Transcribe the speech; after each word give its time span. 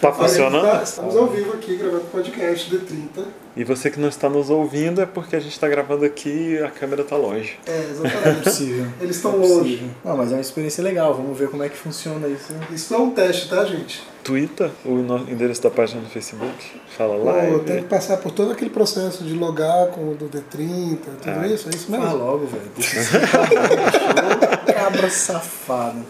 Tá 0.00 0.10
funcionando? 0.12 0.62
Tá, 0.66 0.82
estamos 0.82 1.14
ao 1.14 1.26
vivo 1.26 1.52
aqui 1.52 1.76
gravando 1.76 2.04
podcast 2.04 2.70
de 2.70 2.78
30. 2.78 3.22
E 3.54 3.62
você 3.64 3.90
que 3.90 4.00
não 4.00 4.08
está 4.08 4.30
nos 4.30 4.48
ouvindo 4.48 5.02
é 5.02 5.06
porque 5.06 5.36
a 5.36 5.40
gente 5.40 5.52
está 5.52 5.68
gravando 5.68 6.06
aqui 6.06 6.56
e 6.58 6.62
a 6.62 6.70
câmera 6.70 7.02
está 7.02 7.16
longe. 7.16 7.58
É, 7.66 7.70
É 7.70 7.90
exatamente. 7.90 8.44
possível. 8.44 8.86
Eles 8.98 9.16
estão 9.16 9.34
É 9.34 9.46
longe. 9.46 9.90
Não, 10.02 10.16
mas 10.16 10.30
é 10.32 10.36
uma 10.36 10.40
experiência 10.40 10.82
legal. 10.82 11.12
Vamos 11.14 11.36
ver 11.36 11.50
como 11.50 11.62
é 11.62 11.68
que 11.68 11.76
funciona 11.76 12.26
isso. 12.28 12.46
Isso 12.72 12.94
é 12.94 12.98
um 12.98 13.10
teste, 13.10 13.50
tá, 13.50 13.62
gente? 13.66 14.02
Twitter, 14.24 14.70
o 14.86 14.98
endereço 15.30 15.62
da 15.62 15.70
página 15.70 16.00
do 16.00 16.08
Facebook. 16.08 16.54
Fala 16.96 17.16
Pô, 17.16 17.24
lá. 17.24 17.58
tem 17.66 17.82
que 17.82 17.88
passar 17.88 18.16
por 18.18 18.32
todo 18.32 18.52
aquele 18.52 18.70
processo 18.70 19.22
de 19.22 19.34
logar 19.34 19.88
com 19.88 20.12
o 20.12 20.14
do 20.14 20.30
D30, 20.30 20.96
tudo 21.20 21.40
Ah. 21.40 21.46
isso, 21.46 21.68
é 21.68 21.74
isso 21.74 21.88
Fala 21.90 22.04
mesmo. 22.04 22.18
logo, 22.24 22.46
velho. 22.46 22.70
Cabra 24.74 25.10
safado. 25.10 26.06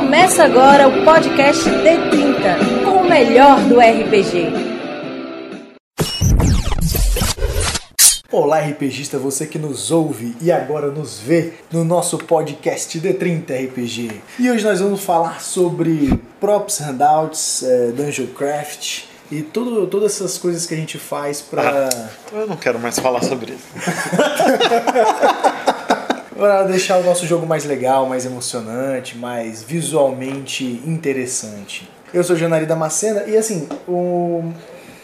Começa 0.00 0.44
agora 0.44 0.88
o 0.88 1.04
podcast 1.04 1.62
D30, 1.68 2.84
com 2.86 3.02
o 3.02 3.08
melhor 3.08 3.60
do 3.64 3.78
RPG. 3.78 4.50
Olá, 8.32 8.60
RPGista, 8.60 9.18
você 9.18 9.46
que 9.46 9.58
nos 9.58 9.90
ouve 9.90 10.34
e 10.40 10.50
agora 10.50 10.86
nos 10.90 11.18
vê 11.18 11.52
no 11.70 11.84
nosso 11.84 12.16
podcast 12.16 12.98
D30 12.98 13.66
RPG. 13.68 14.22
E 14.38 14.50
hoje 14.50 14.64
nós 14.64 14.80
vamos 14.80 15.04
falar 15.04 15.42
sobre 15.42 16.18
props, 16.40 16.78
handouts, 16.78 17.62
eh, 17.62 17.92
Dungeon 17.94 18.28
Craft 18.28 19.02
e 19.30 19.42
tudo, 19.42 19.86
todas 19.86 20.14
essas 20.14 20.38
coisas 20.38 20.64
que 20.64 20.72
a 20.72 20.78
gente 20.78 20.96
faz 20.96 21.42
pra, 21.42 21.90
Eu 22.32 22.46
não 22.46 22.56
quero 22.56 22.78
mais 22.78 22.98
falar 22.98 23.22
sobre 23.22 23.52
isso. 23.52 23.68
pra 26.40 26.62
deixar 26.62 26.96
o 26.96 27.04
nosso 27.04 27.26
jogo 27.26 27.46
mais 27.46 27.66
legal, 27.66 28.06
mais 28.06 28.24
emocionante, 28.24 29.14
mais 29.14 29.62
visualmente 29.62 30.64
interessante. 30.86 31.86
Eu 32.14 32.24
sou 32.24 32.34
Janari 32.34 32.64
Damascena 32.64 33.24
e 33.24 33.36
assim, 33.36 33.68
o, 33.86 34.50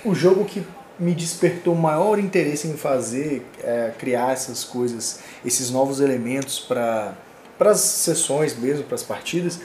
o 0.03 0.15
jogo 0.15 0.47
que 0.47 0.67
me 0.99 1.15
despertou 1.15 1.75
maior 1.75 2.19
interesse 2.19 2.67
em 2.67 2.75
fazer, 2.75 3.47
é, 3.63 3.93
criar 3.99 4.33
essas 4.33 4.65
coisas, 4.65 5.19
esses 5.45 5.71
novos 5.71 6.01
elementos 6.01 6.59
para 6.59 7.15
as 7.61 7.81
sessões 7.81 8.59
mesmo, 8.59 8.85
para 8.85 8.95
as 8.95 9.03
partidas, 9.03 9.61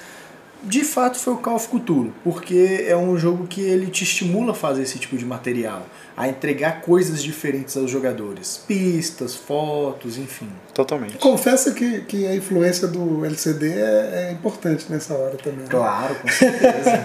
de 0.64 0.84
fato 0.84 1.18
foi 1.18 1.34
o 1.34 1.38
Call 1.38 1.56
of 1.56 1.68
Cthulhu, 1.68 2.14
porque 2.24 2.86
é 2.88 2.96
um 2.96 3.18
jogo 3.18 3.48
que 3.48 3.62
ele 3.62 3.88
te 3.88 4.04
estimula 4.04 4.52
a 4.52 4.56
fazer 4.56 4.84
esse 4.84 5.00
tipo 5.00 5.18
de 5.18 5.26
material, 5.26 5.86
a 6.16 6.28
entregar 6.28 6.82
coisas 6.82 7.22
diferentes 7.24 7.76
aos 7.76 7.90
jogadores, 7.90 8.62
pistas, 8.68 9.36
fotos, 9.36 10.18
enfim. 10.18 10.48
Totalmente. 10.74 11.18
Confesso 11.18 11.74
que, 11.74 12.02
que 12.02 12.28
a 12.28 12.36
influência 12.36 12.88
do 12.88 13.26
LCD 13.26 13.70
é, 13.74 14.28
é 14.30 14.32
importante 14.32 14.86
nessa 14.90 15.14
hora 15.16 15.36
também. 15.38 15.60
né? 15.62 15.66
Claro, 15.70 16.16
com 16.16 16.28
certeza. 16.28 17.04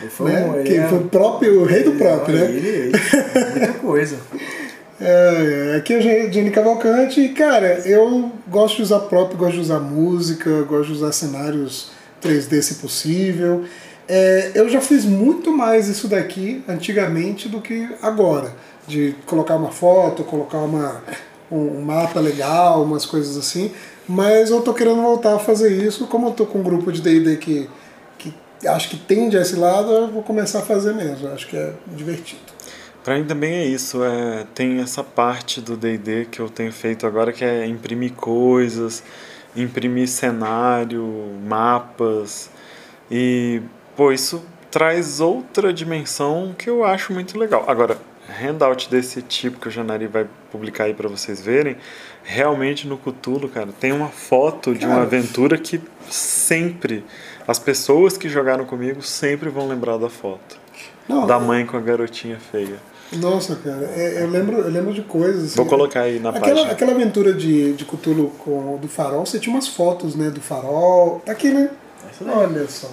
Ele 0.00 0.10
foi 0.10 0.30
um- 0.30 0.34
Né? 0.52 0.60
ele 0.60 0.68
Que 0.70 0.76
é- 0.76 0.88
foi 0.88 0.98
o 0.98 1.08
próprio 1.08 1.60
o 1.60 1.64
rei 1.64 1.82
do 1.82 1.92
próprio, 1.92 2.36
né? 2.36 2.44
Ele, 2.46 2.68
ele, 2.68 2.92
muita 3.50 3.72
coisa. 3.74 4.16
É, 4.98 5.72
é, 5.74 5.76
aqui 5.76 5.92
é 5.92 5.98
o 5.98 6.32
Jenny 6.32 6.50
Cavalcante 6.50 7.20
e, 7.20 7.28
cara, 7.30 7.80
eu 7.86 8.32
gosto 8.48 8.76
de 8.76 8.82
usar 8.82 9.00
próprio, 9.00 9.36
gosto 9.36 9.52
de 9.56 9.60
usar 9.60 9.78
música, 9.80 10.62
gosto 10.62 10.86
de 10.86 10.92
usar 10.94 11.12
cenários 11.12 11.90
3D 12.26 12.62
se 12.62 12.74
possível. 12.76 13.64
É, 14.08 14.52
eu 14.54 14.68
já 14.68 14.80
fiz 14.80 15.04
muito 15.04 15.50
mais 15.50 15.88
isso 15.88 16.08
daqui 16.08 16.62
antigamente 16.68 17.48
do 17.48 17.60
que 17.60 17.88
agora. 18.00 18.54
De 18.86 19.14
colocar 19.26 19.56
uma 19.56 19.70
foto, 19.70 20.22
colocar 20.22 20.58
uma, 20.58 21.02
um, 21.50 21.80
mapa 21.80 22.20
legal, 22.20 22.82
umas 22.82 23.04
coisas 23.04 23.36
assim. 23.36 23.72
Mas 24.08 24.50
eu 24.50 24.60
tô 24.60 24.72
querendo 24.72 25.02
voltar 25.02 25.34
a 25.34 25.38
fazer 25.38 25.70
isso. 25.82 26.06
Como 26.06 26.28
eu 26.28 26.32
tô 26.32 26.46
com 26.46 26.58
um 26.58 26.62
grupo 26.62 26.92
de 26.92 27.00
D&D 27.00 27.36
que, 27.36 27.68
que 28.18 28.32
acho 28.66 28.90
que 28.90 28.96
tende 28.96 29.36
a 29.36 29.42
esse 29.42 29.56
lado, 29.56 29.90
eu 29.90 30.08
vou 30.08 30.22
começar 30.22 30.60
a 30.60 30.62
fazer 30.62 30.94
mesmo. 30.94 31.26
Eu 31.26 31.34
acho 31.34 31.48
que 31.48 31.56
é 31.56 31.72
divertido. 31.88 32.56
Pra 33.06 33.16
mim 33.16 33.24
também 33.24 33.54
é 33.54 33.64
isso, 33.64 34.02
é, 34.02 34.44
tem 34.52 34.80
essa 34.80 35.04
parte 35.04 35.60
do 35.60 35.76
D&D 35.76 36.24
que 36.24 36.40
eu 36.40 36.48
tenho 36.48 36.72
feito 36.72 37.06
agora 37.06 37.32
que 37.32 37.44
é 37.44 37.64
imprimir 37.64 38.12
coisas, 38.14 39.00
imprimir 39.56 40.08
cenário, 40.08 41.04
mapas 41.46 42.50
e 43.10 43.62
pô, 43.96 44.12
isso 44.12 44.44
traz 44.70 45.20
outra 45.20 45.72
dimensão 45.72 46.54
que 46.56 46.68
eu 46.68 46.84
acho 46.84 47.12
muito 47.12 47.38
legal. 47.38 47.64
Agora, 47.66 47.96
handout 48.42 48.90
desse 48.90 49.22
tipo 49.22 49.58
que 49.58 49.68
o 49.68 49.70
Janari 49.70 50.06
vai 50.06 50.26
publicar 50.52 50.84
aí 50.84 50.94
pra 50.94 51.08
vocês 51.08 51.40
verem, 51.40 51.76
realmente 52.22 52.86
no 52.86 52.98
Cthulhu, 52.98 53.48
cara, 53.48 53.68
tem 53.78 53.92
uma 53.92 54.08
foto 54.08 54.74
de 54.74 54.84
uma 54.84 54.94
Cara. 54.96 55.06
aventura 55.06 55.56
que 55.56 55.80
sempre 56.10 57.04
as 57.46 57.58
pessoas 57.58 58.18
que 58.18 58.28
jogaram 58.28 58.64
comigo 58.64 59.00
sempre 59.02 59.48
vão 59.48 59.68
lembrar 59.68 59.96
da 59.96 60.10
foto. 60.10 60.58
Não, 61.08 61.26
Da 61.26 61.38
mãe 61.38 61.64
com 61.64 61.76
a 61.76 61.80
garotinha 61.80 62.38
feia. 62.38 62.76
Nossa, 63.12 63.56
cara, 63.56 63.84
é- 63.94 64.22
eu 64.22 64.28
lembro, 64.28 64.58
eu 64.58 64.70
lembro 64.70 64.92
de 64.92 65.02
coisas. 65.02 65.44
assim. 65.46 65.56
Vou 65.56 65.66
colocar 65.66 66.02
aí 66.02 66.18
na 66.18 66.30
aquela, 66.30 66.46
página. 66.46 66.72
aquela 66.72 66.92
aventura 66.92 67.32
de, 67.32 67.72
de 67.74 67.84
Cthulhu 67.84 68.30
com 68.38 68.74
o 68.74 68.78
do 68.78 68.88
farol, 68.88 69.24
você 69.24 69.38
tinha 69.38 69.54
umas 69.54 69.68
fotos, 69.68 70.14
né, 70.16 70.28
do 70.30 70.40
farol. 70.40 71.20
Tá 71.24 71.32
aqui, 71.32 71.50
né? 71.50 71.70
Olha 72.26 72.66
só. 72.68 72.88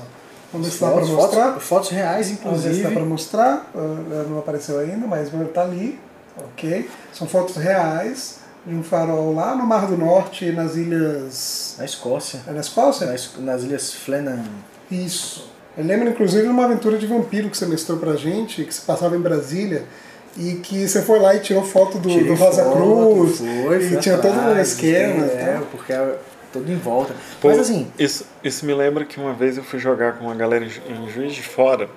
Vamos 0.52 0.68
ver 0.68 0.74
se 0.74 0.82
dá 0.82 0.88
pra 0.92 0.96
Fotos, 1.02 1.10
mostrar. 1.16 1.46
fotos, 1.52 1.64
fotos 1.64 1.90
reais, 1.90 2.32
Vamos 2.44 2.62
ver 2.62 2.70
se 2.76 2.82
dá 2.84 2.90
inclusive. 2.90 2.94
pra 2.96 3.06
mostrar. 3.06 3.72
Ah, 3.76 4.26
Não 4.30 4.38
apareceu 4.40 4.80
ainda, 4.80 5.08
mas 5.08 5.30
tá 5.54 5.64
ali. 5.64 6.00
Ok. 6.38 6.90
São 7.12 7.28
fotos 7.28 7.56
reais 7.56 8.38
de 8.66 8.74
um 8.76 8.84
farol 8.84 9.34
lá 9.34 9.56
no 9.56 9.66
Mar 9.66 9.88
do 9.88 9.98
Norte, 9.98 10.52
nas 10.52 10.76
ilhas. 10.76 11.76
Na 11.80 11.86
Escócia. 11.86 12.42
É 12.48 12.52
na 12.52 12.62
Escócia? 12.62 13.08
Nas, 13.08 13.32
nas 13.40 13.64
Ilhas 13.64 13.94
Flennan. 13.94 14.44
Isso. 14.92 15.52
Eu 15.78 15.84
lembro, 15.84 16.10
inclusive, 16.10 16.44
de 16.44 16.50
uma 16.50 16.66
aventura 16.66 16.98
de 16.98 17.06
vampiro 17.06 17.50
que 17.50 17.58
você 17.58 17.66
mestrou 17.66 17.98
pra 17.98 18.16
gente, 18.16 18.64
que 18.64 18.74
se 18.74 18.82
passava 18.82 19.16
em 19.16 19.20
Brasília, 19.20 19.84
e 20.38 20.56
que 20.56 20.88
você 20.88 21.02
foi 21.02 21.20
lá 21.20 21.36
e 21.36 21.40
tirou 21.40 21.64
foto 21.64 21.98
do, 21.98 22.10
Tirei 22.10 22.28
do 22.28 22.36
Rosa 22.36 22.64
foto, 22.64 22.76
Cruz, 22.76 23.38
foi, 23.40 23.84
e 23.84 23.98
tinha 23.98 24.18
todo 24.18 24.36
um 24.36 24.60
esquema. 24.60 25.26
É, 25.26 25.54
tal. 25.54 25.66
porque 25.72 25.94
é 25.94 26.16
todo 26.52 26.72
em 26.72 26.78
volta. 26.78 27.16
Pô, 27.42 27.50
Mas 27.50 27.60
assim, 27.60 27.92
isso, 27.98 28.26
isso 28.44 28.66
me 28.66 28.74
lembra 28.74 29.06
que 29.06 29.20
uma 29.20 29.34
vez 29.34 29.58
eu 29.58 29.64
fui 29.64 29.80
jogar 29.80 30.14
com 30.14 30.26
uma 30.26 30.36
galera 30.36 30.66
em 30.66 31.10
Juiz 31.10 31.34
de 31.34 31.42
Fora 31.42 31.90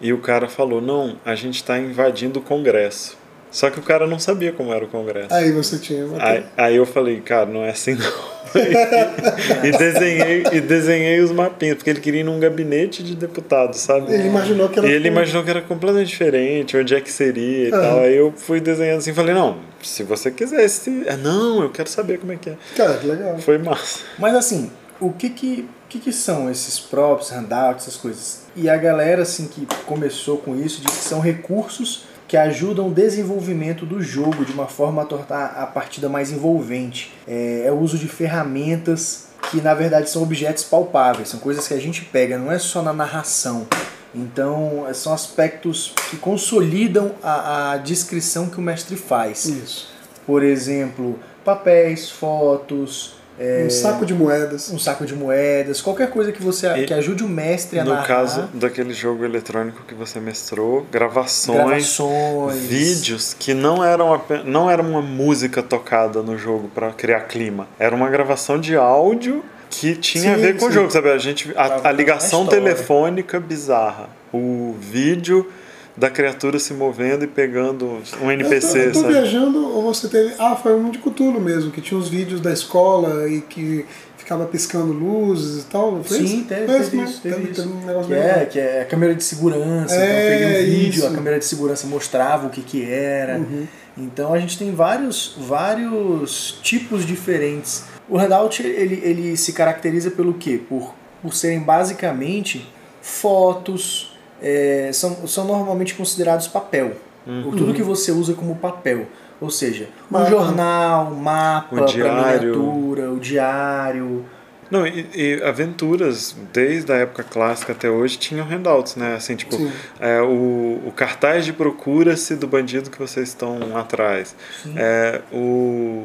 e 0.00 0.12
o 0.12 0.18
cara 0.18 0.48
falou: 0.48 0.80
Não, 0.80 1.16
a 1.24 1.34
gente 1.34 1.56
está 1.56 1.78
invadindo 1.78 2.38
o 2.38 2.42
Congresso. 2.42 3.16
Só 3.54 3.70
que 3.70 3.78
o 3.78 3.82
cara 3.82 4.04
não 4.04 4.18
sabia 4.18 4.50
como 4.50 4.74
era 4.74 4.84
o 4.84 4.88
Congresso. 4.88 5.32
Aí 5.32 5.52
você 5.52 5.78
tinha. 5.78 6.04
Aí, 6.18 6.44
aí 6.56 6.76
eu 6.76 6.84
falei: 6.84 7.20
Cara, 7.20 7.46
não 7.46 7.64
é 7.64 7.70
assim 7.70 7.94
não. 7.94 8.34
e, 9.64 9.70
desenhei, 9.78 10.44
e 10.52 10.60
desenhei 10.60 11.20
os 11.20 11.30
mapinhas, 11.30 11.76
porque 11.76 11.90
ele 11.90 12.00
queria 12.00 12.20
ir 12.20 12.24
num 12.24 12.40
gabinete 12.40 13.02
de 13.04 13.14
deputado, 13.14 13.74
sabe? 13.74 14.12
Ele 14.12 14.26
imaginou 14.26 14.68
que 14.68 14.80
era. 14.80 14.88
E 14.88 14.92
ele 14.92 15.06
imaginou 15.06 15.44
que 15.44 15.50
era 15.50 15.62
completamente 15.62 16.08
diferente, 16.08 16.76
onde 16.76 16.96
é 16.96 17.00
que 17.00 17.12
seria 17.12 17.68
e 17.68 17.72
Aham. 17.72 17.80
tal. 17.80 18.00
Aí 18.00 18.16
eu 18.16 18.32
fui 18.36 18.60
desenhando 18.60 18.98
assim, 18.98 19.14
falei, 19.14 19.34
não, 19.34 19.58
se 19.82 20.02
você 20.02 20.30
quiser, 20.30 20.68
se... 20.68 21.04
Ah, 21.08 21.16
não, 21.16 21.62
eu 21.62 21.70
quero 21.70 21.88
saber 21.88 22.18
como 22.18 22.32
é 22.32 22.36
que 22.36 22.50
é. 22.50 22.56
Cara, 22.76 22.94
que 22.94 23.06
legal. 23.06 23.38
Foi 23.38 23.58
massa. 23.58 24.00
mas 24.18 24.34
assim, 24.34 24.70
o 25.00 25.12
que 25.12 25.30
que, 25.30 25.68
que 25.88 25.98
que 25.98 26.12
são 26.12 26.50
esses 26.50 26.78
props, 26.78 27.30
handouts, 27.30 27.88
essas 27.88 27.96
coisas? 27.96 28.44
E 28.56 28.68
a 28.68 28.76
galera 28.76 29.22
assim 29.22 29.46
que 29.46 29.66
começou 29.84 30.38
com 30.38 30.56
isso 30.56 30.80
diz 30.80 30.96
que 30.96 31.04
são 31.04 31.18
recursos 31.20 32.13
que 32.34 32.38
ajudam 32.38 32.88
o 32.88 32.90
desenvolvimento 32.90 33.86
do 33.86 34.02
jogo 34.02 34.44
de 34.44 34.50
uma 34.50 34.66
forma 34.66 35.02
a 35.02 35.04
tornar 35.04 35.54
a 35.56 35.66
partida 35.68 36.08
mais 36.08 36.32
envolvente. 36.32 37.12
É, 37.28 37.62
é 37.66 37.70
o 37.70 37.78
uso 37.78 37.96
de 37.96 38.08
ferramentas 38.08 39.26
que 39.52 39.60
na 39.60 39.72
verdade 39.72 40.10
são 40.10 40.20
objetos 40.20 40.64
palpáveis, 40.64 41.28
são 41.28 41.38
coisas 41.38 41.68
que 41.68 41.74
a 41.74 41.78
gente 41.78 42.04
pega, 42.06 42.36
não 42.36 42.50
é 42.50 42.58
só 42.58 42.82
na 42.82 42.92
narração. 42.92 43.68
Então 44.12 44.84
são 44.94 45.12
aspectos 45.12 45.94
que 46.10 46.16
consolidam 46.16 47.12
a, 47.22 47.74
a 47.74 47.76
descrição 47.76 48.50
que 48.50 48.58
o 48.58 48.62
mestre 48.62 48.96
faz. 48.96 49.44
Isso. 49.44 49.92
Por 50.26 50.42
exemplo, 50.42 51.16
papéis, 51.44 52.10
fotos, 52.10 53.14
é, 53.38 53.64
Um 53.66 53.70
saco 53.70 54.06
de 54.06 54.14
moedas. 54.14 54.70
um 54.70 54.78
saco 54.78 55.04
de 55.04 55.14
moedas, 55.14 55.80
qualquer 55.80 56.08
coisa 56.10 56.30
que 56.32 56.42
você 56.42 56.68
E- 56.68 56.86
que 56.86 56.94
ajude 56.94 57.24
o 57.24 57.28
mestre 57.28 57.78
a 57.80 57.84
No 57.84 57.90
narrar. 57.90 58.06
caso 58.06 58.48
daquele 58.54 58.92
jogo 58.94 59.24
eletrônico 59.24 59.82
que 59.86 59.94
você 59.94 60.20
mestrou, 60.20 60.86
gravações, 60.92 61.58
gravações, 61.96 62.56
vídeos 62.62 63.34
que 63.38 63.52
não 63.54 63.84
eram 63.84 64.20
não 64.44 64.70
era 64.70 64.80
uma 64.82 65.02
música 65.02 65.62
tocada 65.62 66.22
no 66.22 66.38
jogo 66.38 66.68
para 66.74 66.90
criar 66.92 67.20
clima. 67.22 67.66
Era 67.78 67.94
uma 67.94 68.08
gravação 68.08 68.58
de 68.60 68.76
áudio 68.76 69.44
que 69.70 69.96
tinha 69.96 70.32
a 70.32 70.36
Sim, 70.36 70.40
ver 70.40 70.56
com 70.56 70.66
o 70.66 70.68
sim. 70.68 70.74
jogo, 70.74 70.90
sabe? 70.90 71.10
A 71.10 71.18
gente 71.18 71.52
a, 71.56 71.88
a 71.88 71.92
ligação 71.92 72.44
a 72.44 72.48
telefônica 72.48 73.40
bizarra, 73.40 74.08
o 74.32 74.76
vídeo 74.78 75.50
da 75.96 76.10
criatura 76.10 76.58
se 76.58 76.74
movendo 76.74 77.24
e 77.24 77.28
pegando 77.28 77.86
um 77.86 77.98
Eu 77.98 78.04
tô, 78.20 78.30
NPC, 78.32 78.78
eu 78.88 78.92
tô 78.92 79.00
sabe? 79.00 79.12
viajando, 79.12 79.64
ou 79.64 79.82
você 79.82 80.08
teve. 80.08 80.34
Ah, 80.38 80.56
foi 80.56 80.74
um 80.74 80.90
de 80.90 80.98
Cthulhu 80.98 81.40
mesmo, 81.40 81.70
que 81.70 81.80
tinha 81.80 81.98
os 81.98 82.08
vídeos 82.08 82.40
da 82.40 82.52
escola 82.52 83.28
e 83.28 83.40
que 83.42 83.86
ficava 84.18 84.44
piscando 84.46 84.92
luzes 84.92 85.62
e 85.64 85.66
tal. 85.66 86.02
Foi 86.02 86.16
Sim, 86.18 86.24
isso? 86.24 86.44
teve, 86.46 86.66
Foi 86.66 86.78
teve 86.80 86.96
né? 86.96 87.04
isso, 87.04 87.20
teve 87.20 87.34
Teve- 87.36 87.50
isso. 87.52 87.62
teve 87.62 87.74
um 87.74 87.86
negócio 87.86 88.08
Que 88.08 88.14
é, 88.14 88.46
que 88.50 88.58
é 88.58 88.80
a 88.82 88.84
câmera 88.86 89.14
de 89.14 89.22
segurança. 89.22 89.94
É, 89.94 90.04
então 90.04 90.16
eu 90.16 90.30
peguei 90.30 90.46
um 90.46 90.78
vídeo, 90.80 90.98
isso. 90.98 91.06
a 91.06 91.10
câmera 91.12 91.38
de 91.38 91.44
segurança 91.44 91.86
mostrava 91.86 92.46
o 92.48 92.50
que, 92.50 92.62
que 92.62 92.82
era. 92.90 93.36
Uhum. 93.38 93.66
Então 93.96 94.34
a 94.34 94.38
gente 94.40 94.58
tem 94.58 94.72
vários, 94.74 95.36
vários 95.38 96.58
tipos 96.62 97.06
diferentes 97.06 97.84
O 98.08 98.18
handout 98.18 98.60
ele, 98.66 99.00
ele 99.04 99.36
se 99.36 99.52
caracteriza 99.52 100.10
pelo 100.10 100.34
quê? 100.34 100.60
Por, 100.68 100.92
por 101.22 101.32
serem 101.34 101.60
basicamente 101.60 102.66
fotos, 103.00 104.13
é, 104.44 104.90
são, 104.92 105.26
são 105.26 105.46
normalmente 105.46 105.94
considerados 105.94 106.46
papel. 106.46 106.92
Tudo 107.24 107.72
que 107.72 107.82
você 107.82 108.12
usa 108.12 108.34
como 108.34 108.54
papel. 108.56 109.06
Ou 109.40 109.50
seja, 109.50 109.88
um 110.10 110.18
Mapa. 110.18 110.30
jornal, 110.30 111.06
um 111.10 111.16
mapa, 111.16 111.82
O 111.82 111.86
diário. 111.86 112.50
miniatura, 112.54 113.10
o 113.10 113.18
diário. 113.18 114.24
Não, 114.70 114.86
e, 114.86 115.06
e 115.14 115.42
aventuras, 115.42 116.34
desde 116.52 116.92
a 116.92 116.96
época 116.96 117.22
clássica 117.22 117.72
até 117.72 117.88
hoje, 117.90 118.16
tinham 118.18 118.46
handouts, 118.46 118.96
né? 118.96 119.14
Assim, 119.14 119.34
tipo, 119.36 119.56
é, 119.98 120.20
o, 120.20 120.80
o 120.86 120.92
cartaz 120.94 121.44
de 121.44 121.52
procura-se 121.52 122.36
do 122.36 122.46
bandido 122.46 122.90
que 122.90 122.98
vocês 122.98 123.28
estão 123.28 123.76
atrás. 123.76 124.34
É, 124.76 125.20
o, 125.32 126.04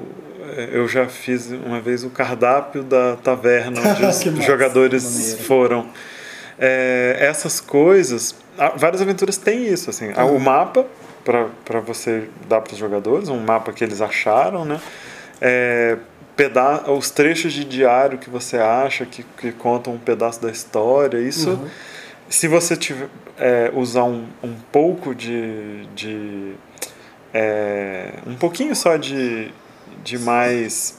é, 0.56 0.70
eu 0.74 0.88
já 0.88 1.08
fiz 1.08 1.52
uma 1.52 1.80
vez 1.80 2.04
o 2.04 2.10
cardápio 2.10 2.84
da 2.84 3.16
taverna 3.18 3.80
onde 3.96 4.40
os 4.40 4.46
jogadores 4.46 5.38
foram. 5.42 5.88
É, 6.60 7.18
essas 7.20 7.60
coisas, 7.60 8.36
várias 8.76 9.02
aventuras 9.02 9.38
têm 9.38 9.66
isso, 9.68 9.90
assim. 9.90 10.12
Ah, 10.16 10.26
O 10.26 10.40
mapa, 10.40 10.86
para 11.24 11.80
você 11.80 12.28
dar 12.48 12.62
para 12.62 12.74
os 12.74 12.80
jogadores, 12.80 13.30
um 13.30 13.40
mapa 13.40 13.72
que 13.72 13.84
eles 13.84 14.02
acharam, 14.02 14.66
né? 14.66 14.80
É, 15.42 15.98
peda 16.36 16.92
os 16.92 17.10
trechos 17.10 17.54
de 17.54 17.64
diário 17.64 18.18
que 18.18 18.30
você 18.30 18.58
acha 18.58 19.06
que, 19.06 19.24
que 19.38 19.52
contam 19.54 19.94
um 19.94 19.98
pedaço 19.98 20.42
da 20.42 20.52
história, 20.52 21.18
isso 21.18 21.60
se 22.30 22.48
você 22.48 22.78
tiver, 22.78 23.10
é, 23.38 23.72
usar 23.74 24.04
um, 24.04 24.28
um 24.44 24.54
pouco 24.72 25.16
de, 25.16 25.86
de 25.96 26.54
é, 27.34 28.14
um 28.26 28.36
pouquinho 28.36 28.76
só 28.76 28.96
de, 28.96 29.52
de 30.04 30.20
mais 30.20 30.99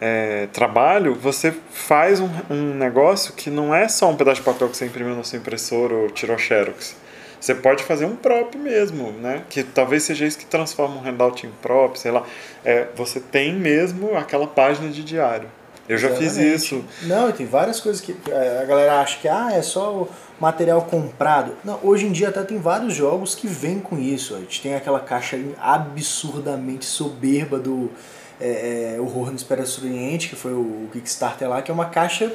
é, 0.00 0.46
trabalho, 0.52 1.14
você 1.14 1.52
faz 1.70 2.20
um, 2.20 2.28
um 2.50 2.74
negócio 2.74 3.32
que 3.34 3.50
não 3.50 3.74
é 3.74 3.88
só 3.88 4.10
um 4.10 4.16
pedaço 4.16 4.40
de 4.40 4.44
papel 4.44 4.68
que 4.68 4.76
você 4.76 4.86
imprimiu 4.86 5.14
na 5.14 5.24
sua 5.24 5.38
impressora 5.38 5.94
ou 5.94 6.10
tirou 6.10 6.38
xerox. 6.38 6.96
Você 7.40 7.54
pode 7.54 7.84
fazer 7.84 8.04
um 8.04 8.16
prop 8.16 8.56
mesmo, 8.56 9.12
né? 9.12 9.44
Que 9.48 9.62
talvez 9.62 10.02
seja 10.02 10.26
isso 10.26 10.38
que 10.38 10.46
transforma 10.46 10.96
um 10.96 11.04
handout 11.04 11.46
em 11.46 11.50
prop, 11.62 11.96
sei 11.96 12.10
lá. 12.10 12.24
É, 12.64 12.88
você 12.96 13.20
tem 13.20 13.54
mesmo 13.54 14.16
aquela 14.16 14.46
página 14.46 14.88
de 14.88 15.04
diário. 15.04 15.48
Eu 15.88 15.96
já 15.96 16.10
fiz 16.10 16.36
Exatamente. 16.36 16.54
isso. 16.54 16.84
Não, 17.04 17.32
tem 17.32 17.46
várias 17.46 17.80
coisas 17.80 18.00
que 18.00 18.14
é, 18.28 18.60
a 18.62 18.64
galera 18.66 19.00
acha 19.00 19.18
que 19.18 19.26
ah, 19.28 19.50
é 19.52 19.62
só 19.62 20.02
o 20.02 20.08
material 20.38 20.82
comprado. 20.82 21.56
Não, 21.64 21.78
hoje 21.82 22.06
em 22.06 22.12
dia 22.12 22.28
até 22.28 22.42
tem 22.42 22.58
vários 22.58 22.94
jogos 22.94 23.34
que 23.34 23.46
vêm 23.46 23.78
com 23.78 23.98
isso. 23.98 24.34
A 24.34 24.38
gente 24.40 24.60
tem 24.60 24.74
aquela 24.74 25.00
caixa 25.00 25.38
absurdamente 25.58 26.84
soberba 26.84 27.58
do 27.58 27.90
é, 28.40 28.94
é, 28.96 29.00
Horror 29.00 29.30
no 29.30 29.36
Expresso 29.36 29.80
do 29.80 29.86
Oriente, 29.86 30.28
que 30.28 30.36
foi 30.36 30.52
o 30.52 30.88
Kickstarter 30.92 31.48
lá, 31.48 31.60
que 31.62 31.70
é 31.70 31.74
uma 31.74 31.86
caixa, 31.86 32.32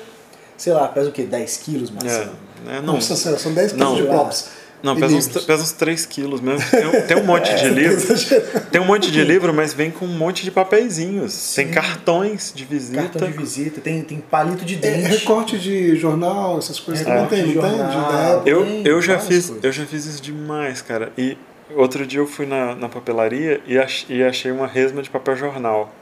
sei 0.57 0.73
lá, 0.73 0.88
pesa 0.88 1.09
o 1.09 1.11
quê? 1.11 1.23
10 1.23 1.57
quilos, 1.57 1.89
É, 1.89 1.94
Marcelo? 1.94 2.31
né, 2.65 2.81
não, 2.83 2.94
Nossa 2.95 3.15
senhora, 3.15 3.39
são 3.39 3.53
10 3.53 3.73
Não. 3.73 3.95
quilos 3.95 4.01
de 4.01 4.07
props. 4.15 4.63
Não, 4.83 4.97
pesa 4.97 5.15
uns, 5.15 5.27
pesa 5.29 5.63
uns 5.63 5.71
3 5.71 6.05
quilos 6.05 6.41
mesmo. 6.41 6.69
Tem, 6.69 6.85
um- 6.85 7.07
tem 7.07 7.17
um 7.17 7.23
monte 7.23 7.55
de 7.55 7.69
livro. 7.69 8.05
Tem 8.69 8.81
um 8.81 8.85
monte 8.85 9.09
de 9.11 9.23
livro, 9.23 9.53
mas 9.53 9.73
vem 9.73 9.89
com 9.89 10.03
um 10.03 10.09
monte 10.17 10.44
de 10.44 10.51
papeizinhos. 10.51 11.53
Tem 11.55 11.69
cartões 11.71 12.51
de 12.53 12.65
visita. 12.65 13.01
Cartão 13.03 13.31
de 13.31 13.38
visita, 13.38 13.79
tem, 13.79 14.01
tem 14.03 14.19
palito 14.19 14.65
de 14.65 14.75
É, 14.75 14.77
dente. 14.79 15.07
recorte 15.07 15.57
de 15.57 15.95
jornal, 15.95 16.57
essas 16.57 16.81
coisas 16.81 17.06
também 17.06 17.21
Recorte 17.23 17.44
tem, 17.45 17.56
não 17.56 17.61
tem? 17.61 17.77
jornal. 17.94 18.33
Época. 18.33 18.49
Eu, 18.49 18.65
Tem 18.65 18.85
eu, 18.88 19.01
já 19.01 19.19
fiz, 19.19 19.45
coisas. 19.45 19.63
eu 19.63 19.71
já 19.71 19.85
fiz 19.85 20.06
isso 20.06 20.21
demais, 20.21 20.81
cara. 20.81 21.13
E 21.17 21.38
outro 21.75 22.05
dia 22.05 22.19
eu 22.19 22.27
fui 22.27 22.45
na, 22.45 22.75
na 22.75 22.89
papelaria 22.89 23.61
e, 23.65 23.77
ach, 23.77 24.05
e 24.09 24.23
achei 24.23 24.51
uma 24.51 24.67
resma 24.67 25.01
de 25.01 25.09
papel 25.09 25.35
jornal. 25.35 25.93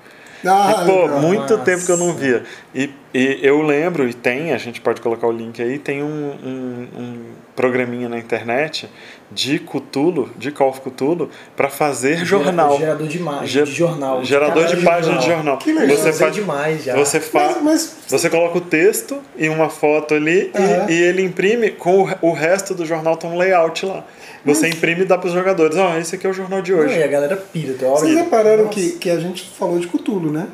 Ah, 0.46 0.84
e, 0.84 0.86
pô, 0.86 1.08
muito 1.20 1.54
Nossa. 1.54 1.58
tempo 1.60 1.86
que 1.86 1.92
eu 1.92 1.98
não 1.98 2.14
via. 2.14 2.44
E, 2.74 2.90
e 3.14 3.40
eu 3.42 3.62
lembro, 3.62 4.08
e 4.08 4.14
tem, 4.14 4.54
a 4.54 4.58
gente 4.58 4.80
pode 4.82 5.02
colocar 5.02 5.28
o 5.28 5.32
link 5.32 5.62
aí, 5.62 5.78
tem 5.78 6.02
um, 6.02 6.08
um, 6.08 6.88
um 6.98 7.18
programinha 7.56 8.08
na 8.08 8.18
internet 8.18 8.90
de 9.32 9.60
Cthulhu, 9.60 10.30
de 10.38 10.52
Call 10.52 10.70
of 10.70 10.82
Cthulhu, 10.82 11.30
para 11.56 11.70
fazer 11.70 12.26
jornal. 12.26 12.78
Gerador 12.78 13.08
de 13.08 13.18
imagem, 13.18 13.48
Ger- 13.48 13.64
de 13.66 13.72
jornal. 13.72 14.24
Gerador 14.24 14.66
de 14.66 14.78
Caralho, 14.78 14.86
página 14.86 15.18
de 15.18 15.26
jornal. 15.26 15.58
Que 15.58 15.72
legal. 15.72 15.98
Você 15.98 16.14
faz, 16.14 16.36
demais 16.36 16.84
já. 16.84 16.96
você 16.96 17.20
faz, 17.20 17.58
Mas, 17.62 17.64
mas 17.64 17.98
você 18.08 18.30
coloca 18.30 18.58
o 18.58 18.62
texto 18.62 19.20
e 19.38 19.48
uma 19.50 19.70
foto 19.70 20.14
ali 20.14 20.52
e- 20.88 20.92
e, 20.94 21.02
ele 21.04 21.22
imprime 21.22 21.72
com 21.72 22.04
o, 22.04 22.30
o 22.30 22.34
resto 22.34 22.74
do 22.74 22.86
jornal 22.86 23.16
tem 23.18 23.30
um 23.30 23.38
layout 23.38 23.86
lá. 23.86 24.04
Você 24.44 24.68
imprime 24.70 25.02
e 25.02 25.06
dá 25.06 25.18
para 25.18 25.28
os 25.28 25.34
jogadores. 25.34 25.78
Ó, 25.78 25.98
esse 25.98 26.16
aqui 26.16 26.26
é 26.26 26.30
o 26.30 26.34
jornal 26.34 26.62
de 26.64 26.72
Não, 26.72 26.80
hoje. 26.80 26.98
e 26.98 27.04
a 27.04 27.08
galera 27.08 27.38
pira, 27.38 27.74
hora 27.88 28.00
vocês 28.00 28.16
repararam 28.16 28.64
Nossa. 28.66 28.70
que, 28.74 28.92
que 28.94 29.10
a 29.10 29.20
gente 29.20 29.44
falou 29.58 29.78
de 29.78 29.86
Cthulhu, 29.88 30.32
né? 30.32 30.48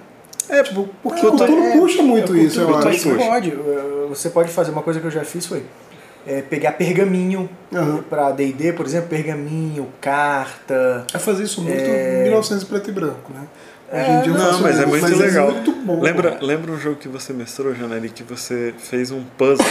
É, 0.49 0.63
tipo, 0.63 0.87
Porque 1.03 1.21
Não, 1.21 1.33
o 1.33 1.35
Cthulhu 1.37 1.63
é- 1.63 1.77
puxa 1.77 2.01
muito 2.03 2.35
é, 2.35 2.39
isso, 2.39 2.61
eu 2.61 2.75
acho. 2.77 2.87
Mas 2.87 3.01
você 3.01 3.15
pode, 3.15 3.51
eh, 3.51 4.05
você 4.09 4.29
pode 4.29 4.51
fazer 4.51 4.71
uma 4.71 4.81
coisa 4.81 4.99
que 4.99 5.05
eu 5.07 5.11
já 5.11 5.23
fiz 5.23 5.45
foi 5.45 5.63
é, 6.25 6.41
pegar 6.41 6.73
pergaminho 6.73 7.49
Aham. 7.73 8.03
pra 8.09 8.31
D&D, 8.31 8.73
por 8.73 8.85
exemplo, 8.85 9.07
pergaminho, 9.09 9.87
carta. 10.01 11.05
É 11.13 11.17
fazer 11.19 11.43
isso 11.43 11.61
muito 11.61 11.73
É. 11.81 12.19
em 12.19 12.23
1900 12.23 12.63
preto 12.65 12.89
e 12.89 12.93
branco, 12.93 13.31
né? 13.33 13.47
Hoje 13.89 14.11
em 14.11 14.21
dia 14.23 14.31
eu 14.33 14.37
Não, 14.37 14.59
mas 14.59 14.77
é 14.79 14.85
muito 14.85 15.01
mas 15.03 15.17
legal. 15.17 15.51
muito 15.51 15.71
bom. 15.71 16.01
lembra, 16.01 16.37
lembra 16.41 16.71
um 16.73 16.77
jogo 16.77 16.97
que 16.97 17.07
você 17.07 17.31
mestrou, 17.31 17.73
Janari, 17.73 18.09
que 18.09 18.23
você 18.23 18.73
fez 18.77 19.11
um 19.11 19.23
puzzle 19.37 19.65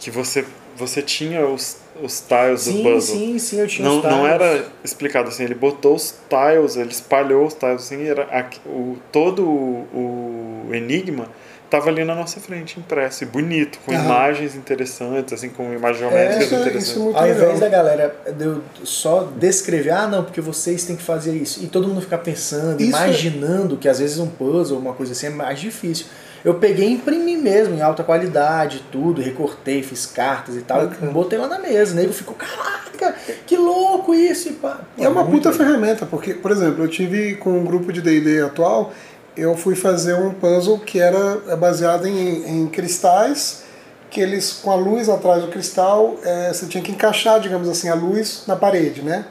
que 0.00 0.10
você 0.10 0.44
você 0.76 1.00
tinha 1.02 1.46
os, 1.46 1.76
os 2.02 2.20
tiles 2.20 2.64
do 2.66 2.72
Sim, 2.72 2.82
puzzle. 2.82 3.16
sim, 3.16 3.38
sim, 3.38 3.60
eu 3.60 3.66
tinha 3.66 3.88
Não, 3.88 3.98
os 3.98 4.04
não 4.04 4.18
tiles. 4.22 4.30
era 4.32 4.64
explicado 4.84 5.28
assim, 5.28 5.44
ele 5.44 5.54
botou 5.54 5.94
os 5.94 6.14
tiles, 6.28 6.76
ele 6.76 6.90
espalhou 6.90 7.46
os 7.46 7.54
tiles 7.54 7.82
assim, 7.82 8.06
era 8.06 8.22
aqui- 8.24 8.60
o, 8.66 8.96
todo 9.12 9.42
o, 9.44 10.66
o 10.68 10.74
enigma 10.74 11.28
estava 11.64 11.88
ali 11.90 12.04
na 12.04 12.14
nossa 12.14 12.38
frente, 12.38 12.78
impresso, 12.78 13.24
e 13.24 13.26
bonito, 13.26 13.80
com 13.84 13.92
Aham. 13.92 14.04
imagens 14.04 14.54
interessantes, 14.54 15.32
assim, 15.32 15.48
com 15.48 15.72
imagens 15.74 15.98
geométricas 15.98 16.44
isso 16.46 16.54
é- 16.54 16.58
interessantes. 16.60 16.88
isso 16.90 16.98
é 16.98 17.02
muito 17.02 17.16
Ao 17.18 17.24
invés 17.28 17.40
legal. 17.40 17.58
da 17.60 17.68
galera 17.68 18.16
de 18.38 18.44
eu 18.44 18.62
só 18.84 19.28
descrever, 19.36 19.90
ah 19.90 20.06
não, 20.06 20.22
porque 20.22 20.40
vocês 20.40 20.84
têm 20.84 20.94
que 20.94 21.02
fazer 21.02 21.34
isso, 21.34 21.62
e 21.64 21.66
todo 21.66 21.88
mundo 21.88 22.00
ficar 22.02 22.18
pensando, 22.18 22.80
Isso 22.80 22.96
é- 22.96 23.06
imaginando 23.06 23.76
que 23.76 23.88
às 23.88 23.98
vezes 23.98 24.18
um 24.18 24.28
puzzle, 24.28 24.78
uma 24.78 24.92
coisa 24.92 25.10
assim, 25.12 25.26
é 25.26 25.30
mais 25.30 25.58
difícil. 25.58 26.06
Eu 26.44 26.54
peguei 26.54 26.88
e 26.88 26.92
imprimi 26.92 27.36
mesmo, 27.36 27.74
em 27.74 27.80
alta 27.80 28.04
qualidade, 28.04 28.84
tudo, 28.90 29.20
recortei, 29.20 29.82
fiz 29.82 30.06
cartas 30.06 30.56
e 30.56 30.60
tal, 30.60 30.84
e 30.84 31.06
botei 31.06 31.38
lá 31.38 31.48
na 31.48 31.58
mesa. 31.58 31.92
O 31.92 31.96
nego 31.96 32.12
ficou, 32.12 32.34
caraca, 32.34 33.14
que 33.46 33.56
louco 33.56 34.14
isso! 34.14 34.52
Pá. 34.54 34.80
É 34.98 35.08
uma 35.08 35.24
puta 35.24 35.50
legal. 35.50 35.66
ferramenta, 35.66 36.06
porque, 36.06 36.34
por 36.34 36.50
exemplo, 36.50 36.84
eu 36.84 36.88
tive 36.88 37.34
com 37.36 37.58
um 37.58 37.64
grupo 37.64 37.92
de 37.92 38.00
D&D 38.00 38.42
atual, 38.42 38.92
eu 39.36 39.56
fui 39.56 39.74
fazer 39.74 40.14
um 40.14 40.32
puzzle 40.32 40.78
que 40.78 40.98
era 40.98 41.40
é 41.48 41.56
baseado 41.56 42.06
em, 42.06 42.62
em 42.62 42.66
cristais, 42.68 43.64
que 44.10 44.20
eles, 44.20 44.52
com 44.52 44.70
a 44.70 44.76
luz 44.76 45.08
atrás 45.08 45.42
do 45.42 45.48
cristal, 45.48 46.16
é, 46.24 46.52
você 46.52 46.66
tinha 46.66 46.82
que 46.82 46.92
encaixar, 46.92 47.40
digamos 47.40 47.68
assim, 47.68 47.88
a 47.88 47.94
luz 47.94 48.44
na 48.46 48.56
parede, 48.56 49.02
né? 49.02 49.26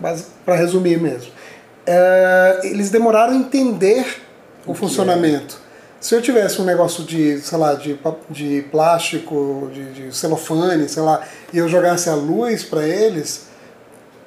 Mas, 0.00 0.26
para 0.44 0.56
resumir 0.56 0.98
mesmo. 0.98 1.30
É, 1.86 2.60
eles 2.64 2.90
demoraram 2.90 3.32
a 3.32 3.36
entender 3.36 4.22
o, 4.66 4.74
funcionamento. 4.74 5.60
Se 6.02 6.14
eu 6.16 6.20
tivesse 6.20 6.60
um 6.60 6.64
negócio 6.64 7.04
de, 7.04 7.38
sei 7.40 7.56
lá, 7.56 7.74
de, 7.74 7.96
de 8.28 8.62
plástico, 8.72 9.70
de, 9.72 9.92
de 9.92 10.16
celofane, 10.16 10.88
sei 10.88 11.02
lá, 11.02 11.22
e 11.52 11.58
eu 11.58 11.68
jogasse 11.68 12.08
a 12.10 12.14
luz 12.14 12.64
para 12.64 12.84
eles, 12.86 13.46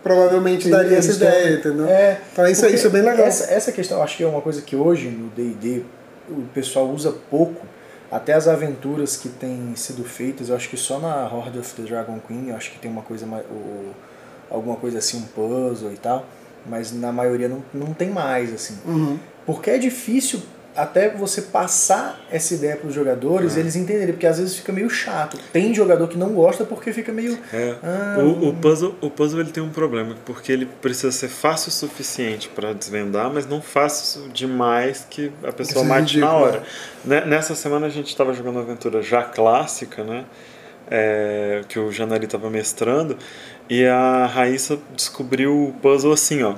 provavelmente 0.01 0.69
daria 0.69 0.97
essa 0.97 1.11
ideia, 1.11 1.59
tão- 1.61 1.71
entendeu? 1.73 1.87
É, 1.87 2.21
então 2.31 2.47
isso, 2.47 2.61
porque 2.61 2.75
isso 2.75 2.87
é 2.87 2.89
bem 2.89 3.01
legal. 3.01 3.25
Essa, 3.25 3.51
essa 3.51 3.71
questão, 3.71 4.01
acho 4.01 4.15
que 4.15 4.23
é 4.23 4.27
uma 4.27 4.41
coisa 4.41 4.61
que 4.61 4.75
hoje 4.75 5.09
no 5.09 5.29
D&D 5.29 5.83
o 6.29 6.43
pessoal 6.53 6.87
usa 6.89 7.13
pouco. 7.29 7.65
Até 8.11 8.33
as 8.33 8.47
aventuras 8.47 9.17
que 9.17 9.27
têm 9.27 9.73
sido 9.75 10.03
feitas, 10.05 10.47
eu 10.49 10.55
acho 10.55 10.69
que 10.69 10.77
só 10.77 10.99
na 10.99 11.25
Horde 11.27 11.59
of 11.59 11.73
the 11.73 11.81
Dragon 11.81 12.19
Queen, 12.25 12.49
eu 12.49 12.55
acho 12.55 12.71
que 12.71 12.79
tem 12.79 12.89
uma 12.89 13.01
coisa 13.01 13.25
mais, 13.25 13.43
alguma 14.49 14.77
coisa 14.77 14.99
assim, 14.99 15.17
um 15.17 15.23
puzzle 15.23 15.91
e 15.91 15.97
tal, 15.97 16.25
mas 16.65 16.93
na 16.93 17.11
maioria 17.11 17.49
não, 17.49 17.61
não 17.73 17.93
tem 17.93 18.09
mais 18.11 18.53
assim. 18.53 18.77
Uhum. 18.85 19.19
Porque 19.45 19.71
é 19.71 19.77
difícil 19.77 20.39
até 20.75 21.09
você 21.09 21.41
passar 21.43 22.19
essa 22.29 22.53
ideia 22.53 22.75
para 22.75 22.87
os 22.87 22.93
jogadores, 22.93 23.55
eles 23.55 23.75
entenderem, 23.75 24.13
porque 24.13 24.27
às 24.27 24.37
vezes 24.37 24.55
fica 24.55 24.71
meio 24.73 24.89
chato. 24.89 25.37
Tem 25.53 25.73
jogador 25.73 26.07
que 26.07 26.17
não 26.17 26.33
gosta 26.33 26.65
porque 26.65 26.91
fica 26.91 27.11
meio 27.13 27.37
É. 27.53 27.75
Ah, 27.81 28.17
o, 28.19 28.49
o 28.49 28.53
puzzle, 28.53 28.95
o 29.01 29.09
puzzle 29.09 29.39
ele 29.39 29.51
tem 29.51 29.63
um 29.63 29.69
problema, 29.69 30.15
porque 30.25 30.51
ele 30.51 30.65
precisa 30.65 31.11
ser 31.11 31.29
fácil 31.29 31.69
o 31.69 31.71
suficiente 31.71 32.49
para 32.49 32.73
desvendar, 32.73 33.31
mas 33.33 33.47
não 33.47 33.61
fácil 33.61 34.29
demais 34.29 35.05
que 35.09 35.31
a 35.43 35.51
pessoa 35.51 35.83
Isso 35.83 35.93
é 35.93 35.99
mate 35.99 36.17
na 36.19 36.33
hora. 36.33 36.63
Né- 37.03 37.25
Nessa 37.25 37.55
semana 37.55 37.87
a 37.87 37.89
gente 37.89 38.07
estava 38.07 38.33
jogando 38.33 38.55
uma 38.55 38.61
aventura 38.61 39.01
já 39.01 39.23
clássica, 39.23 40.03
né? 40.03 40.25
É, 40.91 41.61
que 41.67 41.79
o 41.79 41.91
Janari 41.91 42.25
estava 42.25 42.47
mestrando, 42.49 43.17
e 43.67 43.83
a 43.85 44.27
Raíssa 44.27 44.77
descobriu 44.95 45.69
o 45.69 45.73
puzzle 45.81 46.13
assim, 46.13 46.43
ó. 46.43 46.53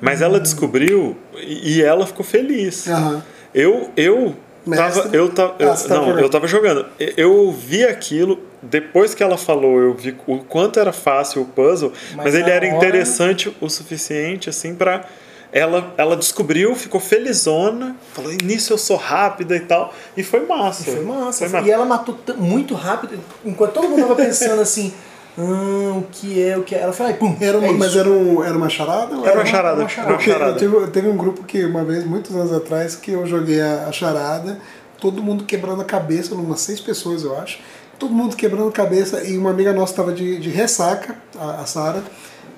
Mas 0.00 0.22
ela 0.22 0.38
descobriu 0.40 1.16
e 1.36 1.76
e 1.78 1.82
ela 1.82 2.06
ficou 2.06 2.24
feliz. 2.24 2.86
Aham. 2.88 3.22
Eu, 3.54 3.90
eu 3.96 4.36
Mestre? 4.66 5.02
tava, 5.02 5.16
eu 5.16 5.24
eu, 5.24 5.72
Ah, 5.72 5.74
tava 5.76 5.88
não, 5.88 6.04
jogando. 6.06 6.20
eu 6.20 6.28
tava 6.30 6.46
jogando. 6.46 6.86
Eu 7.16 7.50
vi 7.52 7.84
aquilo, 7.84 8.38
depois 8.62 9.14
que 9.14 9.22
ela 9.22 9.36
falou, 9.38 9.78
eu 9.80 9.94
vi 9.94 10.14
o 10.26 10.38
quanto 10.40 10.78
era 10.78 10.92
fácil 10.92 11.42
o 11.42 11.44
puzzle, 11.46 11.92
mas, 12.14 12.26
Mas 12.26 12.34
ele 12.34 12.50
era 12.50 12.66
hora- 12.66 12.76
interessante 12.76 13.54
o 13.60 13.68
suficiente 13.70 14.48
assim 14.50 14.74
para 14.74 15.04
ela, 15.50 15.94
ela 15.96 16.14
descobriu, 16.14 16.74
ficou 16.74 17.00
felizona, 17.00 17.96
falou, 18.12 18.30
nisso 18.44 18.70
eu 18.74 18.76
sou 18.78 18.96
rápida 18.98 19.56
e 19.56 19.60
tal. 19.60 19.94
E 20.14 20.22
foi 20.22 20.44
massa. 20.44 20.84
Foi 20.84 21.00
massa. 21.02 21.48
Foi 21.48 21.62
E 21.64 21.70
ela 21.70 21.86
matou 21.86 22.18
muito 22.36 22.74
rápido, 22.74 23.18
enquanto 23.44 23.72
todo 23.72 23.88
mundo 23.88 24.02
tava 24.02 24.14
pensando 24.16 24.60
assim. 24.60 24.92
Ah, 25.40 25.96
o 25.96 26.02
que 26.10 26.42
é, 26.42 26.58
o 26.58 26.64
que 26.64 26.74
é. 26.74 26.80
Ela 26.80 26.92
falou, 26.92 27.14
pum. 27.14 27.36
Era 27.40 27.58
uma, 27.58 27.68
é 27.68 27.72
mas 27.72 27.94
era, 27.94 28.10
um, 28.10 28.42
era 28.42 28.58
uma 28.58 28.68
charada? 28.68 29.14
Era 29.24 29.36
uma 29.36 29.46
charada. 29.46 29.80
Uma 29.80 29.88
charada. 29.88 30.12
Uma 30.14 30.20
charada. 30.20 30.58
Teve, 30.58 30.86
teve 30.88 31.08
um 31.08 31.16
grupo 31.16 31.44
que, 31.44 31.64
uma 31.64 31.84
vez, 31.84 32.04
muitos 32.04 32.34
anos 32.34 32.52
atrás, 32.52 32.96
que 32.96 33.12
eu 33.12 33.24
joguei 33.24 33.60
a, 33.60 33.86
a 33.86 33.92
charada, 33.92 34.58
todo 35.00 35.22
mundo 35.22 35.44
quebrando 35.44 35.80
a 35.80 35.84
cabeça, 35.84 36.34
umas 36.34 36.60
seis 36.60 36.80
pessoas, 36.80 37.22
eu 37.22 37.38
acho. 37.38 37.60
Todo 38.00 38.12
mundo 38.12 38.34
quebrando 38.34 38.68
a 38.68 38.72
cabeça 38.72 39.22
e 39.22 39.38
uma 39.38 39.50
amiga 39.50 39.72
nossa 39.72 39.92
estava 39.92 40.12
de, 40.12 40.38
de 40.38 40.50
ressaca, 40.50 41.16
a, 41.38 41.62
a 41.62 41.66
Sara, 41.66 42.02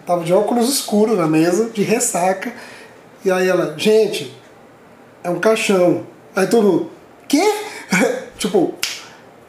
tava 0.06 0.24
de 0.24 0.32
óculos 0.32 0.66
escuros 0.70 1.18
na 1.18 1.26
mesa, 1.26 1.68
de 1.68 1.82
ressaca. 1.82 2.50
E 3.22 3.30
aí 3.30 3.46
ela, 3.46 3.74
gente, 3.76 4.34
é 5.22 5.28
um 5.28 5.38
caixão. 5.38 6.06
Aí 6.34 6.46
todo 6.46 6.66
mundo, 6.66 6.90
quê? 7.28 7.42
tipo, 8.38 8.74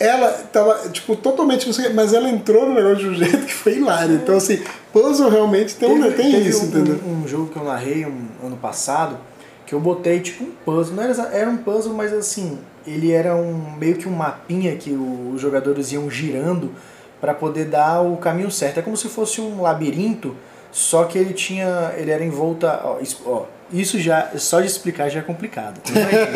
ela 0.02 0.30
tava, 0.52 0.90
tipo, 0.90 1.16
totalmente 1.16 1.70
mas 1.94 2.12
ela 2.12 2.28
entrou 2.28 2.68
no 2.68 2.74
negócio 2.74 2.98
de 2.98 3.08
um 3.10 3.14
jeito 3.24 3.46
que 3.46 3.54
foi 3.54 3.76
hilário. 3.76 4.16
Então, 4.16 4.36
assim, 4.36 4.62
puzzle 4.92 5.30
realmente 5.30 5.76
tem, 5.76 5.90
teve, 6.02 6.16
tem 6.16 6.32
teve 6.32 6.50
isso, 6.50 6.64
um, 6.64 6.68
entendeu? 6.68 7.00
Um, 7.08 7.28
jogo 7.28 7.48
que 7.48 7.58
eu 7.58 7.64
narrei 7.64 8.06
um 8.06 8.28
ano 8.44 8.58
passado, 8.58 9.18
que 9.66 9.76
eu 9.76 9.80
botei, 9.80 10.20
tipo, 10.20 10.44
um 10.44 10.52
puzzle. 10.66 10.96
Não 10.96 11.04
era, 11.04 11.14
era 11.32 11.50
um 11.50 11.58
puzzle, 11.58 11.94
mas 11.94 12.12
assim, 12.12 12.58
ele 12.86 13.12
era 13.12 13.36
um 13.36 13.76
meio 13.78 13.96
que 13.96 14.08
um 14.08 14.12
mapinha 14.12 14.76
que 14.76 14.92
os 14.92 15.40
jogadores 15.40 15.92
iam 15.92 16.10
girando 16.10 16.74
para 17.20 17.36
poder 17.36 17.66
dar 17.66 18.02
o 18.02 18.18
caminho 18.18 18.50
certo. 18.50 18.80
É 18.80 18.82
como 18.82 18.98
se 18.98 19.08
fosse 19.08 19.40
um 19.40 19.62
labirinto, 19.62 20.36
só 20.72 21.04
que 21.04 21.18
ele 21.18 21.34
tinha. 21.34 21.94
ele 21.96 22.10
era 22.10 22.24
em 22.24 22.32
volta. 22.32 22.82
Ó, 22.84 23.00
ó 23.26 23.46
isso 23.72 23.98
já, 24.00 24.32
só 24.36 24.60
de 24.60 24.68
explicar 24.68 25.10
já 25.10 25.20
é 25.20 25.24
complicado. 25.24 25.80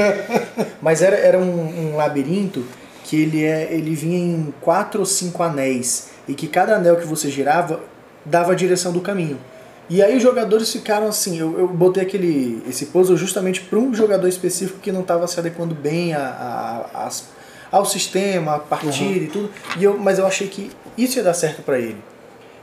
mas 0.82 1.02
era, 1.02 1.18
era 1.18 1.38
um, 1.38 1.94
um 1.94 1.98
labirinto 1.98 2.64
que 3.06 3.22
ele, 3.22 3.46
é, 3.46 3.72
ele 3.72 3.94
vinha 3.94 4.18
em 4.18 4.54
quatro 4.60 5.02
ou 5.02 5.06
cinco 5.06 5.44
anéis 5.44 6.10
e 6.28 6.34
que 6.34 6.48
cada 6.48 6.76
anel 6.76 6.96
que 6.96 7.06
você 7.06 7.30
girava 7.30 7.80
dava 8.26 8.52
a 8.52 8.56
direção 8.56 8.92
do 8.92 9.00
caminho. 9.00 9.38
E 9.88 10.02
aí 10.02 10.18
os 10.18 10.24
jogadores 10.24 10.72
ficaram 10.72 11.08
assim, 11.08 11.38
eu, 11.38 11.60
eu 11.60 11.68
botei 11.68 12.02
aquele 12.02 12.64
esse 12.68 12.88
puzzle 12.88 13.16
justamente 13.16 13.62
para 13.62 13.78
um 13.78 13.94
jogador 13.94 14.28
específico 14.28 14.80
que 14.80 14.92
não 14.92 15.02
estava 15.02 15.28
se 15.28 15.40
adequando 15.40 15.76
bem 15.76 16.16
a, 16.16 16.20
a, 16.96 17.06
a, 17.06 17.10
ao 17.72 17.86
sistema, 17.86 18.56
a 18.56 18.60
partida 18.60 19.06
uhum. 19.06 19.16
e 19.16 19.28
tudo. 19.28 19.52
E 19.78 19.84
eu, 19.84 19.96
mas 20.00 20.18
eu 20.18 20.26
achei 20.26 20.48
que 20.48 20.72
isso 20.98 21.20
ia 21.20 21.24
dar 21.24 21.36
certo 21.36 21.62
para 21.62 21.78
ele. 21.78 21.98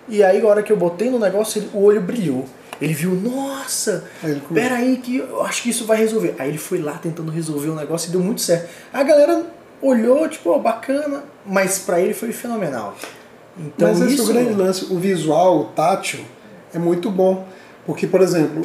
E 0.09 0.25
aí, 0.25 0.41
a 0.41 0.47
hora 0.49 0.65
que 0.65 0.73
eu 0.73 0.77
botei 0.77 1.09
no 1.09 1.21
negócio, 1.21 1.61
ele, 1.61 1.71
o 1.73 1.85
olho 1.85 2.01
brilhou. 2.01 2.47
Ele 2.81 2.93
viu, 2.93 3.13
nossa, 3.13 4.03
peraí 4.53 4.97
que 4.97 5.19
eu 5.19 5.45
acho 5.45 5.63
que 5.63 5.71
isso 5.71 5.87
vai 5.87 5.99
resolver. 5.99 6.35
Aí 6.37 6.49
ele 6.49 6.59
foi 6.59 6.79
lá 6.79 6.95
tentando 6.95 7.31
resolver 7.31 7.69
o 7.69 7.77
negócio 7.77 8.09
e 8.09 8.11
deu 8.11 8.21
muito 8.21 8.41
certo. 8.41 8.69
A 8.93 9.05
galera 9.05 9.47
olhou, 9.83 10.29
tipo, 10.29 10.51
oh, 10.51 10.59
bacana, 10.59 11.25
mas 11.45 11.79
para 11.81 12.01
ele 12.01 12.15
foi 12.15 12.33
fenomenal. 12.33 12.97
Então, 13.59 13.89
mas 13.89 14.01
esse 14.01 14.15
isso... 14.15 14.23
é 14.23 14.25
o 14.25 14.29
grande 14.29 14.55
lance, 14.55 14.85
o 14.93 14.99
visual, 14.99 15.59
o 15.59 15.65
tátil, 15.65 16.21
é 16.73 16.79
muito 16.79 17.11
bom. 17.11 17.47
Porque, 17.85 18.07
por 18.07 18.21
exemplo, 18.21 18.63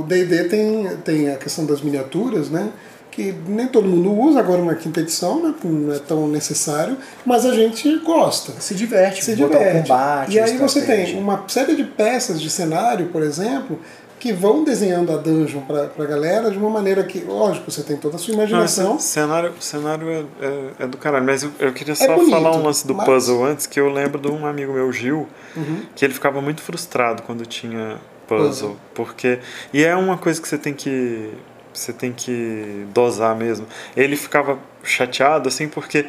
o 0.00 0.04
D&D 0.04 0.44
tem, 0.44 0.96
tem 0.98 1.30
a 1.30 1.36
questão 1.36 1.66
das 1.66 1.80
miniaturas, 1.80 2.48
né? 2.48 2.72
que 3.14 3.32
nem 3.46 3.68
todo 3.68 3.86
mundo 3.86 4.12
usa 4.12 4.40
agora 4.40 4.60
na 4.64 4.74
quinta 4.74 4.98
edição, 4.98 5.40
né? 5.40 5.54
não 5.62 5.94
é 5.94 6.00
tão 6.00 6.26
necessário, 6.26 6.96
mas 7.24 7.46
a 7.46 7.54
gente 7.54 7.96
gosta. 7.98 8.52
Se 8.58 8.74
diverte, 8.74 9.24
se 9.24 9.36
diverte. 9.36 9.88
Combate, 9.88 10.34
e 10.34 10.40
aí 10.40 10.56
você 10.56 10.82
tem 10.82 11.16
uma 11.16 11.44
série 11.46 11.76
de 11.76 11.84
peças 11.84 12.40
de 12.40 12.50
cenário, 12.50 13.06
por 13.06 13.22
exemplo, 13.22 13.78
que 14.24 14.32
vão 14.32 14.64
desenhando 14.64 15.12
a 15.12 15.18
dungeon 15.18 15.60
pra, 15.60 15.84
pra 15.84 16.06
galera 16.06 16.50
de 16.50 16.56
uma 16.56 16.70
maneira 16.70 17.04
que, 17.04 17.18
lógico, 17.18 17.70
você 17.70 17.82
tem 17.82 17.94
toda 17.98 18.16
a 18.16 18.18
sua 18.18 18.32
imaginação. 18.32 18.94
Não, 18.94 18.98
cenário 18.98 19.52
cenário 19.60 20.08
é, 20.08 20.24
é, 20.40 20.70
é, 20.78 20.86
do 20.86 20.96
caralho, 20.96 21.26
mas 21.26 21.42
eu, 21.42 21.52
eu 21.58 21.74
queria 21.74 21.92
é 21.92 21.94
só 21.94 22.04
é 22.04 22.16
bonito, 22.16 22.30
falar 22.30 22.56
um 22.56 22.62
lance 22.62 22.86
do 22.86 22.94
mas... 22.94 23.04
puzzle 23.04 23.44
antes, 23.44 23.66
que 23.66 23.78
eu 23.78 23.92
lembro 23.92 24.18
de 24.18 24.28
um 24.28 24.46
amigo 24.46 24.72
meu, 24.72 24.90
Gil, 24.90 25.28
uhum. 25.54 25.82
que 25.94 26.02
ele 26.02 26.14
ficava 26.14 26.40
muito 26.40 26.62
frustrado 26.62 27.22
quando 27.24 27.44
tinha 27.44 27.98
puzzle, 28.26 28.70
uhum. 28.70 28.76
porque... 28.94 29.40
E 29.74 29.84
é 29.84 29.94
uma 29.94 30.16
coisa 30.16 30.40
que 30.40 30.48
você 30.48 30.56
tem 30.56 30.72
que... 30.72 31.30
Você 31.74 31.92
tem 31.92 32.10
que 32.10 32.86
dosar 32.94 33.36
mesmo. 33.36 33.66
Ele 33.94 34.16
ficava 34.16 34.58
chateado, 34.82 35.50
assim, 35.50 35.68
porque 35.68 36.06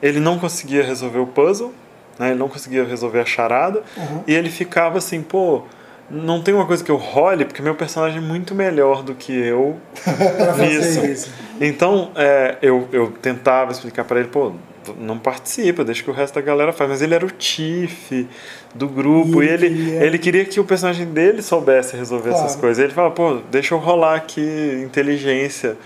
ele 0.00 0.20
não 0.20 0.38
conseguia 0.38 0.82
resolver 0.82 1.18
o 1.18 1.26
puzzle, 1.26 1.74
né? 2.18 2.30
Ele 2.30 2.38
não 2.38 2.48
conseguia 2.48 2.82
resolver 2.84 3.20
a 3.20 3.26
charada, 3.26 3.82
uhum. 3.94 4.24
e 4.26 4.34
ele 4.34 4.48
ficava 4.48 4.96
assim, 4.96 5.20
pô 5.20 5.64
não 6.10 6.40
tem 6.40 6.54
uma 6.54 6.66
coisa 6.66 6.82
que 6.82 6.90
eu 6.90 6.96
role, 6.96 7.44
porque 7.44 7.60
meu 7.60 7.74
personagem 7.74 8.18
é 8.18 8.20
muito 8.20 8.54
melhor 8.54 9.02
do 9.02 9.14
que 9.14 9.32
eu 9.32 9.76
nisso. 10.58 11.04
Isso. 11.04 11.32
Então, 11.60 12.10
é, 12.14 12.56
eu, 12.62 12.88
eu 12.92 13.10
tentava 13.10 13.72
explicar 13.72 14.04
para 14.04 14.20
ele, 14.20 14.28
pô, 14.28 14.52
não 14.98 15.18
participa, 15.18 15.84
deixa 15.84 16.02
que 16.02 16.10
o 16.10 16.12
resto 16.14 16.34
da 16.34 16.40
galera 16.40 16.72
faz. 16.72 16.88
Mas 16.88 17.02
ele 17.02 17.14
era 17.14 17.26
o 17.26 17.30
Tiff 17.30 18.26
do 18.74 18.88
grupo 18.88 19.42
e, 19.42 19.46
e 19.46 19.48
ele, 19.48 19.90
ele 19.96 20.18
queria 20.18 20.44
que 20.44 20.58
o 20.58 20.64
personagem 20.64 21.06
dele 21.06 21.42
soubesse 21.42 21.96
resolver 21.96 22.30
claro. 22.30 22.44
essas 22.44 22.56
coisas. 22.56 22.82
Ele 22.82 22.92
falava, 22.92 23.14
pô, 23.14 23.38
deixa 23.50 23.74
eu 23.74 23.78
rolar 23.78 24.14
aqui 24.14 24.82
inteligência 24.82 25.76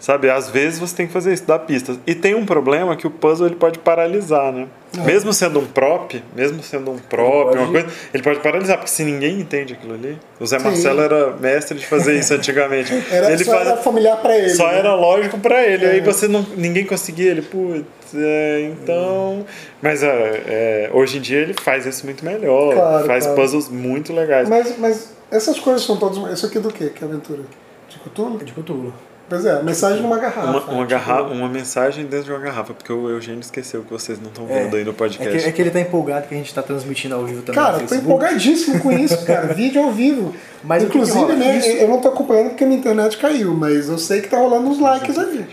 Sabe, 0.00 0.30
às 0.30 0.48
vezes 0.48 0.78
você 0.78 0.96
tem 0.96 1.06
que 1.06 1.12
fazer 1.12 1.34
isso, 1.34 1.44
dar 1.44 1.58
pistas. 1.58 1.98
E 2.06 2.14
tem 2.14 2.34
um 2.34 2.46
problema 2.46 2.96
que 2.96 3.06
o 3.06 3.10
puzzle 3.10 3.46
ele 3.46 3.56
pode 3.56 3.78
paralisar, 3.78 4.50
né? 4.50 4.66
É. 4.96 5.02
Mesmo 5.02 5.30
sendo 5.30 5.60
um 5.60 5.66
prop, 5.66 6.20
mesmo 6.34 6.62
sendo 6.62 6.90
um 6.90 6.98
prop, 6.98 7.54
uma 7.54 7.70
coisa, 7.70 7.86
ele 8.12 8.22
pode 8.22 8.40
paralisar, 8.40 8.78
porque 8.78 8.90
se 8.90 9.04
ninguém 9.04 9.38
entende 9.38 9.74
aquilo 9.74 9.92
ali. 9.92 10.18
O 10.40 10.46
Zé 10.46 10.58
Sim. 10.58 10.64
Marcelo 10.64 11.02
era 11.02 11.36
mestre 11.36 11.78
de 11.78 11.86
fazer 11.86 12.18
isso 12.18 12.32
antigamente. 12.32 12.90
era, 13.12 13.30
ele 13.30 13.44
só 13.44 13.52
faz, 13.52 13.68
era 13.68 13.76
familiar 13.76 14.16
para 14.22 14.38
ele. 14.38 14.48
Só 14.48 14.68
né? 14.68 14.78
era 14.78 14.94
lógico 14.94 15.38
para 15.38 15.62
ele. 15.66 15.84
É. 15.84 15.90
Aí 15.90 16.00
você 16.00 16.26
não, 16.26 16.46
ninguém 16.56 16.86
conseguia, 16.86 17.30
ele, 17.30 17.42
putz, 17.42 17.84
é, 18.14 18.72
então. 18.72 19.44
Mas 19.82 20.02
é, 20.02 20.42
é, 20.46 20.90
hoje 20.94 21.18
em 21.18 21.20
dia 21.20 21.40
ele 21.40 21.54
faz 21.54 21.84
isso 21.84 22.06
muito 22.06 22.24
melhor. 22.24 22.72
Claro, 22.72 23.06
faz 23.06 23.24
claro. 23.24 23.40
puzzles 23.40 23.68
muito 23.68 24.14
legais. 24.14 24.48
Mas, 24.48 24.78
mas 24.78 25.12
essas 25.30 25.60
coisas 25.60 25.82
são 25.82 25.98
todas. 25.98 26.32
Isso 26.32 26.46
aqui 26.46 26.56
é 26.56 26.60
do 26.60 26.72
quê? 26.72 26.88
Que 26.88 27.04
aventura? 27.04 27.42
De 27.86 27.98
Cthulhu? 27.98 28.38
É 28.40 28.44
de 28.44 28.52
Cthulhu. 28.54 28.94
Pois 29.30 29.44
é, 29.44 29.62
mensagem 29.62 30.02
numa 30.02 30.18
garrafa. 30.18 30.40
Uma, 30.40 30.50
uma, 30.50 30.60
tipo... 30.60 30.86
garrafa, 30.86 31.30
uma 31.30 31.48
mensagem 31.48 32.04
dentro 32.04 32.24
de 32.24 32.32
uma 32.32 32.40
garrafa, 32.40 32.74
porque 32.74 32.92
o 32.92 33.08
Eugênio 33.08 33.38
esqueceu 33.38 33.82
que 33.82 33.90
vocês 33.92 34.18
não 34.20 34.26
estão 34.26 34.44
é. 34.50 34.64
vendo 34.64 34.74
é, 34.74 34.80
aí 34.80 34.84
no 34.84 34.92
podcast. 34.92 35.36
É 35.36 35.40
que, 35.40 35.48
é 35.48 35.52
que, 35.52 35.62
ele 35.62 35.70
tá 35.70 35.80
empolgado 35.80 36.26
que 36.26 36.34
a 36.34 36.36
gente 36.36 36.52
tá 36.52 36.60
transmitindo 36.60 37.14
ao 37.14 37.24
vivo 37.24 37.42
também. 37.42 37.62
Cara, 37.62 37.78
tô 37.78 37.94
empolgadíssimo 37.94 38.80
com 38.80 38.90
isso, 38.90 39.16
cara. 39.24 39.54
Vídeo 39.54 39.84
ao 39.84 39.92
vivo. 39.92 40.34
Mas 40.64 40.82
Inclusive, 40.82 41.26
que 41.26 41.32
que 41.32 41.38
né, 41.38 41.58
isso... 41.58 41.68
eu 41.68 41.86
não 41.86 42.00
tô 42.00 42.08
acompanhando 42.08 42.48
porque 42.48 42.64
a 42.64 42.66
minha 42.66 42.80
internet 42.80 43.16
caiu, 43.18 43.54
mas 43.54 43.88
eu 43.88 43.98
sei 43.98 44.20
que 44.20 44.28
tá 44.28 44.36
rolando 44.36 44.68
uns 44.68 44.80
likes 44.80 45.16
ali. 45.16 45.46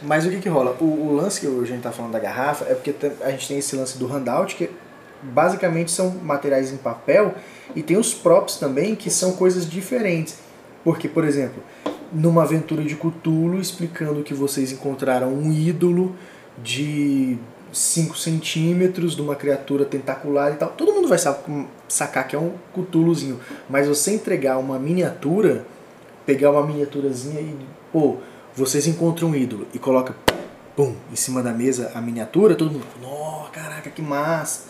Mas 0.00 0.24
o 0.24 0.30
que 0.30 0.38
que 0.38 0.48
rola? 0.48 0.74
O, 0.80 0.84
o 0.84 1.14
lance 1.14 1.38
que 1.38 1.46
o 1.46 1.58
Eugênio 1.58 1.82
tá 1.82 1.92
falando 1.92 2.12
da 2.12 2.18
garrafa 2.18 2.64
é 2.64 2.74
porque 2.74 2.94
a 3.20 3.30
gente 3.30 3.46
tem 3.46 3.58
esse 3.58 3.76
lance 3.76 3.98
do 3.98 4.06
handout, 4.06 4.56
que 4.56 4.70
basicamente 5.22 5.90
são 5.90 6.14
materiais 6.22 6.72
em 6.72 6.78
papel, 6.78 7.34
e 7.76 7.82
tem 7.82 7.98
os 7.98 8.14
props 8.14 8.56
também, 8.56 8.94
que 8.94 9.10
são 9.10 9.32
coisas 9.32 9.68
diferentes. 9.68 10.38
Porque, 10.82 11.06
por 11.08 11.24
exemplo, 11.26 11.62
numa 12.12 12.42
aventura 12.42 12.82
de 12.82 12.94
Cthulhu 12.94 13.60
explicando 13.60 14.22
que 14.22 14.34
vocês 14.34 14.72
encontraram 14.72 15.32
um 15.32 15.52
ídolo 15.52 16.14
de 16.62 17.38
5 17.72 18.16
centímetros 18.16 19.14
de 19.14 19.22
uma 19.22 19.34
criatura 19.34 19.84
tentacular 19.84 20.52
e 20.52 20.56
tal. 20.56 20.70
Todo 20.70 20.92
mundo 20.92 21.08
vai 21.08 21.18
sacar 21.88 22.26
que 22.26 22.34
é 22.34 22.38
um 22.38 22.52
Cthulhuzinho, 22.74 23.38
mas 23.68 23.86
você 23.86 24.14
entregar 24.14 24.58
uma 24.58 24.78
miniatura, 24.78 25.64
pegar 26.24 26.50
uma 26.50 26.66
miniaturazinha 26.66 27.40
e, 27.40 27.56
pô, 27.92 28.16
vocês 28.54 28.86
encontram 28.86 29.28
um 29.28 29.34
ídolo 29.34 29.66
e 29.72 29.78
coloca, 29.78 30.14
pum, 30.74 30.94
em 31.12 31.16
cima 31.16 31.42
da 31.42 31.52
mesa 31.52 31.92
a 31.94 32.00
miniatura, 32.00 32.54
todo 32.54 32.72
mundo, 32.72 32.86
nossa, 33.00 33.50
caraca, 33.50 33.90
que 33.90 34.02
massa. 34.02 34.66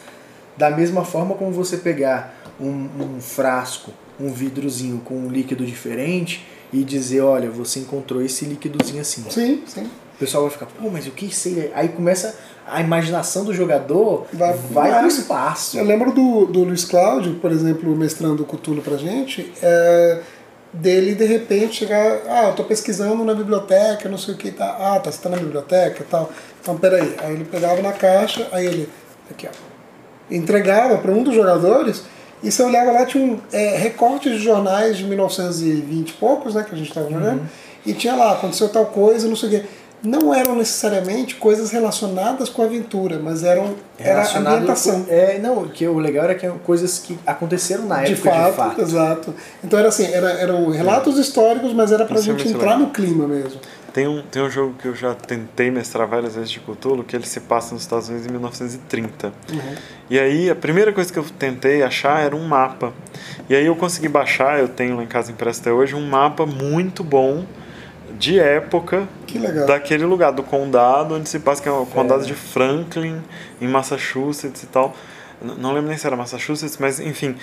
Da 0.56 0.70
mesma 0.70 1.04
forma 1.04 1.36
como 1.36 1.52
você 1.52 1.76
pegar 1.76 2.34
um, 2.60 2.88
um 3.00 3.20
frasco, 3.20 3.92
um 4.18 4.32
vidrozinho 4.32 4.98
com 5.04 5.14
um 5.14 5.28
líquido 5.28 5.64
diferente 5.64 6.44
e 6.72 6.84
dizer, 6.84 7.20
olha, 7.20 7.50
você 7.50 7.80
encontrou 7.80 8.22
esse 8.22 8.44
líquidozinho 8.44 9.00
assim. 9.00 9.24
Sim, 9.30 9.62
sim. 9.66 9.84
O 9.84 10.18
pessoal 10.18 10.42
vai 10.44 10.52
ficar, 10.52 10.66
pô, 10.66 10.90
mas 10.90 11.06
o 11.06 11.10
que 11.10 11.34
seria? 11.34 11.70
Aí 11.74 11.88
começa 11.88 12.36
a 12.66 12.80
imaginação 12.80 13.44
do 13.44 13.54
jogador 13.54 14.26
vai, 14.32 14.52
vai 14.52 14.90
para 14.90 15.04
o 15.04 15.08
espaço. 15.08 15.78
Eu 15.78 15.84
lembro 15.84 16.12
do, 16.12 16.44
do 16.46 16.64
Luiz 16.64 16.84
Cláudio, 16.84 17.36
por 17.36 17.50
exemplo, 17.50 17.94
mestrando 17.96 18.42
o 18.42 18.46
Cutulo 18.46 18.82
pra 18.82 18.96
gente, 18.96 19.50
é, 19.62 20.20
dele 20.72 21.14
de 21.14 21.24
repente 21.24 21.76
chegar, 21.76 22.20
ah, 22.28 22.48
eu 22.48 22.54
tô 22.54 22.64
pesquisando 22.64 23.24
na 23.24 23.32
biblioteca, 23.34 24.08
não 24.08 24.18
sei 24.18 24.34
o 24.34 24.36
que, 24.36 24.50
tá, 24.50 24.76
ah, 24.78 25.00
tá, 25.00 25.10
você 25.10 25.22
tá 25.22 25.28
na 25.30 25.38
biblioteca 25.38 26.02
e 26.02 26.06
tal. 26.06 26.30
Então, 26.60 26.76
peraí. 26.76 27.14
Aí 27.18 27.32
ele 27.32 27.44
pegava 27.44 27.80
na 27.80 27.92
caixa, 27.92 28.46
aí 28.52 28.66
ele, 28.66 28.88
aqui 29.30 29.46
ó, 29.46 30.34
entregava 30.34 30.98
para 30.98 31.10
um 31.10 31.22
dos 31.22 31.34
jogadores 31.34 32.04
e 32.42 32.50
você 32.50 32.62
olhava 32.62 32.92
lá, 32.92 33.04
tinha 33.06 33.24
um 33.24 33.38
é, 33.52 33.76
recorte 33.76 34.30
de 34.30 34.38
jornais 34.38 34.96
de 34.96 35.04
1920 35.04 36.10
e 36.10 36.12
poucos, 36.14 36.54
né, 36.54 36.64
que 36.68 36.74
a 36.74 36.78
gente 36.78 36.88
estava 36.88 37.10
jogando, 37.10 37.40
uhum. 37.40 37.46
e 37.86 37.92
tinha 37.94 38.14
lá, 38.14 38.32
aconteceu 38.32 38.68
tal 38.68 38.86
coisa, 38.86 39.26
não 39.28 39.36
sei 39.36 39.48
o 39.48 39.52
quê. 39.52 39.62
não 40.00 40.32
eram 40.32 40.54
necessariamente 40.54 41.34
coisas 41.34 41.72
relacionadas 41.72 42.48
com 42.48 42.62
a 42.62 42.66
aventura, 42.66 43.18
mas 43.20 43.42
eram 43.42 43.74
era 43.98 44.22
ambientação. 44.38 45.02
com- 45.02 45.12
é, 45.12 45.38
não, 45.40 45.58
o 45.62 45.68
que 45.68 45.88
o 45.88 45.98
legal 45.98 46.24
era 46.26 46.36
que 46.36 46.46
eram 46.46 46.58
coisas 46.58 47.00
que 47.00 47.18
aconteceram 47.26 47.84
na 47.84 48.04
De 48.04 48.12
época, 48.12 48.30
fato, 48.30 48.50
de 48.50 48.56
fato. 48.56 48.80
exato. 48.80 49.34
Então 49.64 49.76
era 49.76 49.88
assim, 49.88 50.06
era, 50.12 50.30
eram 50.30 50.70
relatos 50.70 51.18
históricos, 51.18 51.72
mas 51.72 51.90
era 51.90 52.04
pra 52.04 52.16
Isso 52.20 52.30
é 52.30 52.38
gente 52.38 52.48
entrar 52.54 52.78
no 52.78 52.90
clima 52.90 53.26
mesmo. 53.26 53.58
Tem 53.92 54.06
um, 54.06 54.22
tem 54.22 54.42
um 54.42 54.50
jogo 54.50 54.74
que 54.80 54.86
eu 54.86 54.94
já 54.94 55.14
tentei 55.14 55.70
mestrar 55.70 56.06
várias 56.06 56.34
vezes 56.34 56.50
de 56.50 56.60
Cthulhu, 56.60 57.02
que 57.02 57.16
ele 57.16 57.26
se 57.26 57.40
passa 57.40 57.74
nos 57.74 57.82
Estados 57.82 58.08
Unidos 58.08 58.26
em 58.26 58.30
1930. 58.30 59.32
E 60.10 60.18
aí 60.18 60.50
a 60.50 60.54
primeira 60.54 60.92
coisa 60.92 61.12
que 61.12 61.18
eu 61.18 61.24
tentei 61.38 61.82
achar 61.82 62.20
era 62.20 62.36
um 62.36 62.46
mapa. 62.46 62.92
E 63.48 63.54
aí 63.56 63.66
eu 63.66 63.74
consegui 63.74 64.08
baixar, 64.08 64.58
eu 64.60 64.68
tenho 64.68 64.96
lá 64.96 65.02
em 65.02 65.06
casa 65.06 65.32
impresso 65.32 65.60
até 65.60 65.72
hoje, 65.72 65.94
um 65.94 66.06
mapa 66.06 66.44
muito 66.46 67.02
bom 67.02 67.44
de 68.18 68.38
época 68.38 69.08
daquele 69.66 70.04
lugar, 70.04 70.32
do 70.32 70.42
condado 70.42 71.14
onde 71.14 71.28
se 71.28 71.38
passa, 71.38 71.62
que 71.62 71.68
é 71.68 71.72
o 71.72 71.86
condado 71.86 72.24
de 72.26 72.34
Franklin, 72.34 73.22
em 73.60 73.68
Massachusetts 73.68 74.62
e 74.62 74.66
tal. 74.66 74.94
Não 75.40 75.72
lembro 75.72 75.88
nem 75.88 75.96
se 75.96 76.06
era 76.06 76.16
Massachusetts, 76.16 76.76
mas 76.78 76.98
enfim, 77.00 77.36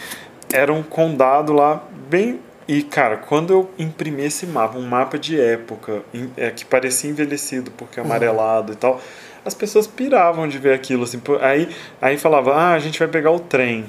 era 0.53 0.71
um 0.73 0.83
condado 0.83 1.53
lá 1.53 1.83
bem. 2.09 2.39
E 2.67 2.81
cara, 2.81 3.17
quando 3.17 3.53
eu 3.53 3.69
imprimi 3.77 4.23
esse 4.23 4.45
mapa, 4.45 4.77
um 4.77 4.87
mapa 4.87 5.19
de 5.19 5.39
época, 5.39 6.01
é, 6.35 6.49
que 6.49 6.65
parecia 6.65 7.09
envelhecido 7.09 7.71
porque 7.71 7.99
amarelado 7.99 8.73
e 8.73 8.75
tal, 8.75 8.99
as 9.45 9.53
pessoas 9.53 9.85
piravam 9.85 10.47
de 10.47 10.57
ver 10.57 10.73
aquilo. 10.73 11.03
Assim, 11.03 11.21
aí, 11.41 11.69
aí 12.01 12.17
falava, 12.17 12.55
ah, 12.55 12.73
a 12.73 12.79
gente 12.79 12.97
vai 12.97 13.07
pegar 13.07 13.31
o 13.31 13.39
trem 13.39 13.85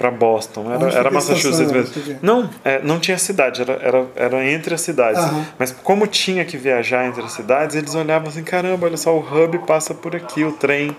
para 0.00 0.10
Boston. 0.10 0.72
Era, 0.72 0.90
era 0.90 1.10
Massachusetts 1.10 1.70
mesmo. 1.70 2.18
Não 2.22 2.48
é, 2.64 2.80
não 2.82 2.98
tinha 2.98 3.18
cidade, 3.18 3.60
era, 3.60 3.74
era, 3.74 4.06
era 4.16 4.50
entre 4.50 4.72
as 4.72 4.80
cidades. 4.80 5.22
Aham. 5.22 5.46
Mas 5.58 5.72
como 5.72 6.06
tinha 6.06 6.42
que 6.42 6.56
viajar 6.56 7.06
entre 7.06 7.22
as 7.22 7.32
cidades, 7.32 7.76
eles 7.76 7.94
olhavam 7.94 8.28
assim, 8.28 8.42
caramba, 8.42 8.86
olha 8.86 8.96
só, 8.96 9.14
o 9.14 9.20
hub 9.20 9.58
passa 9.66 9.92
por 9.92 10.16
aqui, 10.16 10.42
o 10.42 10.52
trem, 10.52 10.96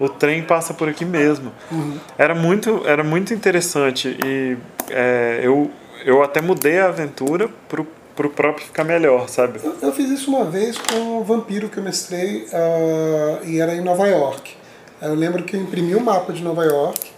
o 0.00 0.08
trem 0.08 0.42
passa 0.42 0.72
por 0.72 0.88
aqui 0.88 1.04
mesmo. 1.04 1.52
Era 2.16 2.34
muito, 2.34 2.82
era 2.86 3.04
muito 3.04 3.34
interessante 3.34 4.16
e 4.24 4.56
é, 4.88 5.40
eu, 5.42 5.70
eu 6.08 6.22
até 6.22 6.40
mudei 6.40 6.78
a 6.78 6.86
aventura 6.86 7.50
pro, 7.68 7.86
pro 8.16 8.30
próprio 8.30 8.64
ficar 8.64 8.82
melhor, 8.82 9.28
sabe? 9.28 9.60
Eu, 9.62 9.76
eu 9.82 9.92
fiz 9.92 10.08
isso 10.08 10.30
uma 10.30 10.42
vez 10.46 10.78
com 10.78 11.18
o 11.18 11.22
Vampiro 11.22 11.68
que 11.68 11.76
eu 11.76 11.82
mestrei 11.82 12.46
ah, 12.50 13.40
e 13.44 13.60
era 13.60 13.74
em 13.74 13.82
Nova 13.82 14.08
York. 14.08 14.56
Eu 15.02 15.14
lembro 15.14 15.42
que 15.42 15.54
eu 15.54 15.60
imprimi 15.60 15.94
o 15.94 16.00
mapa 16.00 16.32
de 16.32 16.42
Nova 16.42 16.64
York 16.64 17.10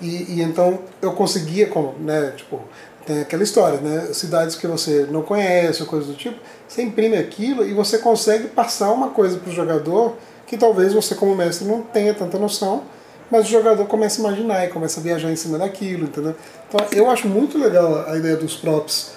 e, 0.00 0.36
e 0.36 0.42
então 0.42 0.78
eu 1.02 1.12
conseguia, 1.12 1.66
como, 1.66 1.94
né, 1.98 2.34
tipo, 2.36 2.60
tem 3.04 3.20
aquela 3.20 3.42
história, 3.42 3.80
né, 3.80 4.12
cidades 4.12 4.54
que 4.54 4.68
você 4.68 5.08
não 5.10 5.22
conhece 5.22 5.82
ou 5.82 5.88
coisa 5.88 6.06
do 6.06 6.14
tipo, 6.14 6.38
você 6.68 6.82
imprime 6.82 7.16
aquilo 7.16 7.66
e 7.66 7.74
você 7.74 7.98
consegue 7.98 8.46
passar 8.46 8.92
uma 8.92 9.08
coisa 9.08 9.38
para 9.38 9.50
o 9.50 9.52
jogador 9.52 10.14
que 10.46 10.56
talvez 10.56 10.94
você 10.94 11.16
como 11.16 11.34
mestre 11.34 11.66
não 11.66 11.82
tenha 11.82 12.14
tanta 12.14 12.38
noção, 12.38 12.84
mas 13.30 13.46
o 13.46 13.50
jogador 13.50 13.86
começa 13.86 14.20
a 14.20 14.24
imaginar 14.26 14.64
e 14.64 14.68
começa 14.68 15.00
a 15.00 15.02
viajar 15.02 15.30
em 15.30 15.36
cima 15.36 15.58
daquilo, 15.58 16.04
entendeu? 16.04 16.34
Então 16.68 16.86
eu 16.92 17.10
acho 17.10 17.28
muito 17.28 17.58
legal 17.58 18.08
a 18.08 18.16
ideia 18.16 18.36
dos 18.36 18.56
props 18.56 19.12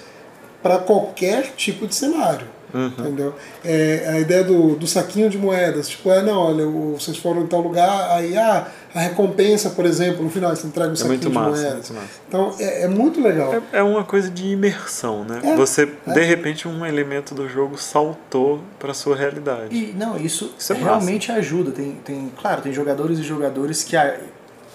para 0.62 0.78
qualquer 0.78 1.52
tipo 1.56 1.86
de 1.86 1.94
cenário. 1.94 2.46
Entendeu? 2.74 3.34
É, 3.64 4.06
a 4.08 4.20
ideia 4.20 4.44
do, 4.44 4.76
do 4.76 4.86
saquinho 4.86 5.28
de 5.28 5.36
moedas, 5.38 5.88
tipo, 5.88 6.10
é, 6.10 6.22
não, 6.22 6.38
olha, 6.38 6.66
vocês 6.98 7.16
foram 7.16 7.42
em 7.42 7.46
tal 7.46 7.60
lugar, 7.60 8.10
aí 8.16 8.36
ah, 8.36 8.66
a 8.94 9.00
recompensa, 9.00 9.70
por 9.70 9.84
exemplo, 9.86 10.22
no 10.24 10.30
final 10.30 10.54
você 10.54 10.66
entrega 10.66 10.90
um 10.90 10.92
É 10.92 10.96
saquinho 10.96 11.18
de 11.18 11.28
massa, 11.28 11.50
moedas. 11.62 11.90
massa. 11.90 12.08
Então 12.28 12.54
é, 12.58 12.82
é 12.84 12.88
muito 12.88 13.20
legal. 13.22 13.54
É, 13.72 13.78
é 13.78 13.82
uma 13.82 14.04
coisa 14.04 14.30
de 14.30 14.46
imersão, 14.48 15.24
né? 15.24 15.40
É, 15.44 15.56
Você, 15.56 15.88
é. 16.06 16.12
de 16.12 16.22
repente, 16.24 16.66
um 16.68 16.84
elemento 16.86 17.34
do 17.34 17.48
jogo 17.48 17.76
saltou 17.78 18.60
pra 18.78 18.92
sua 18.94 19.16
realidade. 19.16 19.74
E 19.74 19.92
não, 19.96 20.16
isso, 20.16 20.52
Isso 20.58 20.72
é 20.72 20.76
realmente 20.76 21.30
ajuda. 21.32 21.70
Tem, 21.72 21.92
tem, 22.04 22.32
claro, 22.40 22.62
tem 22.62 22.72
jogadores 22.72 23.18
e 23.18 23.22
jogadores 23.22 23.82
que 23.84 23.96
a- 23.96 24.16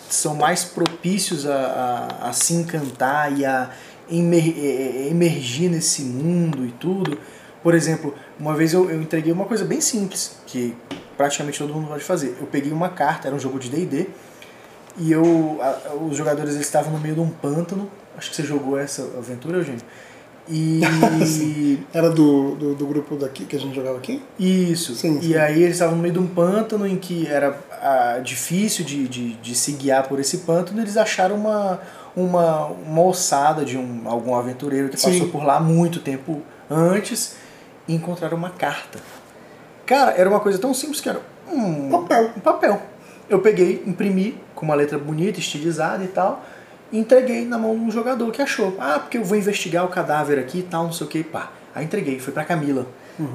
são 0.09 0.35
mais 0.35 0.63
propícios 0.63 1.45
a, 1.47 2.07
a, 2.21 2.29
a 2.29 2.33
se 2.33 2.53
encantar 2.53 3.37
e 3.37 3.43
a 3.43 3.69
emer, 4.09 5.07
emergir 5.09 5.69
nesse 5.69 6.03
mundo 6.03 6.65
e 6.65 6.71
tudo. 6.71 7.17
Por 7.65 7.73
exemplo, 7.73 8.13
uma 8.39 8.53
vez 8.53 8.73
eu, 8.73 8.91
eu 8.91 9.01
entreguei 9.01 9.33
uma 9.33 9.45
coisa 9.45 9.65
bem 9.65 9.81
simples, 9.81 10.37
que 10.45 10.75
praticamente 11.17 11.57
todo 11.57 11.73
mundo 11.73 11.87
pode 11.87 12.03
fazer. 12.03 12.37
Eu 12.39 12.45
peguei 12.45 12.71
uma 12.71 12.89
carta, 12.89 13.27
era 13.27 13.35
um 13.35 13.39
jogo 13.39 13.57
de 13.57 13.69
D&D, 13.69 14.07
e 14.99 15.11
eu, 15.11 15.57
a- 15.59 15.95
os 15.95 16.15
jogadores 16.15 16.53
eles 16.53 16.67
estavam 16.67 16.93
no 16.93 16.99
meio 16.99 17.15
de 17.15 17.21
um 17.21 17.29
pântano. 17.29 17.89
Acho 18.15 18.29
que 18.29 18.35
você 18.35 18.43
jogou 18.43 18.77
essa 18.77 19.01
aventura, 19.17 19.57
Eugênio. 19.57 19.81
E 20.47 20.79
Era 21.91 22.11
do, 22.11 22.53
do, 22.53 22.75
do 22.75 22.85
grupo 22.85 23.15
daqui 23.15 23.45
que 23.45 23.55
a 23.55 23.59
gente 23.59 23.73
jogava 23.75 23.97
aqui? 23.97 24.21
isso. 24.37 24.93
Sim, 24.93 25.17
e 25.17 25.29
sim. 25.29 25.35
aí 25.35 25.63
eles 25.63 25.73
estavam 25.73 25.95
no 25.95 26.03
meio 26.03 26.13
de 26.13 26.19
um 26.19 26.27
pântano 26.27 26.85
em 26.85 26.97
que 26.97 27.25
era 27.25 27.59
ah, 27.81 28.19
difícil 28.23 28.85
de, 28.85 29.07
de, 29.07 29.33
de 29.37 29.55
se 29.55 29.71
guiar 29.71 30.07
por 30.07 30.19
esse 30.19 30.37
pântano. 30.37 30.79
Eles 30.81 30.97
acharam 30.97 31.35
uma, 31.35 31.81
uma, 32.15 32.65
uma 32.67 33.01
ossada 33.01 33.65
de 33.65 33.75
um, 33.75 34.01
algum 34.05 34.35
aventureiro 34.35 34.87
que 34.89 34.99
Sim. 34.99 35.13
passou 35.13 35.29
por 35.29 35.43
lá 35.43 35.59
muito 35.59 35.99
tempo 35.99 36.43
antes 36.69 37.43
e 37.87 37.95
encontraram 37.95 38.37
uma 38.37 38.49
carta. 38.49 38.99
Cara, 39.85 40.11
era 40.11 40.29
uma 40.29 40.39
coisa 40.39 40.57
tão 40.57 40.73
simples 40.73 40.99
que 40.99 41.09
era 41.09 41.21
um 41.51 41.89
Papel. 41.89 42.31
um 42.35 42.39
papel. 42.39 42.81
Eu 43.29 43.39
peguei, 43.39 43.83
imprimi 43.85 44.37
com 44.53 44.65
uma 44.65 44.75
letra 44.75 44.97
bonita, 44.97 45.39
estilizada 45.39 46.03
e 46.03 46.07
tal, 46.07 46.43
e 46.91 46.97
entreguei 46.97 47.45
na 47.45 47.57
mão 47.57 47.75
de 47.75 47.81
um 47.81 47.91
jogador 47.91 48.31
que 48.31 48.41
achou. 48.41 48.75
Ah, 48.79 48.99
porque 48.99 49.17
eu 49.17 49.23
vou 49.23 49.37
investigar 49.37 49.85
o 49.85 49.89
cadáver 49.89 50.39
aqui 50.39 50.59
e 50.59 50.63
tal, 50.63 50.85
não 50.85 50.91
sei 50.91 51.07
o 51.07 51.09
que, 51.09 51.23
pá. 51.23 51.51
Aí 51.73 51.85
entreguei, 51.85 52.19
foi 52.19 52.33
pra 52.33 52.43
Camila. 52.43 52.87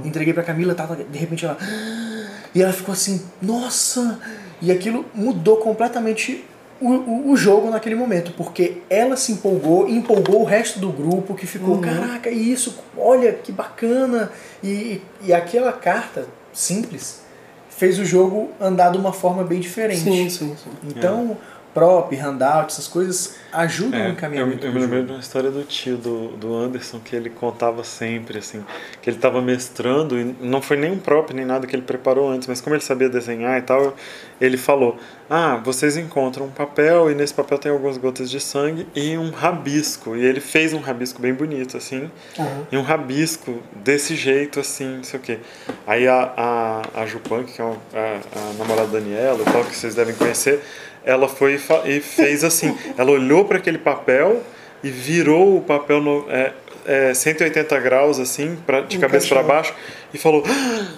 Entreguei 0.04 0.32
pra 0.32 0.42
Camila, 0.42 0.74
tá, 0.74 0.86
de 0.86 1.18
repente 1.18 1.44
ela. 1.44 1.56
E 2.52 2.60
ela 2.60 2.72
ficou 2.72 2.92
assim, 2.92 3.24
nossa! 3.40 4.18
E 4.60 4.72
aquilo 4.72 5.06
mudou 5.14 5.58
completamente 5.58 6.44
o, 6.80 6.88
o, 6.88 7.30
o 7.32 7.36
jogo 7.36 7.70
naquele 7.70 7.94
momento, 7.94 8.32
porque 8.36 8.78
ela 8.88 9.16
se 9.16 9.32
empolgou, 9.32 9.88
empolgou 9.88 10.40
o 10.40 10.44
resto 10.44 10.78
do 10.78 10.90
grupo 10.90 11.34
que 11.34 11.46
ficou, 11.46 11.78
caraca, 11.78 12.30
isso, 12.30 12.78
olha 12.96 13.32
que 13.32 13.52
bacana! 13.52 14.30
E, 14.62 15.02
e 15.22 15.32
aquela 15.32 15.72
carta 15.72 16.26
simples 16.52 17.20
fez 17.68 17.98
o 17.98 18.04
jogo 18.04 18.50
andar 18.60 18.90
de 18.90 18.98
uma 18.98 19.12
forma 19.12 19.42
bem 19.42 19.60
diferente. 19.60 20.00
Sim, 20.00 20.28
sim, 20.28 20.56
sim. 20.56 20.70
Então, 20.84 21.36
prop, 21.74 22.12
handout, 22.16 22.72
essas 22.72 22.88
coisas 22.88 23.37
ajudam 23.52 23.98
É, 23.98 24.04
o 24.04 24.06
eu, 24.09 24.12
encaminhamento 24.12 24.66
eu 24.66 24.70
do 24.70 24.74
me 24.74 24.80
lembrei 24.80 24.98
jogo. 25.00 25.06
de 25.06 25.12
uma 25.14 25.20
história 25.20 25.50
do 25.50 25.62
tio 25.64 25.96
do, 25.96 26.28
do 26.37 26.54
Anderson 26.54 27.00
que 27.00 27.14
ele 27.14 27.30
contava 27.30 27.83
sempre, 27.85 28.38
assim, 28.38 28.64
que 29.02 29.09
ele 29.11 29.16
estava 29.16 29.40
mestrando 29.42 30.18
e 30.18 30.37
não 30.40 30.61
foi 30.62 30.76
nem 30.76 30.92
um 30.92 30.98
próprio 30.98 31.37
nem 31.37 31.44
nada 31.44 31.66
que 31.66 31.74
ele 31.74 31.83
preparou 31.83 32.28
antes, 32.30 32.46
mas 32.48 32.61
como 32.61 32.74
ele 32.76 32.83
sabia 32.83 33.09
desenhar 33.09 33.59
e 33.59 33.62
tal, 33.62 33.94
ele 34.40 34.56
falou: 34.56 34.96
Ah, 35.28 35.61
vocês 35.64 35.96
encontram 35.96 36.46
um 36.46 36.50
papel 36.50 37.11
e 37.11 37.14
nesse 37.14 37.35
papel 37.35 37.59
tem 37.59 37.70
algumas 37.70 37.96
gotas 37.98 38.30
de 38.30 38.40
sangue 38.40 38.87
e 38.94 39.16
um 39.16 39.30
rabisco. 39.30 40.16
E 40.16 40.24
ele 40.24 40.40
fez 40.40 40.72
um 40.72 40.80
rabisco 40.80 41.20
bem 41.20 41.33
bonito, 41.35 41.76
assim, 41.76 42.11
Aham. 42.38 42.66
e 42.72 42.76
um 42.76 42.83
rabisco 42.83 43.61
desse 43.74 44.14
jeito, 44.16 44.61
assim, 44.61 44.96
não 44.96 45.04
sei 45.04 45.20
o 45.20 45.22
quê. 45.22 45.38
Aí 45.87 46.06
a, 46.09 46.33
a, 46.37 47.02
a 47.02 47.06
Jupunk, 47.06 47.52
que 47.52 47.61
é 47.62 47.64
a, 47.64 48.20
a 48.38 48.52
namorada 48.59 48.87
da 48.88 48.98
Daniela, 48.98 49.40
e 49.40 49.44
tal, 49.52 49.64
que 49.64 49.74
vocês 49.76 49.94
devem 49.94 50.14
conhecer, 50.14 50.61
ela 51.04 51.28
foi 51.28 51.60
e 51.84 52.00
fez 52.00 52.44
assim. 52.44 52.76
Ela 52.96 53.10
olhou 53.10 53.44
para 53.44 53.58
aquele 53.58 53.78
papel 53.78 54.42
e 54.82 54.90
virou 54.90 55.56
o 55.56 55.60
papel 55.60 56.00
no, 56.00 56.26
é, 56.30 56.52
é, 56.86 57.14
180 57.14 57.78
graus, 57.80 58.18
assim, 58.18 58.56
pra, 58.66 58.80
de 58.82 58.98
cabeça 58.98 59.28
para 59.28 59.42
baixo, 59.42 59.74
e 60.12 60.18
falou: 60.18 60.44
"Ah, 60.46 60.88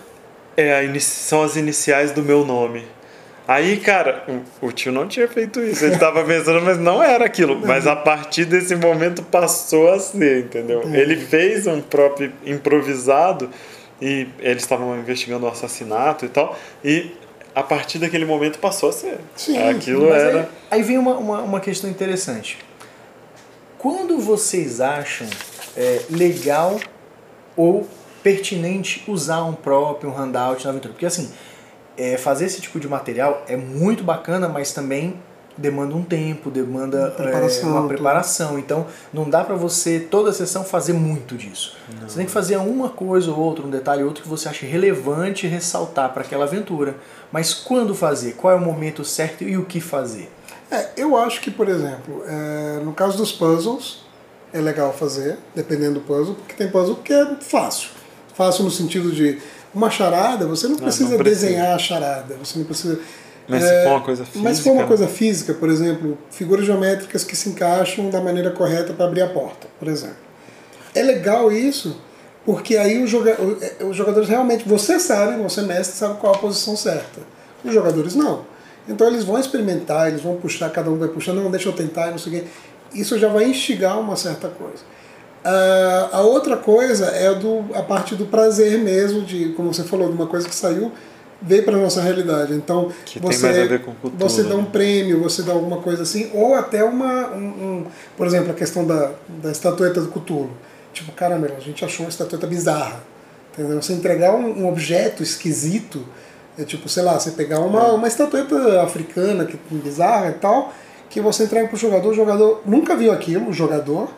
é, 0.56 0.98
são 0.98 1.42
as 1.42 1.56
iniciais 1.56 2.12
do 2.12 2.22
meu 2.22 2.44
nome. 2.44 2.84
Aí, 3.46 3.78
cara, 3.78 4.24
o, 4.28 4.68
o 4.68 4.72
tio 4.72 4.92
não 4.92 5.08
tinha 5.08 5.26
feito 5.26 5.60
isso. 5.60 5.84
Ele 5.84 5.98
tava 5.98 6.24
pensando, 6.24 6.62
mas 6.62 6.78
não 6.78 7.02
era 7.02 7.24
aquilo. 7.24 7.60
Mas 7.66 7.86
a 7.86 7.96
partir 7.96 8.44
desse 8.44 8.76
momento 8.76 9.22
passou 9.22 9.92
a 9.92 9.98
ser, 9.98 10.44
entendeu? 10.44 10.82
Ele 10.92 11.16
fez 11.16 11.66
um 11.66 11.80
próprio 11.80 12.32
improvisado 12.46 13.50
e 14.00 14.28
eles 14.38 14.62
estavam 14.62 14.96
investigando 14.96 15.44
o 15.44 15.48
assassinato 15.48 16.24
e 16.24 16.28
tal. 16.28 16.56
E 16.84 17.12
a 17.54 17.62
partir 17.62 17.98
daquele 17.98 18.24
momento 18.24 18.58
passou 18.58 18.88
a 18.88 18.92
ser. 18.92 19.18
Sim, 19.36 19.58
Aquilo 19.58 20.08
Mas 20.08 20.22
era. 20.22 20.40
Aí, 20.40 20.46
aí 20.78 20.82
vem 20.82 20.98
uma, 20.98 21.16
uma, 21.16 21.42
uma 21.42 21.60
questão 21.60 21.88
interessante. 21.90 22.58
Quando 23.78 24.18
vocês 24.18 24.80
acham 24.80 25.26
é, 25.76 26.02
legal 26.10 26.78
ou 27.56 27.86
pertinente 28.22 29.02
usar 29.08 29.42
um 29.44 29.52
prop, 29.54 30.06
um 30.06 30.12
handout 30.16 30.64
na 30.64 30.70
aventura? 30.70 30.92
Porque 30.94 31.06
assim, 31.06 31.30
é, 31.96 32.16
fazer 32.16 32.46
esse 32.46 32.60
tipo 32.60 32.78
de 32.78 32.88
material 32.88 33.44
é 33.48 33.56
muito 33.56 34.04
bacana, 34.04 34.48
mas 34.48 34.72
também 34.72 35.16
demanda 35.58 35.94
um 35.94 36.02
tempo, 36.02 36.50
demanda 36.50 37.12
é, 37.18 37.22
Preparação, 37.22 37.68
uma 37.70 37.80
tudo. 37.80 37.88
preparação. 37.88 38.58
Então 38.58 38.86
não 39.12 39.28
dá 39.28 39.44
pra 39.44 39.54
você 39.56 40.00
toda 40.00 40.30
a 40.30 40.32
sessão 40.32 40.64
fazer 40.64 40.92
muito 40.92 41.36
disso. 41.36 41.76
Você 42.02 42.16
tem 42.16 42.26
que 42.26 42.32
fazer 42.32 42.56
uma 42.56 42.88
coisa 42.88 43.30
ou 43.30 43.38
outra, 43.38 43.66
um 43.66 43.70
detalhe 43.70 44.02
ou 44.02 44.08
outro 44.08 44.22
que 44.22 44.28
você 44.28 44.48
ache 44.48 44.64
relevante 44.64 45.46
ressaltar 45.46 46.12
para 46.12 46.22
aquela 46.22 46.44
aventura. 46.44 46.94
Mas 47.32 47.54
quando 47.54 47.94
fazer? 47.94 48.34
Qual 48.34 48.52
é 48.52 48.56
o 48.56 48.60
momento 48.60 49.04
certo 49.04 49.42
e 49.42 49.56
o 49.56 49.64
que 49.64 49.80
fazer? 49.80 50.30
É, 50.70 50.90
eu 50.96 51.16
acho 51.16 51.40
que, 51.40 51.50
por 51.50 51.68
exemplo, 51.68 52.22
é, 52.26 52.80
no 52.84 52.92
caso 52.92 53.16
dos 53.16 53.32
puzzles, 53.32 54.04
é 54.52 54.60
legal 54.60 54.92
fazer, 54.92 55.38
dependendo 55.54 55.94
do 55.94 56.00
puzzle, 56.00 56.34
porque 56.34 56.54
tem 56.54 56.70
puzzle 56.70 56.96
que 56.96 57.12
é 57.12 57.36
fácil. 57.40 57.88
Fácil 58.34 58.64
no 58.64 58.70
sentido 58.70 59.10
de 59.10 59.38
Uma 59.74 59.90
charada, 59.90 60.46
você 60.46 60.66
não 60.66 60.74
Não, 60.74 60.82
precisa, 60.82 61.10
não 61.10 61.18
precisa. 61.18 61.46
desenhar 61.46 61.74
a 61.74 61.78
charada, 61.78 62.36
você 62.36 62.58
não 62.58 62.66
precisa. 62.66 63.00
Mas 63.48 63.64
é, 63.64 63.68
se 63.78 63.84
for 63.84 63.90
uma 63.90 64.00
coisa 64.02 64.24
física. 64.24 64.44
Mas 64.44 64.56
se 64.58 64.62
for 64.62 64.72
uma 64.72 64.82
né? 64.82 64.88
coisa 64.88 65.08
física, 65.08 65.54
por 65.54 65.68
exemplo, 65.70 66.18
figuras 66.30 66.66
geométricas 66.66 67.24
que 67.24 67.34
se 67.34 67.48
encaixam 67.48 68.10
da 68.10 68.20
maneira 68.20 68.50
correta 68.50 68.92
para 68.92 69.06
abrir 69.06 69.22
a 69.22 69.28
porta, 69.28 69.66
por 69.78 69.88
exemplo. 69.88 70.16
É 70.94 71.02
legal 71.02 71.50
isso, 71.50 71.96
porque 72.44 72.76
aí 72.76 73.02
os, 73.02 73.10
joga 73.10 73.36
o- 73.40 73.88
os 73.88 73.96
jogadores 73.96 74.28
realmente, 74.28 74.68
você 74.68 74.98
sabe, 74.98 75.40
você 75.42 75.62
mestre, 75.62 75.96
sabe 75.96 76.18
qual 76.20 76.34
a 76.34 76.38
posição 76.38 76.76
certa. 76.76 77.20
Os 77.64 77.72
jogadores 77.72 78.14
não. 78.14 78.40
Então 78.88 79.06
eles 79.06 79.24
vão 79.24 79.38
experimentar, 79.38 80.08
eles 80.08 80.20
vão 80.22 80.36
puxar, 80.36 80.68
cada 80.70 80.90
um 80.90 80.98
vai 80.98 81.08
puxar, 81.08 81.32
não, 81.32 81.50
deixa 81.50 81.68
eu 81.68 81.72
tentar, 81.72 82.10
não 82.10 82.18
sei 82.18 82.32
o 82.32 82.40
quê. 82.40 82.44
Isso 82.94 83.16
já 83.18 83.28
vai 83.28 83.44
instigar 83.44 83.98
uma 84.00 84.16
certa 84.16 84.48
coisa. 84.48 84.82
Ah, 85.44 86.08
a 86.12 86.20
outra 86.22 86.56
coisa 86.56 87.06
é 87.06 87.32
do, 87.34 87.64
a 87.74 87.82
parte 87.82 88.14
do 88.14 88.26
prazer 88.26 88.78
mesmo, 88.78 89.22
de, 89.22 89.50
como 89.50 89.72
você 89.72 89.82
falou, 89.84 90.08
de 90.08 90.14
uma 90.14 90.26
coisa 90.26 90.48
que 90.48 90.54
saiu, 90.54 90.92
veio 91.40 91.64
para 91.64 91.76
nossa 91.76 92.00
realidade. 92.00 92.52
Então, 92.54 92.90
Que 93.04 93.18
tem 93.18 93.22
você, 93.32 93.46
mais 93.46 93.58
a 93.58 93.64
ver 93.64 93.82
com 93.82 93.92
cultura, 93.94 94.28
você 94.28 94.42
dá 94.44 94.54
um 94.54 94.62
né? 94.62 94.68
prêmio, 94.70 95.20
você 95.22 95.42
dá 95.42 95.52
alguma 95.52 95.78
coisa 95.78 96.02
assim, 96.02 96.30
ou 96.34 96.54
até 96.54 96.84
uma. 96.84 97.28
Um, 97.30 97.38
um- 97.38 97.86
por 98.16 98.26
exemplo, 98.26 98.50
a 98.50 98.54
questão 98.54 98.84
da, 98.86 99.10
da 99.42 99.50
estatueta 99.50 100.00
do 100.00 100.08
Cthulhu. 100.08 100.50
Tipo, 100.92 101.12
caramba, 101.12 101.48
a 101.56 101.60
gente 101.60 101.84
achou 101.84 102.04
uma 102.04 102.10
estatueta 102.10 102.46
bizarra. 102.46 103.00
Entendeu? 103.52 103.80
Você 103.82 103.92
entregar 103.92 104.34
um, 104.34 104.62
um 104.62 104.68
objeto 104.68 105.22
esquisito, 105.22 106.04
é 106.58 106.64
tipo, 106.64 106.88
sei 106.88 107.02
lá, 107.02 107.18
você 107.18 107.30
pegar 107.32 107.60
uma, 107.60 107.92
uma 107.92 108.08
estatueta 108.08 108.82
africana 108.82 109.44
que 109.44 109.58
bizarra 109.70 110.30
e 110.30 110.34
tal, 110.34 110.72
que 111.10 111.20
você 111.20 111.44
entrega 111.44 111.68
pro 111.68 111.76
jogador, 111.76 112.10
o 112.10 112.14
jogador 112.14 112.62
nunca 112.64 112.96
viu 112.96 113.12
aquilo, 113.12 113.48
o 113.50 113.52
jogador. 113.52 114.10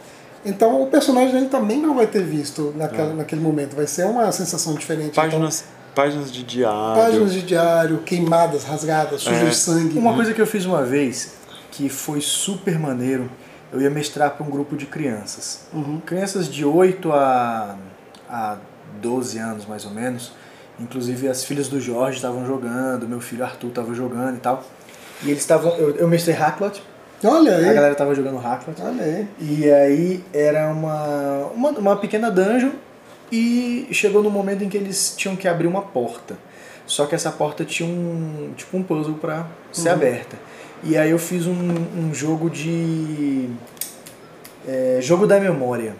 Então 0.46 0.82
o 0.82 0.86
personagem 0.86 1.32
dele 1.32 1.46
também 1.48 1.80
não 1.80 1.94
vai 1.94 2.06
ter 2.06 2.22
visto 2.22 2.72
naquela, 2.76 3.14
naquele 3.14 3.40
momento. 3.40 3.74
Vai 3.74 3.86
ser 3.86 4.04
uma 4.04 4.30
sensação 4.30 4.74
diferente. 4.74 5.08
Então, 5.10 5.24
Páginas, 5.24 5.64
páginas 5.94 6.30
de 6.30 6.42
diário. 6.44 7.02
páginas 7.02 7.32
de 7.32 7.42
diário, 7.42 7.98
queimadas, 7.98 8.62
rasgadas, 8.64 9.22
sujas 9.22 9.42
É. 9.42 9.48
de 9.48 9.56
sangue. 9.56 9.98
Uma 9.98 10.12
coisa 10.14 10.32
que 10.34 10.40
eu 10.40 10.46
fiz 10.46 10.64
uma 10.66 10.82
vez, 10.84 11.32
que 11.72 11.88
foi 11.88 12.20
super 12.20 12.78
maneiro, 12.78 13.28
eu 13.74 13.82
ia 13.82 13.90
mestrar 13.90 14.30
para 14.30 14.46
um 14.46 14.50
grupo 14.50 14.76
de 14.76 14.86
crianças. 14.86 15.66
Uhum. 15.72 16.00
Crianças 16.00 16.48
de 16.48 16.64
8 16.64 17.12
a, 17.12 17.76
a 18.30 18.56
12 19.02 19.36
anos, 19.38 19.66
mais 19.66 19.84
ou 19.84 19.90
menos. 19.90 20.32
Inclusive 20.78 21.28
as 21.28 21.44
filhas 21.44 21.68
do 21.68 21.80
Jorge 21.80 22.16
estavam 22.16 22.46
jogando, 22.46 23.08
meu 23.08 23.20
filho 23.20 23.44
Arthur 23.44 23.68
estava 23.68 23.92
jogando 23.92 24.36
e 24.36 24.40
tal. 24.40 24.64
E 25.24 25.30
eles 25.30 25.40
estavam. 25.40 25.72
Eu, 25.76 25.96
eu 25.96 26.08
mestrei 26.08 26.36
Hacklot, 26.36 26.82
Olha 27.24 27.56
aí. 27.56 27.68
a 27.68 27.72
galera 27.72 27.92
estava 27.92 28.14
jogando 28.14 28.38
Hacklot. 28.38 28.80
Olha 28.80 29.02
aí. 29.02 29.28
E 29.40 29.70
aí 29.70 30.24
era 30.32 30.70
uma, 30.70 31.46
uma, 31.54 31.70
uma 31.70 31.96
pequena 31.96 32.30
dungeon 32.30 32.70
e 33.32 33.88
chegou 33.90 34.22
no 34.22 34.30
momento 34.30 34.62
em 34.62 34.68
que 34.68 34.76
eles 34.76 35.14
tinham 35.16 35.34
que 35.34 35.48
abrir 35.48 35.66
uma 35.66 35.82
porta. 35.82 36.36
Só 36.86 37.06
que 37.06 37.14
essa 37.14 37.32
porta 37.32 37.64
tinha 37.64 37.88
um 37.88 38.52
tipo 38.56 38.76
um 38.76 38.84
puzzle 38.84 39.14
para 39.14 39.46
ser 39.72 39.88
aberta. 39.88 40.36
E 40.84 40.96
aí 40.96 41.10
eu 41.10 41.18
fiz 41.18 41.46
um, 41.46 41.54
um 41.98 42.12
jogo 42.14 42.50
de 42.50 43.48
é, 44.66 44.98
jogo 45.00 45.26
da 45.26 45.38
memória 45.40 45.94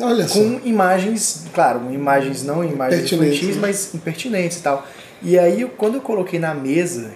Olha 0.00 0.26
só. 0.28 0.38
com 0.38 0.60
imagens, 0.64 1.46
claro, 1.52 1.92
imagens 1.92 2.44
não 2.44 2.62
imagens 2.64 3.12
infantis, 3.12 3.56
né? 3.56 3.62
mas 3.62 3.94
impertinentes 3.94 4.58
e 4.58 4.62
tal. 4.62 4.86
E 5.22 5.38
aí 5.38 5.64
quando 5.76 5.96
eu 5.96 6.00
coloquei 6.00 6.38
na 6.38 6.54
mesa, 6.54 7.10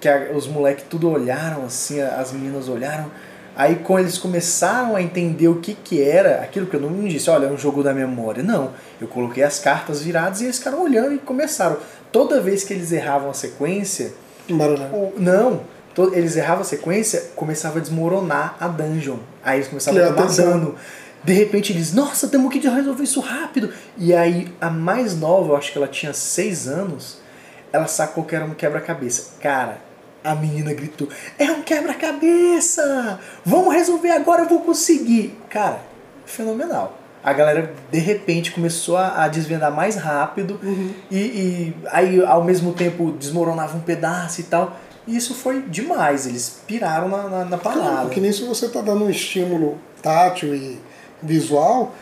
que 0.00 0.08
a- 0.08 0.30
os 0.34 0.46
moleques 0.46 0.84
tudo 0.88 1.10
olharam 1.10 1.64
assim, 1.64 2.00
as 2.00 2.32
meninas 2.32 2.68
olharam, 2.68 3.10
aí 3.56 3.76
quando 3.76 4.00
eles 4.00 4.18
começaram 4.18 4.96
a 4.96 5.02
entender 5.02 5.48
o 5.48 5.56
que 5.56 5.72
que 5.74 6.02
era, 6.02 6.40
aquilo 6.42 6.66
que 6.66 6.74
eu 6.76 6.80
não 6.80 7.08
disse, 7.08 7.30
olha, 7.30 7.46
é 7.46 7.50
um 7.50 7.56
jogo 7.58 7.82
da 7.82 7.94
memória. 7.94 8.42
Não, 8.42 8.70
eu 9.00 9.08
coloquei 9.08 9.42
as 9.42 9.58
cartas 9.58 10.02
viradas 10.02 10.40
e 10.40 10.44
eles 10.44 10.58
ficaram 10.58 10.82
olhando 10.82 11.14
e 11.14 11.18
começaram. 11.18 11.78
Toda 12.12 12.40
vez 12.40 12.64
que 12.64 12.72
eles 12.74 12.92
erravam 12.92 13.30
a 13.30 13.34
sequência, 13.34 14.12
o- 14.92 15.12
não, 15.18 15.60
eles 16.12 16.36
erravam 16.36 16.62
a 16.62 16.64
sequência, 16.64 17.30
começava 17.34 17.78
a 17.78 17.82
desmoronar 17.82 18.56
a 18.60 18.68
dungeon. 18.68 19.18
Aí 19.44 19.58
eles 19.58 19.68
começavam 19.68 20.00
Que 20.00 20.06
a 20.06 20.10
tomar 20.12 20.24
atenção. 20.24 20.50
dano. 20.50 20.74
De 21.22 21.32
repente 21.34 21.72
eles, 21.72 21.92
nossa, 21.92 22.28
temos 22.28 22.50
que 22.52 22.66
resolver 22.66 23.02
isso 23.02 23.20
rápido. 23.20 23.70
E 23.96 24.14
aí 24.14 24.52
a 24.60 24.70
mais 24.70 25.18
nova, 25.18 25.52
eu 25.52 25.56
acho 25.56 25.72
que 25.72 25.78
ela 25.78 25.88
tinha 25.88 26.12
seis 26.12 26.66
anos, 26.66 27.18
ela 27.72 27.86
sacou 27.86 28.24
que 28.24 28.34
era 28.34 28.44
um 28.44 28.54
quebra-cabeça. 28.54 29.32
Cara, 29.40 29.78
a 30.24 30.34
menina 30.34 30.72
gritou: 30.72 31.08
É 31.38 31.50
um 31.50 31.62
quebra-cabeça! 31.62 33.18
Vamos 33.44 33.74
resolver 33.74 34.10
agora, 34.10 34.42
eu 34.42 34.48
vou 34.48 34.60
conseguir! 34.60 35.38
Cara, 35.50 35.80
fenomenal. 36.24 36.96
A 37.22 37.34
galera 37.34 37.74
de 37.90 37.98
repente 37.98 38.50
começou 38.50 38.96
a, 38.96 39.24
a 39.24 39.28
desvendar 39.28 39.70
mais 39.70 39.94
rápido 39.96 40.58
e, 41.10 41.18
e 41.18 41.76
aí 41.90 42.24
ao 42.24 42.42
mesmo 42.42 42.72
tempo 42.72 43.12
desmoronava 43.12 43.76
um 43.76 43.80
pedaço 43.80 44.40
e 44.40 44.44
tal. 44.44 44.74
E 45.10 45.16
isso 45.16 45.34
foi 45.34 45.62
demais, 45.62 46.26
eles 46.26 46.60
piraram 46.66 47.08
na, 47.08 47.22
na, 47.28 47.44
na 47.44 47.58
Claro, 47.58 47.80
parada. 47.80 48.02
porque 48.02 48.20
nisso 48.20 48.46
você 48.46 48.66
está 48.66 48.80
dando 48.80 49.04
um 49.04 49.10
estímulo 49.10 49.76
tátil 50.00 50.54
e 50.54 50.78
visual 51.22 51.92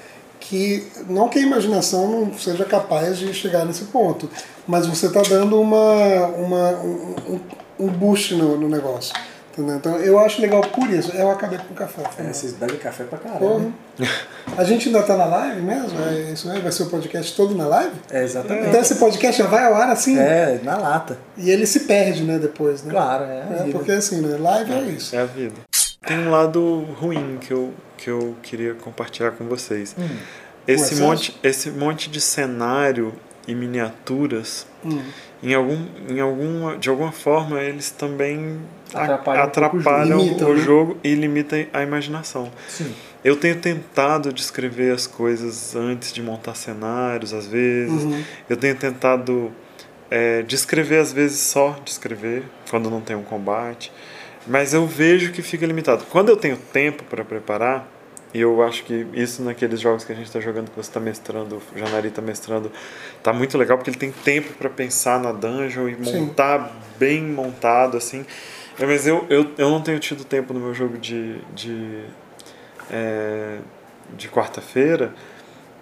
que 0.40 0.86
não 1.08 1.28
que 1.28 1.38
a 1.38 1.42
imaginação 1.42 2.08
não 2.26 2.38
seja 2.38 2.64
capaz 2.64 3.18
de 3.18 3.32
chegar 3.34 3.64
nesse 3.64 3.84
ponto, 3.86 4.28
mas 4.66 4.86
você 4.86 5.06
está 5.06 5.22
dando 5.22 5.60
uma, 5.60 6.26
uma, 6.28 6.70
um, 6.80 7.14
um- 7.34 7.40
um 7.80 7.88
boost 7.88 8.34
no, 8.34 8.56
no 8.58 8.68
negócio. 8.68 9.14
Entendeu? 9.58 9.76
Então 9.76 9.96
eu 9.98 10.18
acho 10.18 10.40
legal 10.40 10.60
por 10.62 10.88
isso. 10.90 11.10
Eu 11.16 11.30
acabei 11.30 11.58
com 11.58 11.72
o 11.72 11.76
café. 11.76 12.02
É, 12.18 12.32
vocês 12.32 12.52
bebem 12.52 12.76
café 12.78 13.04
pra 13.04 13.18
caramba. 13.18 13.38
Porra. 13.40 13.72
né? 13.98 14.08
A 14.56 14.64
gente 14.64 14.88
ainda 14.88 15.00
está 15.00 15.16
na 15.16 15.24
live 15.26 15.60
mesmo? 15.62 15.98
É 16.04 16.32
isso 16.32 16.50
aí? 16.50 16.60
Vai 16.60 16.72
ser 16.72 16.84
o 16.84 16.86
podcast 16.90 17.34
todo 17.36 17.54
na 17.54 17.66
live? 17.66 17.92
É, 18.10 18.22
exatamente. 18.24 18.68
Então 18.68 18.80
esse 18.80 18.94
podcast 18.96 19.42
já 19.42 19.48
vai 19.48 19.64
ao 19.66 19.74
ar 19.74 19.90
assim 19.90 20.18
É, 20.18 20.60
na 20.62 20.76
lata. 20.78 21.18
e 21.36 21.50
ele 21.50 21.66
se 21.66 21.80
perde, 21.80 22.22
né, 22.24 22.38
depois, 22.38 22.82
né? 22.82 22.90
Claro, 22.92 23.24
é. 23.24 23.42
a 23.42 23.44
É, 23.60 23.62
vida. 23.64 23.78
porque 23.78 23.92
assim, 23.92 24.20
né? 24.20 24.36
Live 24.38 24.72
é 24.72 24.80
isso. 24.82 25.14
É 25.16 25.20
a 25.20 25.24
vida. 25.24 25.54
Tem 26.06 26.18
um 26.18 26.30
lado 26.30 26.86
ruim 26.98 27.38
que 27.40 27.52
eu, 27.52 27.72
que 27.96 28.08
eu 28.08 28.34
queria 28.42 28.74
compartilhar 28.74 29.32
com 29.32 29.44
vocês. 29.46 29.94
Hum. 29.98 30.08
Esse, 30.66 30.84
excesso? 30.94 31.02
monte, 31.02 31.40
esse 31.42 31.70
monte 31.70 32.10
de 32.10 32.20
cenário 32.20 33.12
e 33.46 33.54
miniaturas, 33.54 34.66
Hum. 34.84 35.00
Em 35.42 35.54
algum, 35.54 35.78
em 36.08 36.20
alguma, 36.20 36.76
de 36.76 36.88
alguma 36.88 37.12
forma, 37.12 37.60
eles 37.60 37.90
também 37.90 38.58
a- 38.94 39.04
Atrapalham 39.04 39.38
um 39.38 39.42
o 39.42 39.44
jogo. 39.44 39.48
atrapalham 39.78 40.18
Limitam, 40.18 40.50
o 40.50 40.54
né? 40.54 40.62
jogo 40.62 40.96
e 41.04 41.14
limitam 41.14 41.66
a 41.72 41.82
imaginação. 41.82 42.50
Sim. 42.68 42.92
Eu 43.24 43.36
tenho 43.36 43.56
tentado 43.56 44.32
descrever 44.32 44.92
as 44.92 45.06
coisas 45.06 45.74
antes 45.76 46.12
de 46.12 46.22
montar 46.22 46.54
cenários, 46.54 47.32
às 47.34 47.46
vezes. 47.46 48.04
Uhum. 48.04 48.22
Eu 48.48 48.56
tenho 48.56 48.74
tentado 48.76 49.50
é, 50.10 50.42
descrever, 50.42 50.98
às 51.00 51.12
vezes, 51.12 51.38
só 51.40 51.76
descrever, 51.84 52.44
quando 52.70 52.88
não 52.88 53.00
tem 53.00 53.14
um 53.16 53.22
combate. 53.22 53.92
Mas 54.46 54.72
eu 54.72 54.86
vejo 54.86 55.32
que 55.32 55.42
fica 55.42 55.66
limitado. 55.66 56.04
Quando 56.08 56.30
eu 56.30 56.36
tenho 56.36 56.56
tempo 56.56 57.04
para 57.04 57.22
preparar, 57.24 57.86
e 58.34 58.40
eu 58.40 58.62
acho 58.62 58.84
que 58.84 59.06
isso 59.14 59.42
naqueles 59.42 59.80
jogos 59.80 60.04
que 60.04 60.12
a 60.12 60.14
gente 60.14 60.26
está 60.26 60.38
jogando, 60.40 60.70
que 60.70 60.76
você 60.76 60.90
está 60.90 61.00
mestrando, 61.00 61.62
o 61.74 61.78
Janari 61.78 62.08
está 62.08 62.20
mestrando, 62.22 62.70
tá 63.22 63.32
muito 63.32 63.56
legal, 63.56 63.78
porque 63.78 63.90
ele 63.90 63.96
tem 63.98 64.12
tempo 64.12 64.52
para 64.54 64.68
pensar 64.68 65.18
na 65.20 65.32
dungeon 65.32 65.88
e 65.88 66.04
Sim. 66.04 66.20
montar 66.26 66.70
bem 66.98 67.22
montado, 67.22 67.96
assim. 67.96 68.24
É, 68.78 68.84
Mas 68.86 69.06
eu, 69.06 69.24
eu, 69.30 69.50
eu 69.56 69.70
não 69.70 69.80
tenho 69.80 69.98
tido 69.98 70.24
tempo 70.24 70.52
no 70.52 70.60
meu 70.60 70.74
jogo 70.74 70.98
de, 70.98 71.38
de, 71.54 72.04
é, 72.90 73.58
de 74.16 74.28
quarta-feira. 74.28 75.12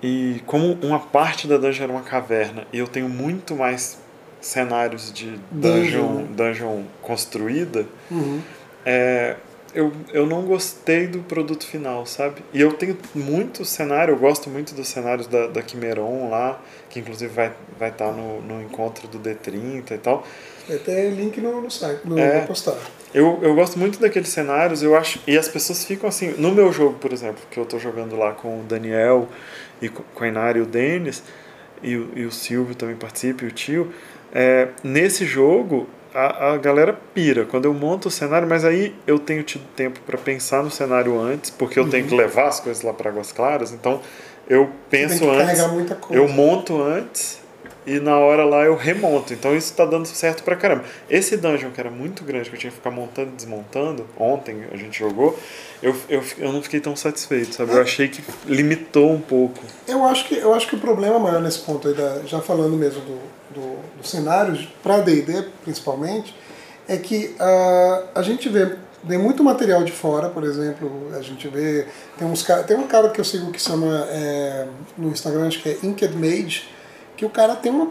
E 0.03 0.43
como 0.47 0.75
uma 0.83 1.01
parte 1.01 1.47
da 1.49 1.57
dungeon 1.57 1.85
era 1.85 1.93
uma 1.93 2.03
caverna 2.03 2.67
e 2.73 2.79
eu 2.79 2.87
tenho 2.87 3.09
muito 3.09 3.57
mais 3.57 3.99
cenários 4.41 5.13
de 5.13 5.39
Dungeon, 5.51 6.27
dungeon, 6.27 6.27
dungeon 6.33 6.83
construída, 7.03 7.87
Uhum. 8.11 8.41
é, 8.85 9.37
eu, 9.77 9.93
eu 10.13 10.27
não 10.27 10.43
gostei 10.43 11.07
do 11.07 11.21
produto 11.21 11.65
final, 11.67 12.05
sabe? 12.07 12.43
E 12.53 12.61
eu 12.61 12.73
tenho 12.73 12.97
muito 13.15 13.65
cenário, 13.65 14.13
eu 14.15 14.19
gosto 14.19 14.51
muito 14.51 14.75
dos 14.75 14.89
cenários 14.89 15.27
da, 15.29 15.47
da 15.47 15.63
Quimeron 15.63 16.29
lá, 16.31 16.61
que 16.91 16.99
inclusive 17.01 17.33
vai 17.33 17.47
estar 17.49 17.59
vai 17.79 17.91
tá 17.93 18.11
no, 18.11 18.41
no 18.43 18.61
encontro 18.63 19.07
do 19.07 19.19
D30 19.21 19.93
e 19.93 19.99
tal. 19.99 20.27
Vai 20.69 20.79
ter 20.79 21.11
link 21.11 21.41
no, 21.41 21.61
no 21.61 21.71
site, 21.71 22.01
no, 22.05 22.19
É. 22.19 22.41
na 22.41 22.47
postagem. 22.47 22.81
Eu, 23.15 23.39
eu 23.43 23.55
gosto 23.55 23.79
muito 23.79 24.01
daqueles 24.01 24.29
cenários, 24.31 24.83
eu 24.83 24.97
acho. 24.97 25.21
E 25.27 25.39
as 25.39 25.49
pessoas 25.49 25.85
ficam 25.85 26.09
assim. 26.09 26.35
No 26.39 26.51
meu 26.53 26.73
jogo, 26.73 26.99
por 26.99 27.13
exemplo, 27.13 27.41
que 27.51 27.59
eu 27.59 27.65
tô 27.65 27.79
jogando 27.79 28.17
lá 28.17 28.33
com 28.33 28.61
o 28.61 28.63
Daniel 28.65 29.29
e 29.81 29.89
com 29.89 30.25
a 30.25 30.27
Inara 30.29 30.59
e 30.59 30.61
o 30.61 30.67
Denis, 30.67 31.23
e, 31.83 31.97
o- 31.97 32.11
e 32.17 32.25
o 32.25 32.33
Silvio 32.33 32.75
também 32.75 32.97
participa, 32.97 33.45
e 33.45 33.49
o 33.49 33.53
tio. 33.53 33.93
é, 34.35 34.69
nesse 34.83 35.25
jogo, 35.25 35.87
a, 36.17 36.53
a 36.53 36.57
galera 36.57 36.99
pira 37.13 37.45
quando 37.45 37.67
eu 37.67 37.75
monto 37.75 38.09
o 38.09 38.11
cenário, 38.11 38.49
mas 38.49 38.65
aí 38.65 38.95
eu 39.07 39.19
tenho 39.19 39.43
tido 39.43 39.65
tempo 39.77 40.01
para 40.07 40.17
pensar 40.17 40.63
no 40.63 40.71
cenário 40.71 41.21
antes, 41.21 41.51
porque 41.51 41.79
eu 41.79 41.91
tenho 41.91 42.07
que 42.07 42.15
levar 42.15 42.49
as 42.49 42.59
coisas 42.59 42.83
lá 42.83 42.95
para 42.95 43.11
Águas 43.11 43.33
Claras, 43.33 43.71
então 43.71 44.01
eu 44.49 44.71
penso 44.89 45.29
antes. 45.29 45.47
carregar 45.47 45.69
muita 45.69 45.95
coisa. 45.95 46.23
Eu 46.23 46.27
monto 46.29 46.81
antes 46.81 47.39
e 47.87 48.01
na 48.01 48.19
hora 48.19 48.45
lá 48.45 48.65
eu 48.65 48.75
remonto. 48.75 49.33
Então 49.33 49.57
isso 49.57 49.73
tá 49.73 49.85
dando 49.85 50.07
certo 50.07 50.43
pra 50.43 50.57
caramba. 50.57 50.85
Esse 51.09 51.37
dungeon 51.37 51.71
que 51.71 51.81
era 51.81 51.91
muito 51.91 52.25
grande, 52.25 52.51
que 52.51 52.57
eu 52.57 52.61
tinha 52.61 52.71
que 52.71 52.77
ficar 52.77 52.91
montando 52.91 53.31
e 53.33 53.37
desmontando, 53.37 54.07
ontem 54.19 54.65
a 54.73 54.77
gente 54.77 54.99
jogou, 54.99 55.39
eu, 55.81 55.95
eu, 56.09 56.23
eu 56.39 56.53
não 56.53 56.61
fiquei 56.63 56.81
tão 56.81 56.97
satisfeito, 56.97 57.55
sabe? 57.55 57.73
Eu 57.73 57.81
achei 57.81 58.09
que 58.09 58.23
limitou 58.47 59.13
um 59.13 59.21
pouco. 59.21 59.61
Eu 59.87 60.05
acho 60.05 60.27
que, 60.27 60.35
eu 60.37 60.53
acho 60.53 60.67
que 60.67 60.75
o 60.75 60.81
problema 60.81 61.19
maior 61.19 61.41
nesse 61.41 61.61
ponto 61.61 61.87
aí, 61.87 61.95
da, 61.95 62.23
já 62.27 62.41
falando 62.41 62.77
mesmo 62.77 63.01
do, 63.03 63.21
do, 63.55 63.79
dos 63.99 64.11
cenários, 64.11 64.69
para 64.83 64.99
D&D 64.99 65.45
principalmente, 65.63 66.35
é 66.89 66.97
que 66.97 67.37
uh, 67.41 68.09
a 68.15 68.23
gente 68.23 68.49
vê, 68.49 68.77
vê 69.05 69.19
muito 69.19 69.45
material 69.45 69.85
de 69.85 69.93
fora, 69.93 70.29
por 70.29 70.43
exemplo, 70.43 71.11
a 71.17 71.21
gente 71.21 71.47
vê, 71.49 71.87
tem, 72.19 72.27
uns, 72.27 72.45
tem 72.67 72.77
um 72.77 72.87
cara 72.87 73.11
que 73.11 73.21
eu 73.21 73.25
sigo 73.25 73.53
que 73.53 73.61
chama, 73.61 74.07
é, 74.11 74.67
no 74.97 75.11
Instagram, 75.11 75.49
acho 75.49 75.63
que 75.63 75.69
é 75.69 75.79
Inked 75.83 76.17
Mage, 76.17 76.76
que 77.17 77.25
o 77.25 77.31
cara 77.31 77.55
tem 77.57 77.73
uma 77.73 77.89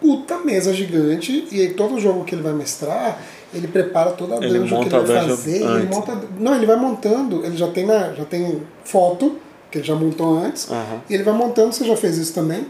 puta 0.00 0.38
mesa 0.38 0.72
gigante 0.72 1.48
e 1.50 1.60
aí 1.60 1.74
todo 1.74 1.98
jogo 1.98 2.24
que 2.24 2.34
ele 2.34 2.42
vai 2.42 2.52
mestrar, 2.52 3.20
ele 3.52 3.66
prepara 3.66 4.10
toda 4.12 4.36
a 4.36 4.38
dungeon 4.38 4.80
que 4.84 4.94
ele 4.94 5.04
vai 5.06 5.28
fazer, 5.28 5.62
ele 5.62 5.88
monta, 5.92 6.18
não, 6.38 6.54
ele 6.54 6.66
vai 6.66 6.76
montando, 6.76 7.44
ele 7.44 7.56
já 7.56 7.68
tem 7.68 7.84
na, 7.86 8.12
já 8.12 8.24
tem 8.24 8.62
foto 8.84 9.36
que 9.70 9.78
ele 9.78 9.86
já 9.86 9.94
montou 9.94 10.38
antes, 10.38 10.68
Uhum. 10.68 11.00
e 11.10 11.14
ele 11.14 11.22
vai 11.22 11.34
montando, 11.34 11.72
você 11.74 11.84
já 11.84 11.96
fez 11.96 12.16
isso 12.16 12.32
também, 12.32 12.66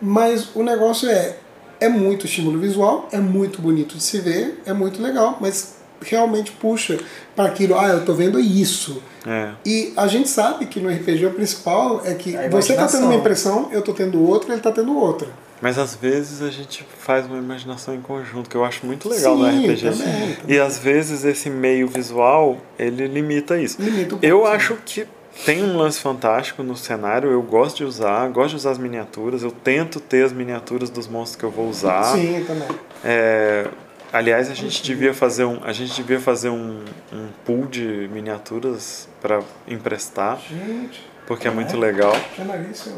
mas 0.00 0.54
o 0.54 0.62
negócio 0.62 1.08
é 1.08 1.36
é 1.80 1.88
muito 1.88 2.26
estímulo 2.26 2.58
visual, 2.58 3.08
é 3.12 3.18
muito 3.18 3.62
bonito 3.62 3.96
de 3.96 4.02
se 4.02 4.18
ver, 4.18 4.60
é 4.66 4.72
muito 4.72 5.00
legal, 5.00 5.38
mas 5.40 5.76
realmente 6.00 6.50
puxa 6.52 6.98
para 7.36 7.44
aquilo, 7.46 7.78
ah, 7.78 7.88
eu 7.88 8.04
tô 8.04 8.14
vendo 8.14 8.38
isso. 8.40 9.00
É. 9.26 9.50
E 9.64 9.92
a 9.96 10.06
gente 10.08 10.28
sabe 10.28 10.66
que 10.66 10.80
no 10.80 10.88
RPG 10.88 11.26
o 11.26 11.30
principal 11.34 12.02
é 12.04 12.14
que 12.14 12.36
A 12.36 12.48
você 12.48 12.74
tá 12.74 12.86
tendo 12.86 13.04
uma 13.04 13.14
impressão, 13.14 13.68
eu 13.70 13.80
tô 13.82 13.92
tendo 13.92 14.20
outra, 14.28 14.52
ele 14.52 14.60
tá 14.60 14.72
tendo 14.72 14.96
outra. 14.96 15.28
Mas 15.60 15.78
às 15.78 15.94
vezes 15.94 16.40
a 16.42 16.50
gente 16.50 16.84
faz 16.98 17.26
uma 17.26 17.38
imaginação 17.38 17.94
em 17.94 18.00
conjunto, 18.00 18.48
que 18.48 18.56
eu 18.56 18.64
acho 18.64 18.86
muito 18.86 19.08
legal 19.08 19.36
Sim, 19.36 19.42
no 19.42 19.48
RPG. 19.72 19.90
também, 19.90 20.34
também. 20.34 20.36
E 20.56 20.58
às 20.58 20.78
vezes 20.78 21.24
esse 21.24 21.50
meio 21.50 21.88
visual, 21.88 22.58
ele 22.78 23.06
limita 23.08 23.58
isso. 23.58 23.80
Limita 23.82 24.14
um 24.16 24.18
Eu 24.22 24.46
acho 24.46 24.76
que 24.86 25.06
tem 25.44 25.62
um 25.62 25.76
lance 25.76 26.00
fantástico 26.00 26.62
no 26.62 26.76
cenário, 26.76 27.30
eu 27.30 27.42
gosto 27.42 27.78
de 27.78 27.84
usar, 27.84 28.28
gosto 28.28 28.50
de 28.50 28.56
usar 28.56 28.70
as 28.72 28.78
miniaturas, 28.78 29.42
eu 29.42 29.50
tento 29.52 30.00
ter 30.00 30.24
as 30.24 30.32
miniaturas 30.32 30.90
dos 30.90 31.06
monstros 31.06 31.36
que 31.36 31.44
eu 31.44 31.50
vou 31.50 31.68
usar. 31.68 32.02
Sim, 32.04 32.44
também. 32.46 32.68
É, 33.04 33.66
aliás, 34.12 34.50
a 34.50 34.54
gente 34.54 34.82
devia 34.82 35.14
fazer 35.14 35.44
um, 35.44 35.60
a 35.64 35.72
gente 35.72 35.94
devia 35.94 36.20
fazer 36.20 36.48
um, 36.50 36.84
um 37.12 37.28
pool 37.44 37.66
de 37.66 38.08
miniaturas 38.12 39.08
para 39.20 39.40
emprestar, 39.66 40.40
Gente, 40.48 41.04
porque 41.26 41.46
é 41.46 41.50
muito 41.50 41.76
legal. 41.76 42.14
jornalista. 42.36 42.90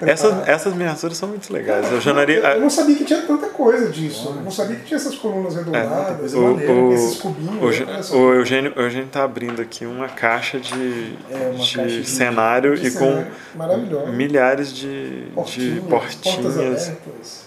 Essas, 0.06 0.48
essas 0.48 0.74
miniaturas 0.74 1.16
são 1.16 1.28
muito 1.28 1.52
legais. 1.52 1.90
Eu 1.90 2.00
já 2.00 2.12
naria, 2.12 2.38
Eu 2.40 2.60
não 2.60 2.70
sabia 2.70 2.96
que 2.96 3.04
tinha 3.04 3.22
tanta 3.22 3.48
coisa 3.48 3.88
disso. 3.88 4.32
Eu 4.36 4.42
não 4.42 4.50
sabia 4.50 4.76
que 4.76 4.84
tinha 4.84 4.96
essas 4.96 5.14
colunas 5.16 5.54
redondadas, 5.56 6.18
coisa 6.18 6.36
É. 6.36 6.40
o, 6.40 6.42
maneira, 6.52 6.72
o, 6.72 6.92
esses 6.94 7.18
cubinhos. 7.18 7.80
o, 7.80 8.02
só. 8.02 8.16
o 8.16 8.34
Eugênio, 8.34 8.72
o 8.76 8.80
Eugênio 8.80 9.08
tá 9.08 9.24
abrindo 9.24 9.60
aqui 9.62 9.86
uma 9.86 10.08
caixa 10.08 10.58
de, 10.60 11.16
É, 11.30 11.50
uma 11.54 11.64
de 11.64 11.74
caixa 11.76 11.88
de- 11.88 12.08
cenário 12.08 12.76
de 12.76 12.88
e 12.88 12.90
com 12.92 13.24
cenário 13.52 14.12
milhares 14.12 14.72
de, 14.72 15.24
de 15.26 15.30
Portinhas, 15.30 15.84
portinhas. 15.84 16.36
portas 16.36 16.58
abertas. 16.58 17.46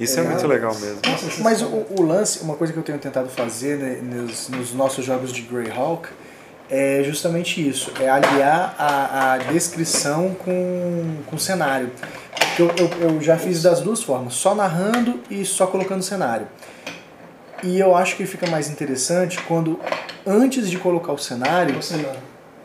Isso 0.00 0.20
é 0.20 0.22
muito 0.22 0.46
legal 0.46 0.74
mesmo. 0.76 1.00
Nossa, 1.04 1.42
Mas 1.42 1.60
o, 1.60 1.84
o 1.98 2.02
lance, 2.02 2.40
uma 2.42 2.54
coisa 2.54 2.72
que 2.72 2.78
eu 2.78 2.82
tenho 2.84 2.98
tentado 2.98 3.28
fazer 3.28 3.76
né, 3.76 3.98
nos, 4.00 4.48
nos 4.48 4.72
nossos 4.72 5.04
jogos 5.04 5.32
de 5.32 5.42
Greyhawk 5.42 6.08
é 6.70 7.02
justamente 7.04 7.66
isso, 7.66 7.92
é 8.00 8.08
aliar 8.08 8.74
a, 8.78 9.32
a 9.32 9.38
descrição 9.38 10.34
com, 10.34 11.16
com 11.26 11.36
o 11.36 11.38
cenário. 11.38 11.90
Eu, 12.58 12.68
eu, 12.76 13.10
eu 13.10 13.20
já 13.20 13.38
fiz 13.38 13.62
das 13.62 13.80
duas 13.80 14.02
formas, 14.02 14.34
só 14.34 14.54
narrando 14.54 15.20
e 15.30 15.44
só 15.44 15.66
colocando 15.66 16.02
cenário. 16.02 16.46
E 17.62 17.78
eu 17.78 17.96
acho 17.96 18.16
que 18.16 18.26
fica 18.26 18.46
mais 18.48 18.70
interessante 18.70 19.40
quando, 19.42 19.80
antes 20.26 20.70
de 20.70 20.78
colocar 20.78 21.12
o 21.12 21.18
cenário, 21.18 21.78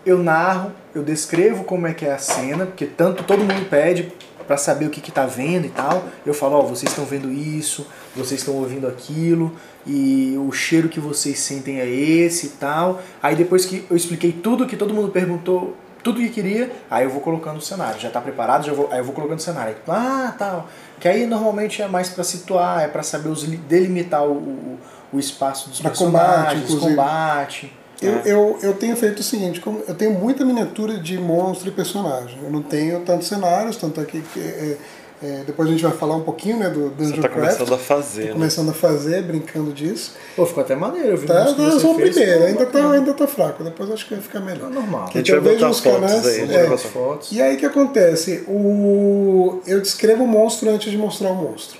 eu 0.05 0.21
narro, 0.21 0.71
eu 0.93 1.01
descrevo 1.01 1.63
como 1.63 1.87
é 1.87 1.93
que 1.93 2.05
é 2.05 2.11
a 2.11 2.17
cena, 2.17 2.65
porque 2.65 2.85
tanto 2.85 3.23
todo 3.23 3.39
mundo 3.39 3.67
pede 3.69 4.11
pra 4.45 4.57
saber 4.57 4.85
o 4.85 4.89
que 4.89 5.01
que 5.01 5.11
tá 5.11 5.25
vendo 5.25 5.65
e 5.65 5.69
tal. 5.69 6.03
Eu 6.25 6.33
falo, 6.33 6.57
ó, 6.57 6.61
vocês 6.61 6.91
estão 6.91 7.05
vendo 7.05 7.31
isso, 7.31 7.87
vocês 8.15 8.39
estão 8.41 8.55
ouvindo 8.55 8.87
aquilo, 8.87 9.51
e 9.85 10.35
o 10.37 10.51
cheiro 10.51 10.87
que 10.89 10.99
vocês 10.99 11.39
sentem 11.39 11.79
é 11.79 11.87
esse 11.89 12.47
e 12.47 12.49
tal. 12.49 13.01
Aí 13.21 13.35
depois 13.35 13.65
que 13.65 13.85
eu 13.89 13.95
expliquei 13.97 14.31
tudo 14.31 14.65
que 14.67 14.77
todo 14.77 14.93
mundo 14.93 15.09
perguntou, 15.09 15.75
tudo 16.03 16.19
que 16.19 16.29
queria, 16.29 16.69
aí 16.91 17.05
eu 17.05 17.09
vou 17.09 17.21
colocando 17.21 17.57
o 17.57 17.61
cenário. 17.61 17.99
Já 17.99 18.09
tá 18.09 18.19
preparado, 18.19 18.65
já 18.65 18.73
vou, 18.73 18.89
aí 18.91 18.99
eu 18.99 19.05
vou 19.05 19.13
colocando 19.13 19.39
o 19.39 19.41
cenário. 19.41 19.75
Ah, 19.87 20.35
tal. 20.37 20.67
Que 20.99 21.07
aí 21.07 21.25
normalmente 21.25 21.81
é 21.81 21.87
mais 21.87 22.09
pra 22.09 22.23
situar, 22.23 22.83
é 22.83 22.87
pra 22.87 23.03
saber 23.03 23.29
os, 23.29 23.43
li- 23.43 23.55
delimitar 23.57 24.23
o, 24.25 24.33
o, 24.33 24.77
o 25.13 25.19
espaço 25.19 25.69
dos 25.69 25.79
Pra 25.81 25.91
combate, 25.91 26.23
personagens, 26.25 26.63
inclusive. 26.65 26.89
combate. 26.95 27.73
Eu, 28.01 28.13
É. 28.15 28.21
eu, 28.25 28.59
eu 28.61 28.73
tenho 28.73 28.97
feito 28.97 29.19
o 29.19 29.23
seguinte, 29.23 29.61
como 29.61 29.81
eu 29.87 29.95
tenho 29.95 30.11
muita 30.11 30.43
miniatura 30.43 30.97
de 30.99 31.17
monstro 31.17 31.69
e 31.69 31.71
personagem. 31.71 32.37
Eu 32.43 32.51
não 32.51 32.61
tenho 32.61 32.99
tantos 33.01 33.27
cenários, 33.29 33.77
tanto 33.77 34.01
aqui 34.01 34.21
que 34.33 34.39
é, 34.41 34.77
é, 35.23 35.43
depois 35.47 35.69
a 35.69 35.71
gente 35.71 35.81
vai 35.83 35.93
falar 35.93 36.15
um 36.17 36.21
pouquinho 36.23 36.57
né, 36.57 36.69
do 36.69 36.89
Você 36.89 37.05
Dungeon 37.05 37.21
tá 37.21 37.29
Craft. 37.29 37.57
começando 37.57 37.73
a 37.73 37.77
fazer, 37.77 38.25
né? 38.25 38.31
começando 38.33 38.69
a 38.69 38.73
fazer, 38.73 39.23
brincando 39.23 39.71
disso. 39.71 40.13
Pô, 40.35 40.45
ficou 40.45 40.61
até 40.63 40.75
maneiro, 40.75 41.09
eu 41.09 41.17
vi 41.17 41.25
Tá, 41.27 41.45
que 41.45 41.55
tá, 41.55 41.63
você 41.71 41.79
só 41.79 41.91
o 41.91 41.95
primeiro, 41.95 42.43
ainda 42.43 42.65
tá, 42.65 42.91
ainda 42.91 43.13
tá 43.13 43.25
fraco, 43.25 43.63
depois 43.63 43.89
acho 43.91 44.05
que 44.07 44.13
vai 44.15 44.23
ficar 44.23 44.39
melhor. 44.41 44.69
É 44.69 44.73
normal. 44.73 45.05
A 45.13 45.17
gente 45.17 45.31
Eu 45.31 45.41
vai 45.41 45.53
vejo 45.53 45.65
botar 45.65 45.71
os 45.71 45.79
fotos 45.79 46.01
canais, 46.01 46.27
aí, 46.27 46.35
a 46.35 46.39
gente 46.45 46.49
é. 46.51 46.53
vai 46.53 46.63
botar 46.63 46.75
As 46.75 46.83
fotos. 46.83 47.31
E 47.31 47.41
aí 47.41 47.55
o 47.55 47.57
que 47.59 47.65
acontece? 47.65 48.43
O... 48.47 49.61
Eu 49.65 49.79
descrevo 49.81 50.23
o 50.23 50.27
monstro 50.27 50.69
antes 50.69 50.91
de 50.91 50.97
mostrar 50.97 51.29
o 51.29 51.35
monstro. 51.35 51.79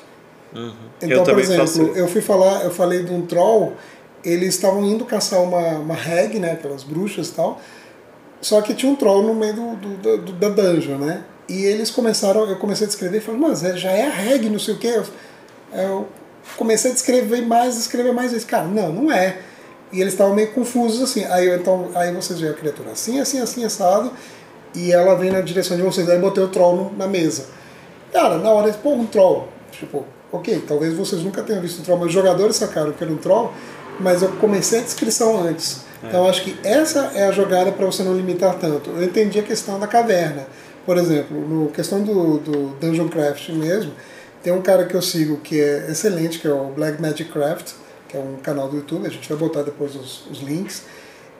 Uhum. 0.56 0.72
Então, 1.02 1.10
eu 1.10 1.18
por 1.20 1.26
também 1.26 1.44
exemplo, 1.44 1.66
faço 1.68 1.82
eu 1.82 2.08
fui 2.08 2.22
falar, 2.22 2.64
eu 2.64 2.72
falei 2.72 3.04
de 3.04 3.12
um 3.12 3.26
troll, 3.26 3.74
eles 4.24 4.54
estavam 4.56 4.84
indo 4.86 5.04
caçar 5.04 5.42
uma, 5.42 5.80
uma 5.80 5.96
hag, 5.96 6.40
né, 6.40 6.52
aquelas 6.52 6.84
bruxas 6.84 7.30
e 7.30 7.34
tal, 7.34 7.60
só 8.40 8.62
que 8.62 8.74
tinha 8.74 8.92
um 8.92 8.96
troll 8.96 9.24
no 9.24 9.34
meio 9.34 9.54
do, 9.54 9.76
do- 9.98 10.18
do- 10.18 10.32
da 10.34 10.50
dungeon, 10.50 10.98
né? 10.98 11.24
E 11.48 11.66
eles 11.66 11.90
começaram, 11.90 12.50
eu 12.50 12.56
comecei 12.58 12.86
a 12.86 12.88
descrever 12.88 13.18
e 13.18 13.22
falei, 13.22 13.40
mas 13.40 13.64
é- 13.64 13.76
já 13.76 13.92
é 13.92 14.08
a 14.08 14.34
hag, 14.34 14.50
não 14.50 14.60
sei 14.60 14.74
o 14.76 14.78
quê. 14.78 15.02
Eu, 15.74 16.08
comecei 16.58 16.92
a 16.92 16.94
descrever 16.94 17.42
mais, 17.42 17.76
descrever 17.76 18.14
mais, 18.14 18.32
eles, 18.32 18.44
cara, 18.46 18.66
não, 18.66 18.92
não 18.92 19.12
é. 19.12 19.38
E 19.92 20.02
eles 20.02 20.14
estavam 20.14 20.34
meio 20.34 20.52
confusos 20.52 21.02
assim. 21.02 21.24
Aí, 21.26 21.48
eu, 21.48 21.56
então, 21.56 21.90
aí 21.96 22.14
vocês 22.14 22.40
veem 22.40 22.52
a 22.52 22.56
criatura 22.56 22.92
assim, 22.92 23.20
assim, 23.20 23.40
assim, 23.40 23.64
assado, 23.64 24.12
e 24.74 24.92
ela 24.92 25.16
vem 25.16 25.32
na 25.32 25.42
direção 25.42 25.78
de 25.78 25.84
vocês. 25.84 26.10
Aí 26.10 26.18
botei 26.18 26.44
o 26.44 26.48
troll 26.48 26.92
na 26.98 27.08
mesa. 27.08 27.46
Cara, 28.12 28.38
na 28.38 28.50
hora, 28.50 28.72
pô, 28.74 28.94
um 28.94 29.06
troll. 29.06 29.48
Tipo, 29.72 30.06
ok, 30.32 30.64
talvez 30.68 30.94
vocês 30.96 31.24
nunca 31.24 31.42
tenham 31.44 31.62
visto 31.62 31.80
um 31.82 31.84
troll, 31.84 31.98
mas 32.00 32.08
os 32.08 32.14
jogadores 32.14 32.56
sacaram 32.56 32.92
que 32.92 33.04
era 33.04 33.12
um 33.12 33.18
troll, 33.18 33.52
mas 34.00 34.22
eu 34.22 34.30
comecei 34.34 34.80
a 34.80 34.84
descrição 34.84 35.42
antes. 35.44 35.82
Então 36.04 36.24
eu 36.24 36.30
acho 36.30 36.44
que 36.44 36.58
essa 36.64 37.12
é 37.16 37.24
a 37.28 37.32
jogada 37.32 37.72
para 37.72 37.86
você 37.86 38.04
não 38.04 38.14
limitar 38.16 38.56
tanto. 38.56 38.90
Eu 38.90 39.04
entendi 39.04 39.40
a 39.40 39.44
questão 39.44 39.80
da 39.80 39.88
caverna. 39.88 40.46
Por 40.86 40.98
exemplo, 40.98 41.40
no 41.40 41.70
questão 41.70 42.04
do, 42.04 42.40
do 42.40 42.68
Dungeon 42.80 43.08
Craft 43.08 43.50
mesmo, 43.50 43.94
tem 44.44 44.52
um 44.52 44.62
cara 44.62 44.86
que 44.86 44.94
eu 44.94 45.02
sigo 45.02 45.38
que 45.38 45.60
é 45.60 45.90
excelente, 45.90 46.40
que 46.40 46.48
é 46.48 46.52
o 46.52 46.66
Black 46.68 47.02
Magic 47.02 47.32
Craft, 47.32 47.74
que 48.10 48.18
é 48.18 48.20
um 48.20 48.36
canal 48.44 48.68
do 48.68 48.76
YouTube, 48.76 49.08
a 49.08 49.10
gente 49.10 49.28
vai 49.30 49.38
botar 49.38 49.62
depois 49.62 49.96
os, 49.96 50.28
os 50.30 50.42
links. 50.42 50.84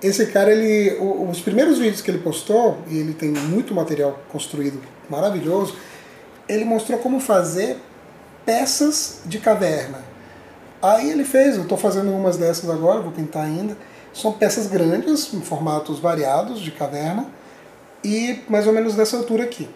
Esse 0.02 0.26
cara, 0.28 0.52
ele, 0.52 0.98
os 1.00 1.42
primeiros 1.42 1.78
vídeos 1.78 2.02
que 2.02 2.10
ele 2.10 2.20
postou, 2.20 2.78
e 2.88 2.98
ele 2.98 3.14
tem 3.14 3.30
muito 3.30 3.74
material 3.74 4.20
construído 4.30 4.82
maravilhoso, 5.10 5.76
ele 6.48 6.66
mostrou 6.66 7.00
como 7.00 7.20
fazer 7.20 7.78
peças 8.46 9.20
de 9.26 9.40
caverna. 9.40 10.00
Aí 10.82 11.10
ele 11.10 11.24
fez, 11.24 11.56
eu 11.56 11.64
estou 11.64 11.78
fazendo 11.78 12.12
umas 12.12 12.38
dessas 12.38 12.70
agora, 12.70 13.02
vou 13.02 13.12
pintar 13.12 13.46
ainda. 13.46 13.78
São 14.14 14.34
peças 14.34 14.68
grandes, 14.68 15.34
em 15.34 15.42
formatos 15.42 16.00
variados 16.00 16.60
de 16.60 16.72
caverna, 16.72 17.26
e 18.04 18.42
mais 18.50 18.68
ou 18.68 18.74
menos 18.74 18.96
dessa 18.96 19.18
altura 19.18 19.44
aqui. 19.44 19.70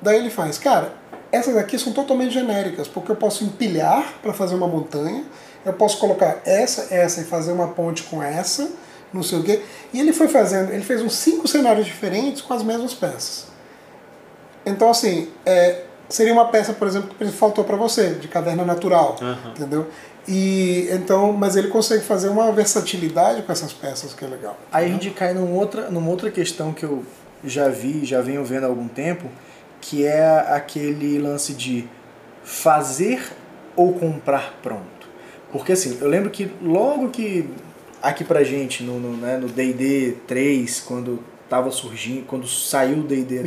Daí 0.00 0.18
ele 0.18 0.30
faz, 0.30 0.58
cara, 0.58 0.94
essas 1.32 1.56
aqui 1.56 1.78
são 1.78 1.92
totalmente 1.92 2.32
genéricas, 2.32 2.88
porque 2.88 3.12
eu 3.12 3.16
posso 3.16 3.44
empilhar 3.44 4.14
para 4.22 4.32
fazer 4.32 4.54
uma 4.54 4.66
montanha, 4.66 5.24
eu 5.64 5.72
posso 5.72 5.98
colocar 5.98 6.40
essa, 6.44 6.94
essa 6.94 7.20
e 7.20 7.24
fazer 7.24 7.52
uma 7.52 7.68
ponte 7.68 8.02
com 8.04 8.22
essa, 8.22 8.70
não 9.12 9.22
sei 9.22 9.38
o 9.38 9.42
quê. 9.42 9.62
E 9.92 10.00
ele 10.00 10.12
foi 10.12 10.28
fazendo, 10.28 10.72
ele 10.72 10.82
fez 10.82 11.02
uns 11.02 11.14
cinco 11.14 11.46
cenários 11.46 11.86
diferentes 11.86 12.40
com 12.40 12.54
as 12.54 12.62
mesmas 12.62 12.94
peças. 12.94 13.46
Então, 14.64 14.90
assim, 14.90 15.28
é, 15.44 15.82
seria 16.08 16.32
uma 16.32 16.46
peça, 16.46 16.72
por 16.72 16.86
exemplo, 16.86 17.14
que 17.16 17.26
faltou 17.26 17.64
para 17.64 17.76
você, 17.76 18.10
de 18.14 18.28
caverna 18.28 18.64
natural, 18.64 19.16
Aham. 19.20 19.50
entendeu? 19.50 19.86
E 20.28 20.88
então, 20.90 21.32
mas 21.32 21.56
ele 21.56 21.68
consegue 21.68 22.04
fazer 22.04 22.28
uma 22.28 22.52
versatilidade 22.52 23.42
com 23.42 23.50
essas 23.50 23.72
peças 23.72 24.12
que 24.12 24.24
é 24.24 24.28
legal. 24.28 24.56
Aí 24.70 24.86
a 24.86 24.88
gente 24.88 25.10
cai 25.10 25.32
numa 25.32 25.58
outra, 25.58 25.90
numa 25.90 26.10
outra 26.10 26.30
questão 26.30 26.72
que 26.72 26.84
eu 26.84 27.04
já 27.44 27.68
vi, 27.68 28.04
já 28.04 28.20
venho 28.20 28.44
vendo 28.44 28.64
há 28.64 28.66
algum 28.66 28.88
tempo, 28.88 29.28
que 29.80 30.04
é 30.04 30.26
aquele 30.48 31.18
lance 31.18 31.54
de 31.54 31.88
fazer 32.44 33.22
ou 33.76 33.94
comprar 33.94 34.58
pronto. 34.62 35.08
Porque 35.52 35.72
assim, 35.72 35.98
eu 36.00 36.08
lembro 36.08 36.30
que 36.30 36.50
logo 36.62 37.10
que 37.10 37.48
aqui 38.02 38.24
pra 38.24 38.42
gente, 38.42 38.82
no 38.82 38.98
no, 38.98 39.16
né, 39.16 39.36
no 39.36 39.48
D&D 39.48 40.16
3, 40.26 40.80
quando 40.80 41.22
tava 41.48 41.70
surgindo, 41.70 42.24
quando 42.26 42.46
saiu 42.46 42.98
o 42.98 43.02
D&D, 43.02 43.40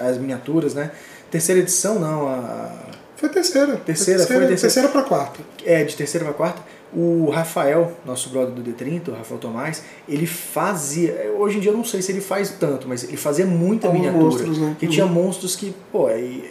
as 0.00 0.18
miniaturas, 0.18 0.74
né? 0.74 0.90
Terceira 1.30 1.60
edição 1.60 1.98
não, 1.98 2.26
a, 2.26 2.72
Foi 3.16 3.28
a 3.28 3.32
terceira. 3.32 3.76
Terceira, 3.76 4.18
foi 4.26 4.36
terceira, 4.36 4.48
terceira. 4.48 4.60
terceira 4.60 4.88
para 4.88 5.02
quarta. 5.02 5.40
é, 5.64 5.84
de 5.84 5.94
terceira 5.94 6.24
para 6.24 6.34
quarta, 6.34 6.62
O 6.94 7.28
Rafael, 7.30 7.92
nosso 8.06 8.30
brother 8.30 8.54
do 8.54 8.62
D30, 8.62 9.08
o 9.08 9.12
Rafael 9.12 9.38
Tomás, 9.38 9.84
ele 10.08 10.26
fazia. 10.26 11.32
Hoje 11.38 11.58
em 11.58 11.60
dia 11.60 11.70
eu 11.70 11.76
não 11.76 11.84
sei 11.84 12.00
se 12.00 12.10
ele 12.12 12.20
faz 12.20 12.50
tanto, 12.58 12.88
mas 12.88 13.04
ele 13.04 13.16
fazia 13.16 13.44
muita 13.44 13.88
Alguns 13.88 14.00
miniatura. 14.00 14.24
monstros, 14.24 14.58
né? 14.58 14.76
Que 14.78 14.86
Uhum. 14.86 14.92
tinha 14.92 15.06
monstros 15.06 15.54
que, 15.54 15.74
pô, 15.92 16.08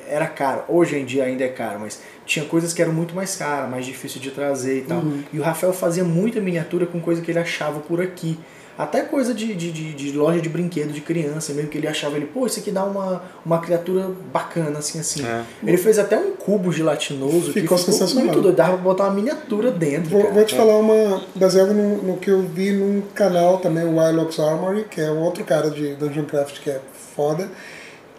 era 0.07 0.27
caro. 0.27 0.61
Hoje 0.67 0.95
em 0.97 1.05
dia 1.05 1.23
ainda 1.23 1.43
é 1.43 1.47
caro, 1.49 1.79
mas 1.79 1.99
tinha 2.25 2.45
coisas 2.45 2.71
que 2.73 2.81
eram 2.81 2.93
muito 2.93 3.15
mais 3.15 3.35
caras, 3.35 3.69
mais 3.69 3.85
difícil 3.85 4.21
de 4.21 4.29
trazer 4.31 4.79
e 4.79 4.81
tal. 4.81 4.99
Uhum. 4.99 5.23
E 5.33 5.39
o 5.39 5.41
Rafael 5.43 5.73
fazia 5.73 6.03
muita 6.03 6.39
miniatura 6.39 6.85
com 6.85 6.99
coisa 6.99 7.21
que 7.21 7.31
ele 7.31 7.39
achava 7.39 7.79
por 7.79 7.99
aqui. 8.01 8.37
Até 8.77 9.01
coisa 9.01 9.33
de, 9.33 9.55
de, 9.55 9.71
de, 9.71 9.93
de 9.93 10.11
loja 10.11 10.39
de 10.39 10.47
brinquedo 10.47 10.93
de 10.93 11.01
criança, 11.01 11.51
mesmo 11.53 11.69
que 11.69 11.79
ele 11.79 11.87
achava 11.87 12.15
ele, 12.15 12.27
pô, 12.27 12.45
isso 12.45 12.59
aqui 12.59 12.69
dá 12.69 12.83
uma, 12.83 13.23
uma 13.43 13.59
criatura 13.59 14.11
bacana, 14.31 14.77
assim, 14.79 14.99
assim. 14.99 15.25
É. 15.25 15.43
Ele 15.65 15.77
fez 15.77 15.97
até 15.97 16.17
um 16.17 16.33
cubo 16.33 16.71
gelatinoso 16.71 17.51
que 17.51 17.61
Ficou 17.61 17.77
ficou 17.77 17.93
sensacional. 17.93 18.25
muito 18.25 18.41
doido. 18.41 18.55
Dava 18.55 18.73
pra 18.73 18.83
botar 18.83 19.05
uma 19.05 19.13
miniatura 19.13 19.71
dentro. 19.71 20.11
Vou, 20.11 20.21
cara. 20.21 20.33
vou 20.33 20.45
te 20.45 20.55
falar 20.55 20.77
uma, 20.77 21.23
baseado 21.33 21.73
no, 21.73 22.03
no 22.03 22.17
que 22.17 22.29
eu 22.29 22.43
vi 22.43 22.71
num 22.71 23.01
canal 23.15 23.57
também, 23.57 23.83
o 23.83 23.97
Wilox 23.97 24.39
Armory, 24.39 24.83
que 24.83 25.01
é 25.01 25.09
um 25.09 25.23
outro 25.23 25.43
cara 25.43 25.71
de 25.71 25.95
Dungeon 25.95 26.25
Craft 26.25 26.59
que 26.61 26.69
é 26.69 26.79
foda, 27.15 27.49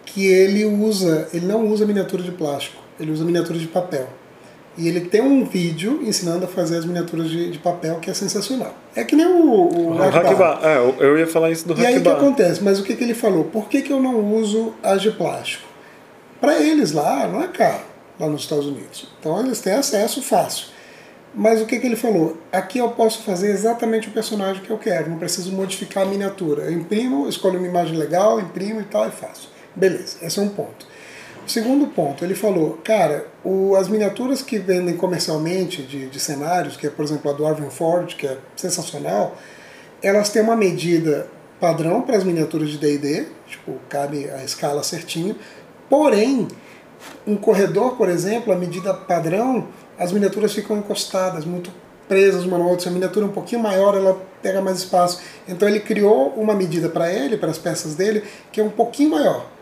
que 0.05 0.27
ele 0.27 0.65
usa, 0.65 1.29
ele 1.33 1.45
não 1.45 1.67
usa 1.67 1.85
miniatura 1.85 2.21
de 2.21 2.31
plástico, 2.31 2.81
ele 2.99 3.11
usa 3.11 3.23
miniatura 3.23 3.57
de 3.57 3.67
papel. 3.67 4.09
E 4.79 4.87
ele 4.87 5.01
tem 5.01 5.21
um 5.21 5.43
vídeo 5.45 5.99
ensinando 6.03 6.45
a 6.45 6.47
fazer 6.47 6.77
as 6.77 6.85
miniaturas 6.85 7.29
de, 7.29 7.51
de 7.51 7.59
papel 7.59 7.95
que 7.99 8.09
é 8.09 8.13
sensacional. 8.13 8.73
É 8.95 9.03
que 9.03 9.15
nem 9.15 9.25
o, 9.25 9.41
o 9.51 9.91
O. 9.91 9.97
Hackbar. 9.97 10.59
É, 10.63 10.77
eu- 10.77 11.17
ia 11.17 11.27
falar 11.27 11.51
isso 11.51 11.67
do 11.67 11.79
E 11.79 11.85
aí 11.85 11.97
o 11.97 12.01
que 12.01 12.07
acontece? 12.07 12.63
Mas 12.63 12.79
o 12.79 12.83
que, 12.83 12.95
que 12.95 13.03
ele 13.03 13.13
falou? 13.13 13.43
Por 13.43 13.67
que, 13.67 13.81
que 13.81 13.91
eu 13.91 14.01
não 14.01 14.33
uso 14.35 14.73
as 14.81 15.01
de 15.01 15.11
plástico? 15.11 15.67
Para 16.39 16.59
eles 16.61 16.93
lá, 16.93 17.27
não 17.27 17.43
é 17.43 17.47
caro, 17.47 17.83
lá 18.19 18.27
nos 18.27 18.41
Estados 18.41 18.65
Unidos. 18.65 19.07
Então 19.19 19.39
eles 19.41 19.59
têm 19.59 19.73
acesso 19.73 20.21
fácil. 20.21 20.67
Mas 21.35 21.61
o 21.61 21.65
que, 21.65 21.77
que 21.79 21.85
ele 21.85 21.95
falou? 21.95 22.37
Aqui 22.51 22.79
eu 22.79 22.89
posso 22.89 23.21
fazer 23.23 23.51
exatamente 23.51 24.07
o 24.07 24.11
personagem 24.11 24.63
que 24.63 24.69
eu 24.69 24.77
quero, 24.77 25.09
não 25.09 25.17
preciso 25.19 25.51
modificar 25.51 26.03
a 26.03 26.05
miniatura. 26.05 26.63
Eu 26.63 26.71
imprimo, 26.71 27.27
escolho 27.29 27.59
uma 27.59 27.67
imagem 27.67 27.97
legal, 27.97 28.39
imprimo 28.39 28.81
e 28.81 28.85
tal 28.85 29.07
e 29.07 29.11
faço. 29.11 29.51
Beleza, 29.75 30.17
esse 30.23 30.39
é 30.39 30.41
um 30.41 30.49
ponto. 30.49 30.87
Segundo 31.49 31.87
ponto, 31.87 32.23
ele 32.23 32.35
falou, 32.35 32.77
cara, 32.83 33.25
o, 33.43 33.75
as 33.75 33.87
miniaturas 33.87 34.39
que 34.39 34.59
vendem 34.59 34.95
comercialmente 34.95 35.81
de, 35.81 36.07
de 36.07 36.19
cenários, 36.19 36.77
que 36.77 36.85
é, 36.85 36.91
por 36.91 37.03
exemplo, 37.03 37.31
a 37.31 37.33
do 37.33 37.43
Arvin 37.43 37.71
Ford, 37.71 38.15
que 38.15 38.27
é 38.27 38.37
sensacional, 38.55 39.35
elas 39.99 40.29
têm 40.29 40.43
uma 40.43 40.55
medida 40.55 41.27
padrão 41.59 42.03
para 42.03 42.17
as 42.17 42.23
miniaturas 42.23 42.69
de 42.69 42.77
D&D, 42.77 43.25
tipo, 43.47 43.79
cabe 43.89 44.29
a 44.29 44.43
escala 44.43 44.83
certinho, 44.83 45.35
porém, 45.89 46.47
um 47.25 47.35
corredor, 47.35 47.97
por 47.97 48.09
exemplo, 48.09 48.53
a 48.53 48.55
medida 48.55 48.93
padrão, 48.93 49.69
as 49.97 50.11
miniaturas 50.11 50.53
ficam 50.53 50.77
encostadas, 50.77 51.45
muito 51.45 51.71
presas 52.07 52.45
uma 52.45 52.59
na 52.59 52.65
outra. 52.65 52.81
Se 52.81 52.89
a 52.89 52.91
miniatura 52.91 53.25
é 53.25 53.29
um 53.29 53.33
pouquinho 53.33 53.63
maior, 53.63 53.95
ela 53.95 54.21
pega 54.39 54.61
mais 54.61 54.77
espaço. 54.77 55.19
Então 55.47 55.67
ele 55.67 55.79
criou 55.79 56.29
uma 56.37 56.53
medida 56.53 56.89
para 56.89 57.11
ele, 57.11 57.37
para 57.37 57.49
as 57.49 57.57
peças 57.57 57.95
dele, 57.95 58.23
que 58.51 58.61
é 58.61 58.63
um 58.63 58.69
pouquinho 58.69 59.09
maior. 59.09 59.57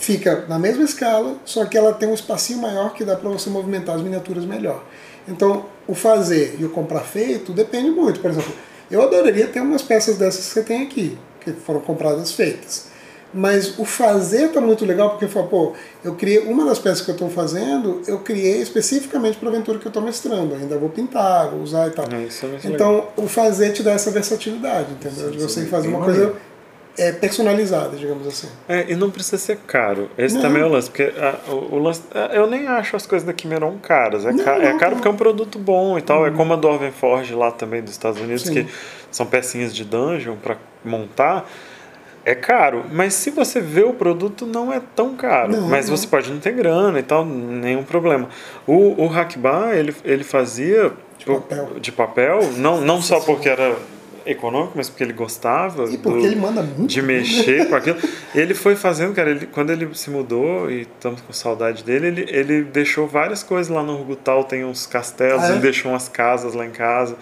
Fica 0.00 0.46
na 0.48 0.58
mesma 0.58 0.82
escala, 0.82 1.36
só 1.44 1.66
que 1.66 1.76
ela 1.76 1.92
tem 1.92 2.08
um 2.08 2.14
espacinho 2.14 2.58
maior 2.58 2.94
que 2.94 3.04
dá 3.04 3.14
para 3.14 3.28
você 3.28 3.50
movimentar 3.50 3.96
as 3.96 4.00
miniaturas 4.00 4.46
melhor. 4.46 4.82
Então, 5.28 5.66
o 5.86 5.94
fazer 5.94 6.56
e 6.58 6.64
o 6.64 6.70
comprar 6.70 7.02
feito 7.02 7.52
depende 7.52 7.90
muito. 7.90 8.18
Por 8.18 8.30
exemplo, 8.30 8.50
eu 8.90 9.02
adoraria 9.02 9.46
ter 9.46 9.60
umas 9.60 9.82
peças 9.82 10.16
dessas 10.16 10.46
que 10.46 10.54
você 10.54 10.62
tem 10.62 10.84
aqui, 10.84 11.18
que 11.42 11.52
foram 11.52 11.80
compradas 11.80 12.32
feitas. 12.32 12.88
Mas 13.32 13.78
o 13.78 13.84
fazer 13.84 14.48
tá 14.48 14.60
muito 14.60 14.86
legal 14.86 15.10
porque 15.10 15.28
fala, 15.28 15.46
pô, 15.46 15.74
eu 16.02 16.14
criei 16.14 16.38
uma 16.38 16.64
das 16.64 16.78
peças 16.78 17.02
que 17.02 17.10
eu 17.10 17.14
estou 17.14 17.28
fazendo, 17.28 18.00
eu 18.06 18.20
criei 18.20 18.62
especificamente 18.62 19.36
para 19.36 19.50
a 19.50 19.52
aventura 19.52 19.78
que 19.78 19.86
eu 19.86 19.90
estou 19.90 20.02
mestrando. 20.02 20.54
Ainda 20.54 20.78
vou 20.78 20.88
pintar, 20.88 21.50
vou 21.50 21.60
usar 21.60 21.88
e 21.88 21.90
tal. 21.90 22.06
É, 22.10 22.22
isso 22.22 22.46
é 22.46 22.48
muito 22.48 22.66
legal. 22.66 23.04
então, 23.12 23.22
o 23.22 23.28
fazer 23.28 23.72
te 23.72 23.82
dá 23.82 23.92
essa 23.92 24.10
versatilidade, 24.10 24.92
entendeu? 24.92 25.30
De 25.30 25.38
você 25.38 25.66
fazer 25.66 25.88
uma 25.88 26.02
coisa 26.02 26.34
é, 27.00 27.12
personalizada, 27.12 27.96
digamos 27.96 28.26
assim. 28.26 28.48
É, 28.68 28.86
e 28.88 28.94
não 28.94 29.10
precisa 29.10 29.38
ser 29.38 29.56
caro. 29.66 30.10
Esse 30.18 30.34
Não. 30.36 30.42
também 30.42 30.62
é 30.62 30.66
o 30.66 30.68
lance, 30.68 30.88
porque 30.90 31.12
a- 31.18 31.50
o, 31.50 31.74
o 31.76 31.78
lance. 31.78 32.02
é, 32.14 32.36
Eu 32.38 32.46
nem 32.46 32.66
acho 32.68 32.94
as 32.96 33.06
coisas 33.06 33.26
da 33.26 33.34
Chimeron 33.36 33.78
caras. 33.82 34.24
É, 34.26 34.32
Não, 34.32 34.44
ca- 34.44 34.56
é 34.56 34.70
não, 34.72 34.78
caro 34.78 34.90
não. 34.92 34.96
porque 34.98 35.08
é 35.08 35.10
um 35.10 35.16
produto 35.16 35.58
bom 35.58 35.98
e 35.98 36.02
tal. 36.02 36.26
É 36.26 36.30
como 36.30 36.52
a 36.52 36.56
do 36.56 36.68
Orven 36.68 36.92
Forge 36.92 37.34
lá 37.34 37.50
também 37.50 37.82
dos 37.82 37.92
Estados 37.92 38.20
Unidos, 38.20 38.42
Sim. 38.42 38.64
que 38.64 38.66
são 39.10 39.26
pecinhas 39.26 39.74
de 39.74 39.84
dungeon 39.84 40.36
pra 40.36 40.56
montar. 40.84 41.48
É 42.22 42.34
caro, 42.34 42.84
mas 42.92 43.14
se 43.14 43.30
você 43.30 43.60
vê 43.62 43.82
o 43.82 43.94
produto, 43.94 44.44
não 44.44 44.70
é 44.70 44.80
tão 44.94 45.14
caro. 45.16 45.58
Mas 45.62 45.88
você 45.88 46.06
pode 46.06 46.30
não 46.30 46.38
ter 46.38 46.52
grana 46.52 46.98
e 46.98 47.02
tal, 47.02 47.24
nenhum 47.24 47.82
problema. 47.82 48.28
O, 48.66 49.02
o 49.04 49.06
Hackbar, 49.06 49.72
ele, 49.72 49.94
ele 50.04 50.22
fazia 50.22 50.92
de 51.16 51.24
papel. 51.24 51.68
de 51.80 51.90
papel 51.92 52.40
não, 52.58 52.78
não 52.82 53.00
só 53.00 53.20
porque 53.20 53.48
era 53.48 53.74
econômico, 54.26 54.72
mas 54.76 54.88
porque 54.88 55.02
ele 55.04 55.12
gostava. 55.12 55.84
E 55.84 55.96
porque 55.98 56.20
do- 56.20 56.26
ele 56.26 56.36
manda 56.36 56.62
muito. 56.62 56.86
de 56.86 57.02
mexer 57.02 57.68
com 57.68 57.74
aquilo. 57.74 57.96
Ele 58.34 58.54
foi 58.54 58.76
fazendo, 58.76 59.14
cara, 59.14 59.30
ele, 59.30 59.46
quando 59.46 59.70
ele 59.70 59.88
se 59.94 60.10
mudou 60.10 60.70
e 60.70 60.82
estamos 60.82 61.20
com 61.20 61.32
saudade 61.32 61.82
dele, 61.84 62.06
ele, 62.08 62.24
ele 62.28 62.62
deixou 62.64 63.06
várias 63.06 63.42
coisas 63.42 63.72
lá 63.74 63.82
no 63.82 63.96
Rugutal, 63.96 64.44
tem 64.44 64.64
uns 64.64 64.86
castelos, 64.86 65.42
Ah, 65.44 65.48
é? 65.48 65.50
ele 65.52 65.60
deixou 65.60 65.90
umas 65.92 66.08
casas 66.08 66.54
lá 66.54 66.64
em 66.66 66.70
casa. 66.70 67.16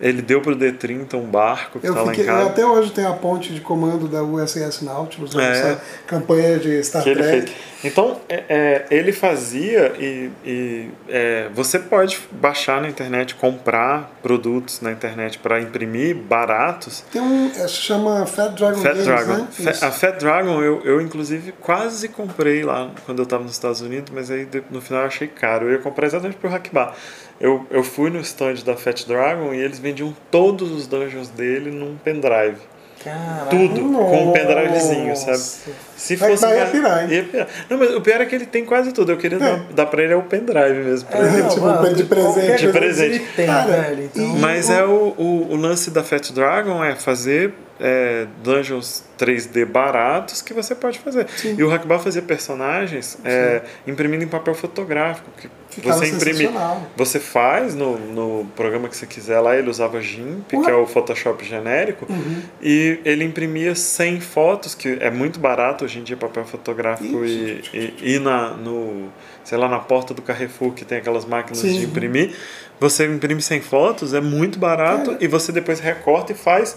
Ele 0.00 0.22
deu 0.22 0.40
pro 0.40 0.54
D30 0.54 1.14
um 1.14 1.26
barco 1.26 1.80
que 1.80 1.86
Eu 1.88 1.94
tá 1.94 2.02
lá 2.02 2.14
em 2.14 2.24
casa. 2.24 2.46
até 2.46 2.64
hoje 2.64 2.92
tenho 2.92 3.08
a 3.08 3.14
ponte 3.14 3.52
de 3.52 3.60
comando 3.60 4.06
da 4.06 4.22
USS 4.22 4.82
Nautilus, 4.84 5.34
né, 5.34 5.44
É. 5.44 5.50
essa 5.50 5.82
campanha 6.06 6.58
de 6.58 6.82
Star 6.84 7.02
que 7.02 7.14
Trek. 7.14 7.52
Então, 7.84 8.20
é, 8.28 8.44
é, 8.48 8.86
ele 8.90 9.12
fazia 9.12 9.92
e, 9.98 10.30
e, 10.44 10.88
é, 11.08 11.48
você 11.54 11.78
pode 11.78 12.18
baixar 12.32 12.80
na 12.80 12.88
internet, 12.88 13.34
comprar 13.36 14.10
produtos 14.22 14.80
na 14.80 14.90
internet 14.92 15.38
para 15.38 15.60
imprimir 15.60 16.14
baratos. 16.16 17.04
Tem 17.12 17.20
um, 17.20 17.46
é, 17.48 17.66
se 17.66 17.74
chama 17.74 18.24
Fat 18.26 18.52
Dragon 18.54 18.80
Fat 18.80 18.92
Games, 18.92 19.04
Dragon. 19.04 19.32
né? 19.34 19.48
Fa- 19.50 19.70
Isso. 19.70 19.84
a 19.84 19.90
Fat 19.90 20.18
Dragon 20.18 20.60
eu, 20.62 20.80
eu 20.84 21.00
inclusive 21.00 21.52
quase 21.60 22.08
comprei 22.08 22.62
lá 22.64 22.90
quando 23.04 23.18
eu 23.18 23.24
estava 23.24 23.42
nos 23.42 23.52
Estados 23.52 23.80
Unidos, 23.80 24.12
mas 24.14 24.30
aí 24.30 24.46
no 24.70 24.80
final 24.80 25.02
eu 25.02 25.06
achei 25.08 25.26
caro. 25.28 25.66
Eu 25.66 25.72
ia 25.72 25.78
comprar 25.78 26.06
exatamente 26.06 26.36
pro 26.36 26.48
Hackbar. 26.50 26.94
Eu, 27.40 27.64
eu 27.70 27.84
fui 27.84 28.10
no 28.10 28.20
stand 28.20 28.56
da 28.64 28.74
Fat 28.76 29.06
Dragon 29.06 29.54
e 29.54 29.58
eles 29.58 29.78
vendiam 29.78 30.14
todos 30.30 30.70
os 30.72 30.86
dungeons 30.86 31.28
dele 31.28 31.70
num 31.70 31.96
pendrive. 32.02 32.56
Caraca. 33.04 33.46
Tudo, 33.48 33.80
com 33.80 34.28
um 34.28 34.32
pendrivezinho, 34.32 35.14
sabe? 35.16 35.30
Nossa. 35.30 35.70
Se 35.96 36.16
Vai 36.16 36.30
fosse 36.30 36.46
ia 36.46 36.56
mais- 36.56 36.70
pirar, 36.70 37.04
hein? 37.04 37.16
ia 37.16 37.22
pirar. 37.22 37.46
Não, 37.70 37.78
mas 37.78 37.94
o 37.94 38.00
pior 38.00 38.20
é 38.20 38.26
que 38.26 38.34
ele 38.34 38.44
tem 38.44 38.64
quase 38.64 38.90
tudo. 38.92 39.12
Eu 39.12 39.16
queria 39.16 39.36
É. 39.36 39.40
dar, 39.40 39.56
dar 39.72 39.86
pra 39.86 40.02
ele 40.02 40.12
é 40.14 40.16
o 40.16 40.22
pendrive 40.22 40.80
mesmo. 40.84 41.08
pra 41.08 41.20
É, 41.20 41.22
ele. 41.28 41.42
não, 41.42 41.48
Tipo, 41.48 41.60
mano, 41.60 41.94
de 41.94 42.02
presente. 42.04 42.66
De 42.66 42.72
presente. 42.72 43.24
Tem, 43.36 43.46
Cara, 43.46 43.70
velho. 43.70 44.02
Então, 44.12 44.26
Mas 44.40 44.68
é 44.68 44.82
o, 44.84 45.14
o, 45.16 45.46
o 45.50 45.54
lance 45.56 45.92
da 45.92 46.02
Fat 46.02 46.32
Dragon 46.32 46.82
é 46.84 46.96
fazer 46.96 47.54
é, 47.80 48.26
dungeons 48.42 49.04
3D 49.18 49.64
baratos 49.64 50.42
que 50.42 50.52
você 50.54 50.74
pode 50.74 50.98
fazer. 50.98 51.26
E 51.56 51.62
o 51.62 51.68
Hackbar 51.68 51.98
fazia 52.00 52.22
personagens 52.22 53.18
é, 53.24 53.62
imprimindo 53.86 54.24
em 54.24 54.28
papel 54.28 54.54
fotográfico. 54.54 55.30
Que 55.38 55.48
Ficava 55.70 55.98
você 55.98 56.08
imprime. 56.08 56.50
Você 56.96 57.20
faz 57.20 57.74
no, 57.74 57.98
no 57.98 58.46
programa 58.56 58.88
que 58.88 58.96
você 58.96 59.06
quiser 59.06 59.38
lá, 59.40 59.56
ele 59.56 59.68
usava 59.68 60.00
GIMP, 60.00 60.54
Ué. 60.54 60.64
que 60.64 60.70
é 60.70 60.74
o 60.74 60.86
Photoshop 60.86 61.44
genérico, 61.44 62.06
Uhum. 62.08 62.42
e 62.62 63.00
ele 63.04 63.22
imprimia 63.24 63.74
100 63.74 64.20
fotos, 64.20 64.74
que 64.74 64.96
é 65.00 65.10
muito 65.10 65.38
barato 65.38 65.84
hoje 65.84 65.98
em 65.98 66.02
dia 66.02 66.16
papel 66.16 66.44
fotográfico 66.44 67.24
e, 67.24 67.62
e, 67.74 68.14
e 68.14 68.18
na, 68.18 68.50
no, 68.50 69.08
sei 69.44 69.58
lá, 69.58 69.68
na 69.68 69.78
porta 69.78 70.14
do 70.14 70.22
Carrefour 70.22 70.72
que 70.72 70.84
tem 70.84 70.98
aquelas 70.98 71.24
máquinas 71.26 71.58
Sim. 71.58 71.78
de 71.78 71.84
imprimir. 71.84 72.34
Você 72.80 73.06
imprime 73.06 73.42
100 73.42 73.60
fotos, 73.60 74.14
é 74.14 74.20
muito 74.20 74.58
barato, 74.58 75.10
Cara. 75.12 75.18
e 75.24 75.26
você 75.26 75.52
depois 75.52 75.80
recorta 75.80 76.32
e 76.32 76.34
faz 76.34 76.76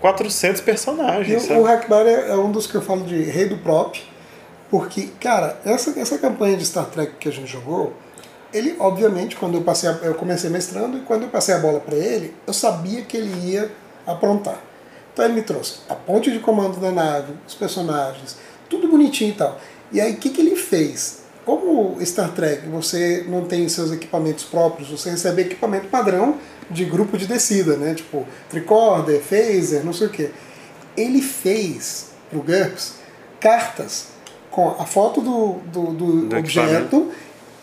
400 0.00 0.60
E 0.60 0.64
personagens, 0.64 1.44
o- 1.44 1.46
sabe? 1.48 1.60
o 1.60 1.64
Hackbar 1.64 2.06
é, 2.06 2.30
é 2.30 2.34
um 2.36 2.50
dos 2.52 2.66
que 2.66 2.74
eu 2.74 2.82
falo 2.82 3.04
de 3.04 3.22
rei 3.22 3.46
do 3.46 3.56
prop, 3.58 3.96
porque, 4.70 5.08
cara, 5.20 5.58
essa, 5.64 5.98
essa 5.98 6.18
campanha 6.18 6.56
de 6.56 6.64
Star 6.66 6.86
Trek 6.86 7.14
que 7.18 7.28
a 7.28 7.32
gente 7.32 7.50
jogou, 7.50 7.92
ele, 8.52 8.76
obviamente, 8.78 9.36
quando 9.36 9.56
eu 9.56 9.62
passei, 9.62 9.88
a- 9.88 9.98
eu 10.02 10.14
comecei 10.14 10.48
mestrando 10.50 10.98
e 10.98 11.00
quando 11.00 11.22
eu 11.24 11.28
passei 11.28 11.54
a 11.54 11.58
bola 11.58 11.80
para 11.80 11.96
ele, 11.96 12.34
eu 12.46 12.52
sabia 12.52 13.02
que 13.02 13.16
ele 13.16 13.50
ia 13.52 13.70
aprontar. 14.06 14.58
Então 15.12 15.24
ele 15.24 15.34
me 15.34 15.42
trouxe 15.42 15.78
a 15.88 15.94
ponte 15.94 16.30
de 16.30 16.38
comando 16.40 16.78
da 16.80 16.90
nave, 16.90 17.32
os 17.46 17.54
personagens, 17.54 18.36
tudo 18.68 18.88
bonitinho 18.88 19.30
e 19.30 19.34
tal. 19.34 19.58
E 19.92 20.00
aí, 20.00 20.12
o 20.12 20.16
que, 20.16 20.30
que 20.30 20.40
ele 20.40 20.56
fez? 20.56 21.23
Como 21.44 21.98
Star 22.04 22.32
Trek 22.32 22.66
você 22.68 23.24
não 23.28 23.44
tem 23.44 23.68
seus 23.68 23.92
equipamentos 23.92 24.44
próprios, 24.44 24.90
você 24.90 25.10
recebe 25.10 25.42
equipamento 25.42 25.88
padrão 25.88 26.38
de 26.70 26.84
grupo 26.84 27.18
de 27.18 27.26
descida, 27.26 27.76
né? 27.76 27.94
Tipo, 27.94 28.26
tricorder, 28.48 29.20
phaser, 29.20 29.84
não 29.84 29.92
sei 29.92 30.06
o 30.06 30.10
quê. 30.10 30.30
Ele 30.96 31.20
fez 31.20 32.12
pro 32.30 32.40
GURPS 32.40 32.94
cartas 33.38 34.06
com 34.50 34.68
a 34.78 34.86
foto 34.86 35.20
do, 35.20 35.54
do, 35.70 35.92
do 35.92 36.28
Do 36.28 36.36
objeto, 36.36 37.12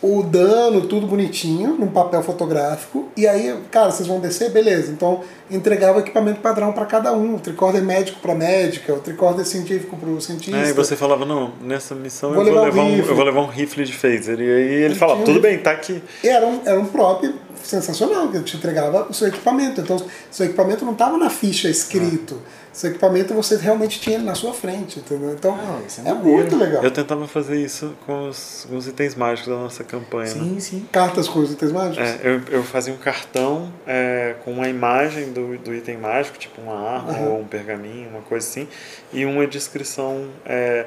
o 0.02 0.22
dano, 0.22 0.82
tudo 0.82 1.06
bonitinho, 1.06 1.76
num 1.78 1.86
papel 1.86 2.22
fotográfico. 2.22 3.08
E 3.16 3.26
aí, 3.26 3.56
cara, 3.70 3.90
vocês 3.90 4.08
vão 4.08 4.18
descer? 4.18 4.50
Beleza. 4.50 4.90
Então, 4.90 5.20
entregava 5.48 5.98
o 5.98 6.00
equipamento 6.00 6.40
padrão 6.40 6.72
para 6.72 6.84
cada 6.86 7.12
um. 7.12 7.36
O 7.36 7.38
tricorder 7.38 7.82
médico 7.82 8.18
para 8.20 8.34
médica, 8.34 8.92
o 8.92 8.98
tricorder 8.98 9.44
científico 9.46 9.96
para 9.96 10.10
o 10.10 10.20
cientista. 10.20 10.56
É, 10.58 10.70
e 10.70 10.72
você 10.72 10.96
falava, 10.96 11.24
não, 11.24 11.52
nessa 11.60 11.94
missão 11.94 12.32
Vou 12.32 12.44
eu, 12.44 12.52
vou 12.52 12.64
levar 12.64 12.82
um 12.82 12.94
um, 12.94 12.98
eu 12.98 13.14
vou 13.14 13.24
levar 13.24 13.40
um 13.42 13.46
rifle 13.46 13.84
de 13.84 13.92
phaser. 13.92 14.40
E 14.40 14.42
aí 14.42 14.72
ele 14.74 14.84
Ele 14.86 14.94
falava, 14.96 15.20
um 15.20 15.24
tudo 15.24 15.34
rifle. 15.36 15.50
bem, 15.50 15.58
tá 15.60 15.70
aqui. 15.70 16.02
E 16.24 16.28
era 16.28 16.46
um, 16.46 16.60
era 16.64 16.80
um 16.80 16.86
prop 16.86 17.32
sensacional, 17.64 18.28
que 18.28 18.40
te 18.40 18.56
entregava 18.56 19.06
o 19.08 19.14
seu 19.14 19.28
equipamento. 19.28 19.80
Então, 19.80 20.04
seu 20.30 20.46
equipamento 20.46 20.84
não 20.84 20.92
estava 20.92 21.16
na 21.16 21.30
ficha 21.30 21.68
escrito. 21.68 22.40
Seu 22.72 22.88
equipamento 22.90 23.34
você 23.34 23.56
realmente 23.56 24.00
tinha 24.00 24.16
ele 24.16 24.24
na 24.24 24.34
sua 24.34 24.54
frente, 24.54 24.98
entendeu? 24.98 25.32
Então, 25.32 25.54
Ah, 25.54 25.80
isso 25.86 26.00
é 26.02 26.08
é, 26.08 26.14
muito 26.14 26.56
legal. 26.56 26.82
Eu 26.82 26.90
tentava 26.90 27.28
fazer 27.28 27.62
isso 27.62 27.92
com 28.06 28.28
os, 28.30 28.66
com 28.66 28.76
os 28.78 28.86
itens 28.88 29.14
mágicos 29.14 29.52
da 29.52 29.58
nossa 29.58 29.84
campanha. 29.84 30.34
né? 30.34 30.40
Sim, 30.40 30.60
sim. 30.60 30.88
Cartas 30.90 31.28
com 31.28 31.40
os 31.40 31.52
itens 31.52 31.70
mágicos? 31.70 31.98
É, 32.08 32.20
eu, 32.22 32.40
eu 32.50 32.62
fazia 32.64 32.94
um 32.94 32.96
cartão 32.96 33.70
é, 33.86 34.36
com 34.42 34.52
uma 34.52 34.68
imagem 34.70 35.32
do, 35.32 35.58
do 35.58 35.74
item 35.74 35.98
mágico, 35.98 36.38
tipo 36.38 36.62
uma 36.62 36.74
arma 36.78 37.12
Aham. 37.12 37.28
ou 37.28 37.40
um 37.40 37.44
pergaminho, 37.46 38.08
uma 38.08 38.22
coisa 38.22 38.46
assim, 38.48 38.66
e 39.12 39.26
uma 39.26 39.46
descrição, 39.46 40.28
é, 40.46 40.86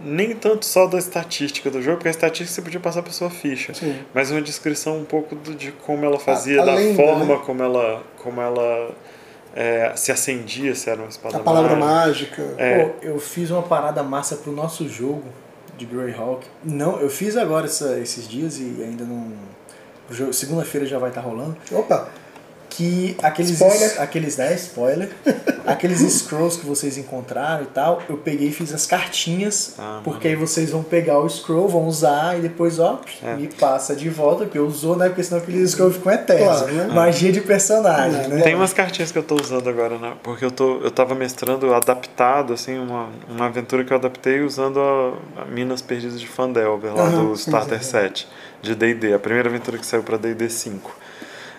nem 0.00 0.34
tanto 0.34 0.64
só 0.66 0.86
da 0.86 0.98
estatística 0.98 1.70
do 1.70 1.80
jogo, 1.82 1.96
porque 1.98 2.08
a 2.08 2.10
estatística 2.10 2.50
você 2.54 2.62
podia 2.62 2.80
passar 2.80 3.02
para 3.02 3.12
sua 3.12 3.30
ficha, 3.30 3.72
Sim. 3.74 3.96
mas 4.14 4.30
uma 4.30 4.42
descrição 4.42 4.98
um 4.98 5.04
pouco 5.04 5.34
do- 5.36 5.54
de 5.54 5.70
como 5.72 6.04
ela 6.04 6.18
fazia, 6.18 6.60
a 6.62 6.64
da 6.64 6.74
lenda, 6.74 6.96
forma 6.96 7.34
né? 7.36 7.40
como 7.44 7.62
ela, 7.62 8.02
como 8.22 8.40
ela 8.40 8.90
é, 9.54 9.92
se 9.94 10.10
acendia, 10.10 10.74
se 10.74 10.88
era 10.90 11.00
uma 11.00 11.08
espada 11.08 11.36
A 11.36 11.40
palavra 11.40 11.76
mágica. 11.76 12.42
mágica. 12.42 12.54
É. 12.62 12.84
Pô, 12.84 12.94
eu 13.02 13.18
fiz 13.20 13.50
uma 13.50 13.62
parada 13.62 14.02
massa 14.02 14.36
pro 14.36 14.50
nosso 14.50 14.88
jogo 14.88 15.24
de 15.78 15.84
Greyhawk. 15.86 16.46
Não, 16.64 16.98
eu 17.00 17.10
fiz 17.10 17.36
agora 17.36 17.66
essa- 17.66 17.98
esses 17.98 18.26
dias 18.28 18.58
e 18.58 18.82
ainda 18.82 19.04
não. 19.04 19.30
Segunda-feira 20.32 20.86
já 20.86 20.98
vai 20.98 21.08
estar 21.10 21.20
rolando. 21.22 21.56
Opa, 21.70 22.08
Que 22.74 23.14
aqueles. 23.22 23.50
Spoiler. 23.50 24.00
Aqueles, 24.00 24.36
né? 24.38 24.54
Spoiler. 24.54 25.10
aqueles 25.66 26.00
scrolls 26.00 26.58
que 26.58 26.66
vocês 26.66 26.96
encontraram 26.96 27.64
e 27.64 27.66
tal, 27.66 28.02
eu 28.08 28.16
peguei 28.16 28.48
e 28.48 28.52
fiz 28.52 28.72
as 28.72 28.86
cartinhas. 28.86 29.74
Ah, 29.78 30.00
porque 30.02 30.28
aí 30.28 30.34
vocês 30.36 30.70
vão 30.70 30.82
pegar 30.82 31.18
o 31.18 31.28
scroll, 31.28 31.68
vão 31.68 31.86
usar 31.86 32.38
e 32.38 32.40
depois, 32.40 32.78
ó, 32.78 33.00
É. 33.22 33.34
me 33.34 33.46
passa 33.48 33.94
de 33.94 34.08
volta, 34.08 34.44
porque 34.44 34.58
eu 34.58 34.66
usou, 34.66 34.96
né? 34.96 35.08
Porque 35.08 35.22
senão 35.22 35.42
aqueles 35.42 35.70
scrolls 35.72 35.98
ficam 35.98 36.12
eternos. 36.12 36.58
Claro, 36.60 36.72
né? 36.72 36.86
Magia 36.94 37.30
de 37.30 37.40
personagem, 37.42 38.24
É. 38.24 38.28
né? 38.28 38.42
Tem 38.42 38.54
umas 38.54 38.72
cartinhas 38.72 39.12
que 39.12 39.18
eu 39.18 39.22
tô 39.22 39.34
usando 39.36 39.68
agora, 39.68 39.98
né? 39.98 40.14
Porque 40.22 40.44
eu, 40.44 40.50
tô, 40.50 40.78
eu 40.80 40.90
tava 40.90 41.14
mestrando 41.14 41.74
adaptado, 41.74 42.54
assim, 42.54 42.78
uma, 42.78 43.08
uma 43.28 43.46
aventura 43.46 43.84
que 43.84 43.92
eu 43.92 43.96
adaptei 43.98 44.40
usando 44.40 44.80
a, 44.80 45.42
a 45.42 45.44
Minas 45.44 45.82
Perdidas 45.82 46.18
de 46.18 46.26
Fandelver, 46.26 46.94
lá 46.94 47.08
do 47.10 47.34
Starter 47.34 47.78
sim, 47.78 47.84
sim. 47.84 47.90
7, 47.90 48.28
de 48.62 48.74
D&D, 48.74 49.12
a 49.12 49.18
primeira 49.18 49.48
aventura 49.48 49.76
que 49.76 49.84
saiu 49.86 50.02
pra 50.02 50.16
D&D 50.16 50.48
5. 50.48 50.90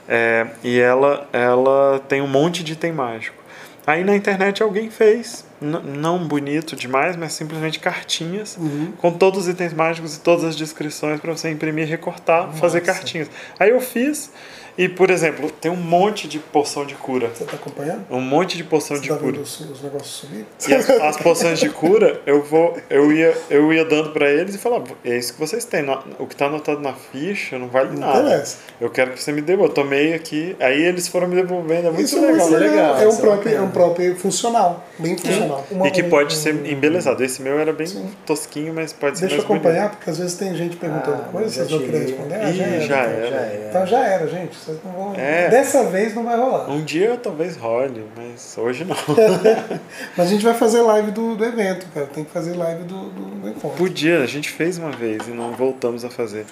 É, 0.08 0.48
e 0.64 0.80
ela, 0.80 1.28
ela 1.32 2.00
tem 2.08 2.22
um 2.22 2.28
monte 2.28 2.64
de 2.64 2.74
item 2.74 2.92
mágico. 2.94 3.42
Aí 3.86 4.04
na 4.04 4.16
internet 4.16 4.64
alguém 4.64 4.90
fez, 4.90 5.46
não 5.60 6.26
bonito 6.26 6.74
demais, 6.74 7.18
mas 7.18 7.34
simplesmente 7.34 7.80
cartinhas 7.80 8.56
Uhum. 8.58 8.94
com 8.98 9.12
todos 9.12 9.42
os 9.42 9.48
itens 9.50 9.74
mágicos 9.74 10.16
e 10.16 10.20
todas 10.22 10.46
as 10.46 10.56
descrições 10.56 11.20
para 11.20 11.32
você 11.36 11.50
imprimir, 11.50 11.86
recortar, 11.88 12.54
fazer 12.54 12.80
Nossa. 12.80 12.94
cartinhas. 12.94 13.30
Aí 13.60 13.72
eu 13.72 13.82
fiz 13.82 14.32
e, 14.78 14.90
por 14.90 15.10
exemplo, 15.10 15.50
tem 15.52 15.72
um 15.72 15.76
monte 15.76 16.28
de 16.28 16.40
poção 16.40 16.86
de 16.86 16.96
cura. 16.96 17.30
você 17.34 17.44
tá 17.46 17.56
acompanhando? 17.56 18.06
Um 18.10 18.20
monte 18.22 18.58
de 18.58 18.64
poção 18.64 18.98
Você 18.98 19.04
de 19.04 19.10
tá 19.10 19.16
cura. 19.18 19.32
vendo 19.34 19.42
os, 19.44 19.60
os 19.60 19.82
negócios 19.82 20.12
subir? 20.16 20.46
E 20.68 20.74
as, 20.74 20.90
as 20.90 21.18
poções 21.18 21.60
de 21.60 21.70
cura, 21.70 22.22
eu 22.26 22.42
vou, 22.44 22.78
eu 22.90 23.12
ia, 23.12 23.36
eu 23.50 23.72
ia 23.74 23.86
dando 23.86 24.12
pra 24.12 24.30
eles 24.30 24.56
e 24.56 24.58
falava, 24.58 24.86
é 25.06 25.18
isso 25.18 25.34
que 25.34 25.40
vocês 25.40 25.64
têm. 25.66 25.84
O 26.20 26.26
que 26.26 26.36
tá 26.36 26.46
anotado 26.48 26.80
na 26.80 26.94
ficha 26.94 27.58
não 27.60 27.68
vale 27.68 27.92
Não 27.92 28.00
nada. 28.08 28.20
interessa. 28.22 28.58
Eu 28.82 28.90
quero 28.90 29.12
que 29.12 29.22
você 29.22 29.32
me 29.32 29.42
devolva. 29.42 29.70
Eu 29.72 29.74
tomei 29.76 30.14
aqui, 30.14 30.56
aí 30.60 30.82
eles 30.84 31.08
foram 31.08 31.28
me 31.28 31.36
devolvendo. 31.36 31.88
É 31.88 31.92
muito 31.92 32.02
Isso 32.06 32.20
legal. 32.20 32.48
é 32.54 32.58
legal. 32.58 32.98
É 32.98 33.08
um 33.08 33.12
é 33.12 33.16
próprio, 33.18 33.56
é 33.58 33.62
um 33.62 33.70
próprio 33.72 34.16
funcional, 34.16 34.86
bem 34.98 35.18
funcional. 35.18 35.66
Uma- 35.72 35.88
E 35.88 35.92
que 35.92 36.04
pode 36.04 36.36
um- 36.36 36.38
ser 36.38 36.54
embelezado. 36.66 37.24
Esse 37.24 37.42
meu 37.42 37.60
era 37.60 37.72
bem 37.72 37.88
tosquinho, 38.26 38.74
mas 38.74 38.92
pode 38.94 39.18
ser 39.20 39.28
Deixa 39.28 39.42
eu 39.42 39.46
acompanhar, 39.46 39.90
porque 39.92 40.10
às 40.10 40.18
vezes 40.18 40.36
tem 40.36 40.56
gente 40.56 40.76
perguntando 40.78 41.24
Ah, 41.28 41.30
coisas, 41.32 41.54
vocês 41.54 41.70
não 41.70 41.80
querem 41.80 41.92
tirei. 41.92 42.08
responder. 42.16 42.36
Ah, 42.36 42.50
Ih, 42.50 42.56
já 42.58 42.64
era. 42.66 42.82
já 42.82 42.86
então. 42.86 42.98
era. 43.14 43.30
Já 43.30 43.36
era. 43.38 43.66
Então 43.70 43.86
já 43.88 44.08
era, 44.08 44.28
gente. 44.28 44.58
Vocês 44.64 44.80
não 44.84 44.92
vão... 44.92 45.14
É. 45.16 45.50
Dessa 45.50 45.84
vez 45.86 46.16
não 46.16 46.24
vai 46.24 46.38
rolar. 46.38 46.70
Um 46.70 46.84
dia 46.84 47.18
talvez 47.22 47.58
role, 47.58 48.06
mas 48.16 48.56
hoje 48.58 48.86
não. 48.86 48.96
Mas 50.16 50.28
a 50.28 50.30
gente 50.30 50.44
vai 50.44 50.54
fazer 50.54 50.82
live 50.82 51.12
do, 51.12 51.36
do 51.36 51.44
evento, 51.44 51.86
cara. 51.94 52.06
Tem 52.08 52.24
que 52.24 52.32
fazer 52.32 52.56
live 52.56 52.84
do, 52.84 53.10
do, 53.10 53.26
do 53.42 53.50
encontro. 53.50 53.78
Podia, 53.78 54.22
a 54.22 54.26
gente 54.26 54.50
fez 54.50 54.78
uma 54.78 54.92
vez 54.92 55.28
e 55.28 55.32
não 55.32 55.52
voltamos 55.52 56.06
a 56.06 56.10
fazer. 56.10 56.46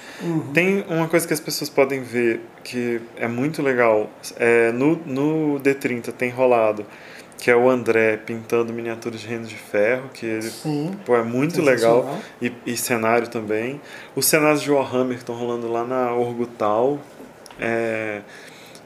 Tem 0.54 0.84
uma 0.90 1.08
coisa 1.08 1.26
que 1.28 1.34
as 1.34 1.40
pessoas 1.40 1.70
podem 1.70 2.02
ver 2.02 2.42
que 2.64 3.02
é 3.18 3.28
muito 3.28 3.62
legal. 3.62 4.10
É, 4.38 4.72
no, 4.72 4.96
no 5.06 5.60
D30 5.60 6.12
tem 6.12 6.30
rolado, 6.30 6.86
que 7.38 7.50
é 7.50 7.56
o 7.56 7.70
André 7.70 8.18
pintando 8.18 8.72
miniaturas 8.72 9.20
de 9.20 9.28
Reino 9.28 9.46
de 9.46 9.56
Ferro, 9.56 10.10
que 10.14 10.26
ele, 10.26 10.50
Sim. 10.50 10.92
pô, 11.06 11.16
é 11.16 11.24
muito 11.24 11.62
legal. 11.62 12.18
E, 12.42 12.52
e 12.66 12.78
cenário 12.78 13.28
também. 13.28 13.82
Os 14.16 14.26
cenários 14.26 14.62
de 14.62 14.72
Warhammer 14.72 15.16
que 15.16 15.24
estão 15.24 15.36
rolando 15.36 15.72
lá 15.72 15.84
na 15.84 16.14
Orgutal. 16.14 17.00
É, 17.60 18.22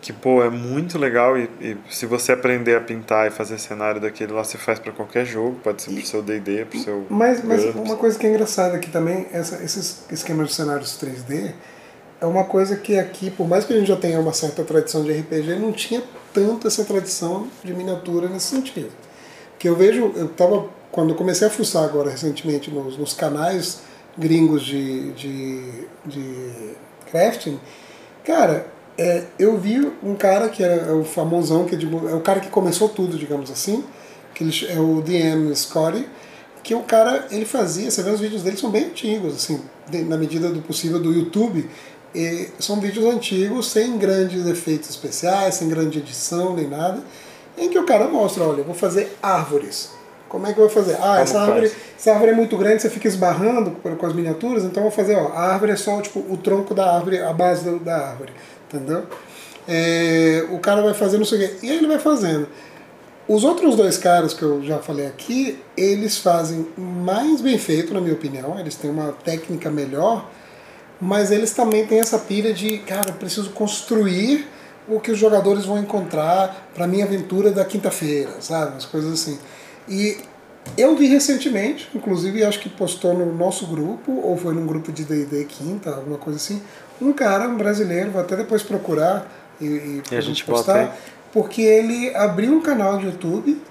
que 0.05 0.13
pô, 0.13 0.43
é 0.43 0.49
muito 0.51 0.99
legal 0.99 1.35
e, 1.35 1.49
e 1.59 1.77
se 1.89 2.05
você 2.05 2.31
aprender 2.31 2.75
a 2.75 2.81
pintar 2.81 3.27
e 3.27 3.31
fazer 3.31 3.57
cenário 3.57 3.99
daquele 3.99 4.33
lá, 4.33 4.43
você 4.43 4.55
faz 4.55 4.77
para 4.77 4.91
qualquer 4.91 5.25
jogo, 5.25 5.59
pode 5.63 5.81
ser 5.81 5.91
pro 5.91 6.05
seu 6.05 6.21
D&D, 6.21 6.65
pro 6.65 6.79
seu 6.79 7.05
Mas, 7.09 7.43
mas 7.43 7.63
uma 7.73 7.95
coisa 7.95 8.17
que 8.19 8.27
é 8.27 8.29
engraçada 8.29 8.75
aqui 8.75 8.91
também, 8.91 9.25
essa, 9.33 9.63
esses 9.63 10.05
esquemas 10.11 10.49
de 10.49 10.53
cenários 10.53 10.99
3D, 11.01 11.53
é 12.21 12.25
uma 12.25 12.43
coisa 12.43 12.75
que 12.75 12.99
aqui, 12.99 13.31
por 13.31 13.47
mais 13.47 13.65
que 13.65 13.73
a 13.73 13.77
gente 13.77 13.87
já 13.87 13.95
tenha 13.95 14.19
uma 14.19 14.31
certa 14.31 14.63
tradição 14.63 15.03
de 15.03 15.11
RPG, 15.11 15.55
não 15.55 15.71
tinha 15.71 16.03
tanto 16.31 16.67
essa 16.67 16.85
tradição 16.85 17.47
de 17.63 17.73
miniatura 17.73 18.29
nesse 18.29 18.47
sentido. 18.55 18.91
Que 19.57 19.67
eu 19.67 19.75
vejo, 19.75 20.11
eu 20.15 20.27
tava, 20.29 20.69
quando 20.91 21.09
eu 21.09 21.15
comecei 21.15 21.47
a 21.47 21.49
fuçar 21.49 21.83
agora 21.83 22.11
recentemente 22.11 22.69
nos, 22.69 22.95
nos 22.95 23.13
canais 23.13 23.81
gringos 24.15 24.63
de, 24.63 25.11
de, 25.13 25.87
de 26.05 26.75
crafting, 27.09 27.59
cara, 28.25 28.67
é, 28.97 29.23
eu 29.37 29.57
vi 29.57 29.91
um 30.03 30.15
cara 30.15 30.49
que 30.49 30.63
era 30.63 30.95
o 30.95 31.03
famosão, 31.03 31.65
que 31.65 31.75
é, 31.75 31.77
tipo, 31.77 32.07
é 32.07 32.13
o 32.13 32.21
cara 32.21 32.39
que 32.39 32.49
começou 32.49 32.89
tudo, 32.89 33.17
digamos 33.17 33.51
assim, 33.51 33.83
que 34.33 34.43
ele, 34.43 34.67
é 34.69 34.79
o 34.79 35.01
DM 35.01 35.55
Scotty, 35.55 36.07
que 36.63 36.73
o 36.73 36.81
cara, 36.81 37.27
ele 37.29 37.45
fazia, 37.45 37.91
você 37.91 38.01
vê 38.01 38.09
os 38.09 38.19
vídeos 38.19 38.41
dele, 38.41 38.57
são 38.57 38.71
bem 38.71 38.85
antigos, 38.85 39.35
assim, 39.35 39.61
de- 39.89 40.03
na 40.03 40.17
medida 40.17 40.49
do 40.49 40.61
possível 40.61 40.99
do 40.99 41.11
YouTube, 41.13 41.69
e 42.13 42.49
são 42.59 42.79
vídeos 42.79 43.05
antigos, 43.05 43.69
sem 43.69 43.97
grandes 43.97 44.45
efeitos 44.47 44.89
especiais, 44.89 45.55
sem 45.55 45.69
grande 45.69 45.99
edição, 45.99 46.55
nem 46.55 46.67
nada, 46.67 47.03
em 47.57 47.69
que 47.69 47.77
o 47.77 47.85
cara 47.85 48.07
mostra, 48.07 48.43
olha, 48.43 48.59
eu 48.61 48.65
vou 48.65 48.73
fazer 48.75 49.15
árvores. 49.21 49.91
Como 50.35 50.47
é 50.47 50.53
que 50.53 50.59
eu 50.59 50.67
vou 50.67 50.83
fazer? 50.83 50.97
Ah, 51.01 51.21
essa 51.21 51.39
árvore, 51.39 51.71
essa 51.97 52.11
árvore 52.11 52.31
é 52.31 52.33
muito 52.35 52.57
grande, 52.57 52.81
você 52.81 52.89
fica 52.89 53.07
esbarrando 53.07 53.71
com 53.71 54.05
as 54.05 54.11
miniaturas, 54.11 54.65
então 54.65 54.83
eu 54.83 54.89
vou 54.89 54.91
fazer, 54.91 55.15
ó, 55.15 55.29
a 55.29 55.53
árvore 55.53 55.71
é 55.71 55.77
só 55.77 56.01
tipo, 56.01 56.19
o 56.19 56.35
tronco 56.35 56.73
da 56.73 56.93
árvore, 56.93 57.21
a 57.21 57.31
base 57.31 57.79
da 57.79 58.09
árvore, 58.09 58.33
entendeu? 58.67 59.03
É, 59.65 60.45
o 60.51 60.59
cara 60.59 60.81
vai 60.81 60.93
fazendo 60.93 61.19
não 61.19 61.25
sei 61.25 61.37
o 61.37 61.47
quê, 61.47 61.55
e 61.63 61.71
aí 61.71 61.77
ele 61.77 61.87
vai 61.87 61.99
fazendo. 61.99 62.49
Os 63.29 63.45
outros 63.45 63.77
dois 63.77 63.97
caras 63.97 64.33
que 64.33 64.43
eu 64.43 64.61
já 64.61 64.79
falei 64.79 65.07
aqui, 65.07 65.57
eles 65.77 66.17
fazem 66.17 66.67
mais 66.77 67.39
bem 67.39 67.57
feito, 67.57 67.93
na 67.93 68.01
minha 68.01 68.13
opinião, 68.13 68.59
eles 68.59 68.75
têm 68.75 68.91
uma 68.91 69.13
técnica 69.13 69.71
melhor, 69.71 70.29
mas 70.99 71.31
eles 71.31 71.53
também 71.53 71.87
têm 71.87 72.01
essa 72.01 72.19
pilha 72.19 72.53
de, 72.53 72.79
cara, 72.79 73.11
eu 73.11 73.15
preciso 73.15 73.51
construir 73.51 74.45
o 74.85 74.99
que 74.99 75.11
os 75.11 75.17
jogadores 75.17 75.63
vão 75.63 75.77
encontrar 75.79 76.69
para 76.75 76.85
minha 76.85 77.05
aventura 77.05 77.51
da 77.51 77.63
quinta-feira, 77.63 78.31
sabe? 78.41 78.73
Umas 78.73 78.85
coisas 78.85 79.13
assim. 79.13 79.39
E 79.87 80.17
eu 80.77 80.95
vi 80.95 81.07
recentemente, 81.07 81.87
inclusive 81.93 82.43
acho 82.43 82.59
que 82.59 82.69
postou 82.69 83.13
no 83.13 83.33
nosso 83.35 83.67
grupo, 83.67 84.11
ou 84.11 84.35
foi 84.37 84.53
num 84.53 84.65
grupo 84.65 84.91
de 84.91 85.03
D&D 85.03 85.45
quinta, 85.45 85.91
alguma 85.91 86.17
coisa 86.17 86.37
assim, 86.37 86.61
um 87.01 87.13
cara, 87.13 87.47
um 87.47 87.55
brasileiro, 87.55 88.11
vou 88.11 88.21
até 88.21 88.35
depois 88.35 88.63
procurar 88.63 89.31
e, 89.61 89.65
e, 89.65 90.03
E 90.11 90.15
a 90.15 90.21
gente 90.21 90.43
postar, 90.43 90.97
porque 91.31 91.61
ele 91.61 92.13
abriu 92.15 92.53
um 92.53 92.61
canal 92.61 92.97
de 92.97 93.05
YouTube 93.05 93.61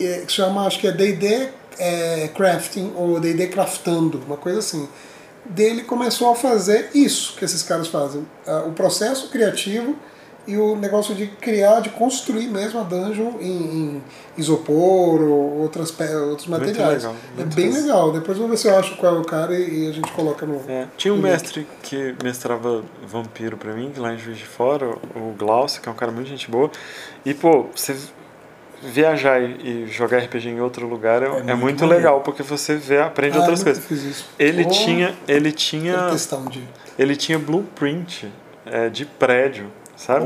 eh, 0.00 0.22
que 0.26 0.32
chama, 0.32 0.66
acho 0.66 0.80
que 0.80 0.86
é 0.86 0.92
D&D 0.92 1.48
eh, 1.78 2.30
Crafting 2.34 2.92
ou 2.96 3.20
D&D 3.20 3.48
Craftando, 3.48 4.22
uma 4.26 4.36
coisa 4.36 4.60
assim. 4.60 4.88
Dele 5.44 5.82
começou 5.82 6.30
a 6.30 6.34
fazer 6.34 6.90
isso 6.94 7.36
que 7.36 7.44
esses 7.44 7.62
caras 7.62 7.88
fazem, 7.88 8.26
ah, 8.46 8.64
o 8.66 8.72
processo 8.72 9.30
criativo 9.30 9.96
e 10.48 10.56
o 10.56 10.74
negócio 10.74 11.14
de 11.14 11.26
criar, 11.26 11.80
de 11.80 11.90
construir 11.90 12.48
mesmo 12.48 12.80
a 12.80 12.82
dungeon 12.82 13.34
em, 13.40 13.46
em 13.46 14.02
isopor 14.36 15.20
ou 15.20 15.58
outras, 15.60 15.90
pe- 15.90 16.14
outros 16.16 16.48
materiais. 16.48 17.04
legal, 17.04 17.14
é 17.36 17.40
muito 17.42 17.54
bem 17.54 17.66
legal. 17.70 17.82
legal. 18.06 18.12
Depois 18.12 18.38
vou 18.38 18.48
ver 18.48 18.56
se 18.56 18.66
eu 18.66 18.76
acho 18.78 18.96
qual 18.96 19.16
é 19.16 19.18
o 19.20 19.24
cara 19.24 19.54
e, 19.54 19.84
e 19.84 19.88
a 19.88 19.92
gente 19.92 20.10
coloca 20.12 20.44
no. 20.46 20.60
É, 20.68 20.86
tinha 20.96 21.12
um 21.12 21.18
no 21.18 21.22
mestre 21.22 21.66
que 21.82 22.14
mestrava 22.24 22.82
vampiro 23.06 23.56
pra 23.56 23.72
mim, 23.74 23.92
lá 23.96 24.12
em 24.14 24.18
Juiz 24.18 24.38
de 24.38 24.46
Fora, 24.46 24.88
o 25.14 25.34
Glaucio, 25.38 25.80
que 25.82 25.88
é 25.88 25.92
um 25.92 25.94
cara 25.94 26.10
muito 26.10 26.28
gente 26.28 26.50
boa. 26.50 26.70
E, 27.24 27.34
pô, 27.34 27.66
você 27.74 27.94
viajar 28.82 29.40
e 29.42 29.86
jogar 29.88 30.18
RPG 30.18 30.50
em 30.50 30.60
outro 30.60 30.86
lugar 30.86 31.22
é, 31.22 31.26
é 31.26 31.30
muito, 31.30 31.56
muito 31.56 31.80
maneiro. 31.80 31.88
legal, 31.88 32.20
porque 32.20 32.42
você 32.42 32.76
vê, 32.76 33.00
aprende 33.00 33.36
Ah, 33.36 33.40
outras 33.40 33.62
coisas. 33.62 33.84
fiz 33.84 34.02
isso. 34.04 34.26
Ele 34.38 34.64
Oh, 34.64 34.68
tinha, 34.70 35.14
ele 35.26 35.50
tinha, 35.52 36.10
um 36.12 36.62
ele 36.98 37.16
tinha 37.16 37.38
blueprint 37.38 38.28
é, 38.64 38.88
de 38.88 39.04
prédio, 39.04 39.66
sabe? 39.98 40.24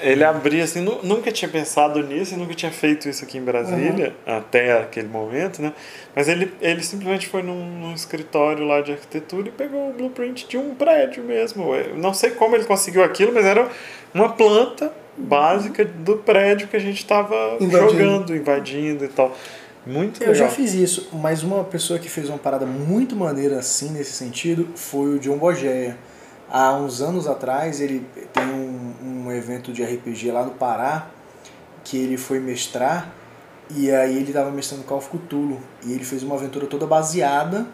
Ele 0.00 0.22
abria 0.22 0.62
assim, 0.62 0.80
nu- 0.80 1.00
nunca 1.02 1.32
tinha 1.32 1.48
pensado 1.48 2.00
nisso, 2.04 2.36
nunca 2.36 2.54
tinha 2.54 2.70
feito 2.70 3.08
isso 3.08 3.24
aqui 3.24 3.36
em 3.36 3.42
Brasília, 3.42 4.14
até 4.24 4.78
aquele 4.80 5.08
momento, 5.08 5.60
né? 5.60 5.72
Mas 6.14 6.28
ele, 6.28 6.52
ele 6.60 6.84
simplesmente 6.84 7.26
foi 7.26 7.42
num, 7.42 7.64
num 7.80 7.92
escritório 7.94 8.64
lá 8.64 8.80
de 8.80 8.92
arquitetura 8.92 9.48
e 9.48 9.50
pegou 9.50 9.90
o 9.90 9.92
blueprint 9.92 10.46
de 10.46 10.56
um 10.56 10.72
prédio 10.76 11.24
mesmo. 11.24 11.74
Eu 11.74 11.96
não 11.96 12.14
sei 12.14 12.30
como 12.30 12.54
ele 12.54 12.64
conseguiu 12.64 13.02
aquilo, 13.02 13.32
mas 13.32 13.44
era 13.44 13.68
uma 14.14 14.28
planta 14.28 14.92
básica 15.16 15.84
do 15.84 16.16
prédio 16.18 16.68
que 16.68 16.76
a 16.76 16.80
gente 16.80 16.98
estava 16.98 17.56
jogando, 17.90 18.36
invadindo 18.36 19.04
e 19.04 19.08
tal. 19.08 19.36
Muito 19.84 20.22
Eu 20.22 20.30
legal. 20.32 20.48
já 20.48 20.54
fiz 20.54 20.74
isso, 20.74 21.08
mas 21.12 21.42
uma 21.42 21.64
pessoa 21.64 21.98
que 21.98 22.08
fez 22.08 22.28
uma 22.28 22.38
parada 22.38 22.64
muito 22.66 23.16
maneira 23.16 23.58
assim 23.58 23.90
nesse 23.90 24.12
sentido 24.12 24.68
foi 24.76 25.16
o 25.16 25.18
John 25.18 25.38
Bogeia. 25.38 25.96
Há 26.50 26.74
uns 26.74 27.00
anos 27.02 27.26
atrás 27.26 27.80
ele 27.80 28.06
tem 28.32 28.44
um, 28.44 29.26
um 29.26 29.32
evento 29.32 29.72
de 29.72 29.82
RPG 29.84 30.30
lá 30.32 30.42
no 30.44 30.52
Pará 30.52 31.08
que 31.84 31.96
ele 31.96 32.16
foi 32.16 32.38
mestrar 32.40 33.10
e 33.70 33.90
aí 33.90 34.16
ele 34.16 34.28
estava 34.28 34.50
mestrando 34.50 34.84
Call 34.84 34.98
of 34.98 35.08
Cthulhu 35.10 35.58
e 35.84 35.92
ele 35.92 36.04
fez 36.04 36.22
uma 36.22 36.34
aventura 36.36 36.66
toda 36.66 36.86
baseada 36.86 37.66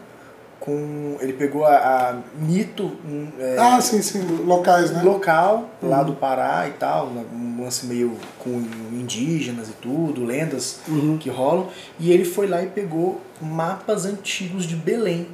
com 0.59 1.17
ele 1.19 1.33
pegou 1.33 1.63
a, 1.65 1.75
a 1.75 2.15
mito 2.39 2.83
um, 3.05 3.27
é, 3.39 3.57
Ah, 3.59 3.79
sim, 3.79 4.01
sim, 4.01 4.21
locais, 4.45 4.89
né? 4.91 5.03
local 5.03 5.69
lá 5.83 6.01
do 6.01 6.13
Pará 6.13 6.67
e 6.67 6.71
tal, 6.71 7.07
um 7.07 7.61
lance 7.63 7.85
meio 7.85 8.17
com 8.39 8.63
indígenas 8.91 9.69
e 9.69 9.73
tudo, 9.73 10.23
lendas 10.25 10.79
Uhum. 10.87 11.17
que 11.17 11.29
rolam. 11.29 11.67
E 11.99 12.11
ele 12.11 12.25
foi 12.25 12.47
lá 12.47 12.63
e 12.63 12.67
pegou 12.67 13.21
mapas 13.41 14.05
antigos 14.05 14.65
de 14.65 14.75
Belém. 14.75 15.27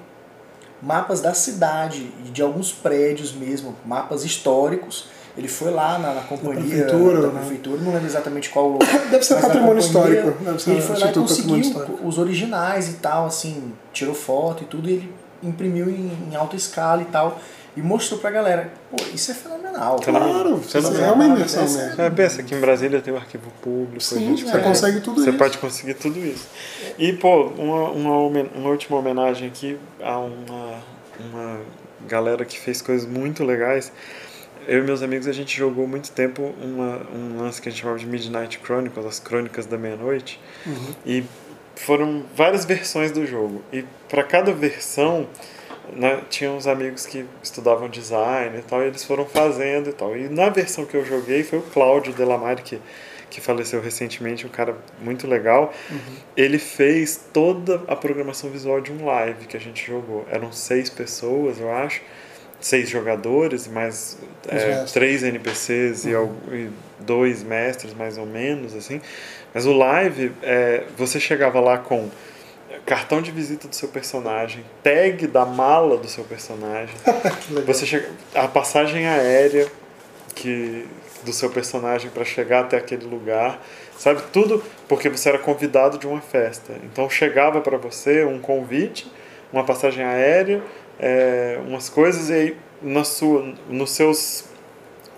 Mapas 0.81 1.21
da 1.21 1.33
cidade 1.33 2.11
e 2.25 2.29
de 2.29 2.41
alguns 2.41 2.71
prédios 2.71 3.33
mesmo, 3.33 3.75
mapas 3.85 4.23
históricos. 4.23 5.09
Ele 5.37 5.47
foi 5.47 5.71
lá 5.71 5.97
na, 5.97 6.13
na 6.13 6.21
companhia 6.21 6.83
prefeitura, 6.83 7.21
da 7.21 7.27
né? 7.29 7.39
prefeitura, 7.39 7.81
não 7.81 7.93
lembro 7.93 8.07
exatamente 8.07 8.49
qual 8.49 8.77
Deve 9.09 9.23
ser 9.23 9.39
patrimônio 9.39 9.79
histórico, 9.79 10.31
deve 10.43 10.61
ser 10.61 10.71
ele 10.71 10.81
foi 10.81 10.99
lá 10.99 11.09
e 11.09 11.13
conseguiu 11.13 11.61
os 12.03 12.17
originais 12.17 12.89
e 12.89 12.93
tal, 12.95 13.27
assim, 13.27 13.71
tirou 13.93 14.13
foto 14.13 14.63
e 14.63 14.65
tudo, 14.65 14.89
e 14.89 14.93
ele 14.93 15.13
imprimiu 15.41 15.89
em, 15.89 16.11
em 16.29 16.35
alta 16.35 16.57
escala 16.57 17.01
e 17.01 17.05
tal, 17.05 17.39
e 17.75 17.81
mostrou 17.81 18.19
pra 18.19 18.29
galera. 18.31 18.71
Pô, 18.89 18.97
isso 19.13 19.31
é 19.31 19.33
fenomenal. 19.33 19.97
Claro, 20.01 20.57
Você 20.57 20.79
isso 20.79 20.91
não- 20.91 21.05
é 21.05 21.11
uma 21.11 21.25
imersão 21.25 21.63
mesmo. 21.63 21.95
Você 21.95 22.11
pensa 22.11 22.43
que 22.43 22.53
em 22.55 22.59
Brasília 22.59 23.01
tem 23.01 23.13
o 23.13 23.17
arquivo 23.17 23.49
público, 23.61 24.01
Sim, 24.01 24.17
a 24.17 24.19
gente 24.19 24.43
você 24.45 24.51
pode- 24.51 24.63
consegue 24.63 25.01
tudo 25.01 25.21
Você 25.23 25.29
isso. 25.29 25.37
pode 25.39 25.57
conseguir 25.57 25.93
tudo 25.93 26.19
isso. 26.19 26.47
E, 26.99 27.13
pô, 27.13 27.45
uma, 27.57 27.89
uma, 27.91 28.17
uma 28.55 28.69
última 28.69 28.97
homenagem 28.97 29.47
aqui 29.47 29.77
a 30.01 30.17
uma, 30.19 30.79
uma 31.19 31.59
galera 32.07 32.43
que 32.43 32.59
fez 32.59 32.81
coisas 32.81 33.07
muito 33.07 33.43
legais. 33.43 33.91
Eu 34.67 34.79
e 34.79 34.81
meus 34.83 35.01
amigos, 35.01 35.27
a 35.27 35.31
gente 35.31 35.57
jogou 35.57 35.87
muito 35.87 36.11
tempo 36.11 36.53
uma, 36.61 37.01
um 37.15 37.41
lance 37.41 37.59
que 37.61 37.67
a 37.69 37.71
gente 37.71 37.81
chamava 37.81 37.97
de 37.97 38.05
Midnight 38.05 38.59
Chronicles, 38.63 39.05
as 39.05 39.19
Crônicas 39.19 39.65
da 39.65 39.77
Meia-Noite. 39.77 40.39
E 41.05 41.23
foram 41.75 42.23
várias 42.35 42.63
versões 42.65 43.11
do 43.11 43.25
jogo. 43.25 43.63
E 43.73 43.83
para 44.07 44.23
cada 44.23 44.51
versão, 44.53 45.25
né, 45.95 46.21
tinha 46.29 46.51
uns 46.51 46.67
amigos 46.67 47.05
que 47.05 47.25
estudavam 47.43 47.89
design 47.89 48.57
e 48.57 48.61
tal, 48.61 48.81
e 48.81 48.87
eles 48.87 49.03
foram 49.03 49.25
fazendo 49.25 49.89
e 49.89 49.93
tal. 49.93 50.15
E 50.15 50.29
na 50.29 50.49
versão 50.49 50.85
que 50.85 50.95
eu 50.95 51.05
joguei 51.05 51.43
foi 51.43 51.59
o 51.59 51.63
Cláudio 51.63 52.13
Delamare, 52.13 52.61
que, 52.61 52.79
que 53.29 53.39
faleceu 53.41 53.81
recentemente, 53.81 54.45
um 54.45 54.49
cara 54.49 54.75
muito 55.01 55.27
legal. 55.27 55.73
Ele 56.35 56.57
fez 56.57 57.19
toda 57.33 57.81
a 57.87 57.95
programação 57.95 58.49
visual 58.49 58.79
de 58.81 58.91
um 58.91 59.05
live 59.05 59.45
que 59.45 59.55
a 59.57 59.59
gente 59.59 59.85
jogou. 59.85 60.25
Eram 60.29 60.51
seis 60.51 60.89
pessoas, 60.89 61.59
eu 61.59 61.71
acho. 61.71 62.01
Seis 62.59 62.89
jogadores, 62.89 63.67
mais 63.67 64.19
é, 64.47 64.57
três 64.93 65.23
NPCs 65.23 66.05
e, 66.05 66.13
al- 66.13 66.31
e 66.51 66.69
dois 66.99 67.41
mestres, 67.41 67.91
mais 67.95 68.19
ou 68.19 68.25
menos, 68.27 68.75
assim. 68.75 69.01
Mas 69.51 69.65
o 69.65 69.73
live, 69.73 70.31
é, 70.43 70.83
você 70.95 71.19
chegava 71.19 71.59
lá 71.59 71.79
com 71.79 72.07
cartão 72.85 73.21
de 73.21 73.31
visita 73.31 73.67
do 73.67 73.75
seu 73.75 73.89
personagem, 73.89 74.63
tag 74.83 75.27
da 75.27 75.45
mala 75.45 75.97
do 75.97 76.07
seu 76.07 76.23
personagem, 76.23 76.95
você 77.65 77.85
chega, 77.85 78.09
a 78.33 78.47
passagem 78.47 79.07
aérea 79.07 79.67
que 80.35 80.87
do 81.23 81.31
seu 81.31 81.49
personagem 81.49 82.09
para 82.09 82.25
chegar 82.25 82.61
até 82.61 82.77
aquele 82.77 83.05
lugar, 83.05 83.61
sabe 83.97 84.21
tudo 84.33 84.63
porque 84.87 85.07
você 85.09 85.29
era 85.29 85.37
convidado 85.37 85.97
de 85.97 86.07
uma 86.07 86.21
festa. 86.21 86.73
Então 86.83 87.09
chegava 87.09 87.61
para 87.61 87.77
você 87.77 88.25
um 88.25 88.39
convite, 88.39 89.11
uma 89.53 89.63
passagem 89.63 90.03
aérea, 90.03 90.63
é, 90.99 91.59
umas 91.67 91.89
coisas 91.89 92.29
e 92.29 92.33
aí 92.33 92.57
na 92.81 93.03
sua, 93.03 93.53
nos 93.69 93.91
seus 93.91 94.45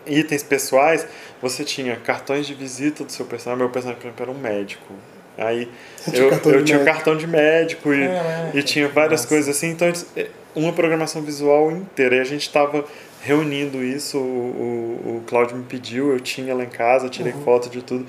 itens 0.05 0.43
pessoais 0.43 1.07
você 1.41 1.64
tinha 1.64 1.95
cartões 1.95 2.45
de 2.45 2.53
visita 2.53 3.03
do 3.03 3.11
seu 3.11 3.26
personagem. 3.26 3.64
Meu 3.64 3.72
personagem, 3.72 4.01
por 4.01 4.07
exemplo, 4.07 4.24
era 4.24 4.32
um 4.32 4.39
médico. 4.39 4.93
Aí 5.38 5.68
eu, 6.14 6.30
eu 6.30 6.64
tinha 6.64 6.78
um 6.78 6.82
médico. 6.82 6.86
cartão 6.86 7.18
de 7.18 7.26
médico 7.28 7.94
e, 7.94 8.08
Caraca, 8.08 8.52
e 8.58 8.64
tinha 8.64 8.88
várias 8.88 9.22
nossa. 9.22 9.28
coisas 9.28 9.56
assim. 9.56 9.70
Então, 9.72 9.92
é, 10.16 10.28
uma 10.56 10.72
programação 10.74 11.22
visual 11.22 11.72
inteira. 11.72 12.18
E 12.18 12.20
a 12.20 12.24
gente 12.24 12.42
estava 12.44 12.86
reunindo 13.22 13.84
isso. 13.84 14.18
O, 14.18 14.22
o, 14.22 15.18
o 15.18 15.24
Cláudio 15.26 15.58
me 15.58 15.64
pediu, 15.64 16.12
eu 16.12 16.20
tinha 16.20 16.54
lá 16.54 16.64
em 16.64 16.70
casa, 16.70 17.10
tirei 17.10 17.34
Uhum. 17.34 17.42
foto 17.44 17.70
de 17.70 17.82
tudo. 17.82 18.06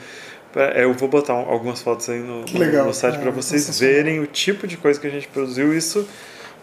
É, 0.57 0.85
Eu 0.85 0.93
vou 0.93 1.09
botar 1.09 1.35
um- 1.35 1.49
algumas 1.51 1.81
fotos 1.83 2.09
aí 2.09 2.21
no, 2.21 2.43
no- 2.45 2.59
legal. 2.59 2.87
no 2.87 2.95
site 2.95 3.17
É, 3.17 3.19
para 3.19 3.31
vocês 3.31 3.63
sensacional. 3.63 3.95
verem 3.95 4.21
o 4.21 4.27
tipo 4.27 4.67
de 4.67 4.77
coisa 4.77 5.01
que 5.01 5.07
a 5.07 5.11
gente 5.11 5.27
produziu. 5.29 5.77
Isso 5.77 6.07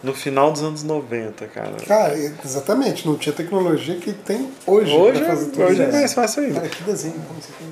no 0.02 0.14
final 0.14 0.50
dos 0.52 0.62
anos 0.62 0.82
90, 0.82 1.46
cara. 1.48 1.72
Cara, 1.86 2.14
exatamente, 2.44 3.06
não 3.06 3.16
tinha 3.16 3.32
tecnologia 3.34 3.96
que 3.96 4.12
tem 4.12 4.48
hoje, 4.66 4.92
Hoje, 4.92 5.18
pra 5.18 5.26
é- 5.26 5.30
fazer 5.30 5.50
tudo 5.50 5.62
hoje 5.64 5.82
é 5.82 5.92
mais 5.92 6.12
fácil 6.14 6.42
ainda. 6.44 6.54
Cara, 6.60 6.68
que 6.68 6.82
desenho, 6.84 7.14
como 7.28 7.40
você 7.40 7.52
tem. 7.58 7.68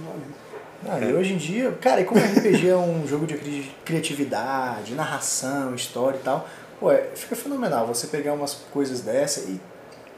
Ah, 0.88 0.98
e 1.00 1.12
hoje 1.12 1.34
em 1.34 1.36
dia, 1.36 1.72
cara, 1.80 2.00
e 2.00 2.04
como 2.04 2.20
RPG 2.20 2.68
é 2.68 2.76
um 2.76 3.06
jogo 3.06 3.26
de 3.26 3.34
cri- 3.34 3.70
criatividade, 3.84 4.94
narração, 4.94 5.74
história 5.74 6.16
e 6.16 6.20
tal, 6.22 6.48
pô, 6.78 6.90
é, 6.90 7.04
fica 7.14 7.36
fenomenal 7.36 7.86
você 7.86 8.06
pegar 8.06 8.32
umas 8.32 8.54
coisas 8.72 9.00
dessa 9.00 9.40
e, 9.40 9.60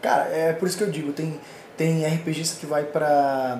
cara, 0.00 0.24
é 0.32 0.52
por 0.52 0.68
isso 0.68 0.78
que 0.78 0.84
eu 0.84 0.90
digo, 0.90 1.12
tem, 1.12 1.38
tem 1.76 2.04
RPGista 2.06 2.58
que 2.60 2.66
vai 2.66 2.84
pra 2.84 3.58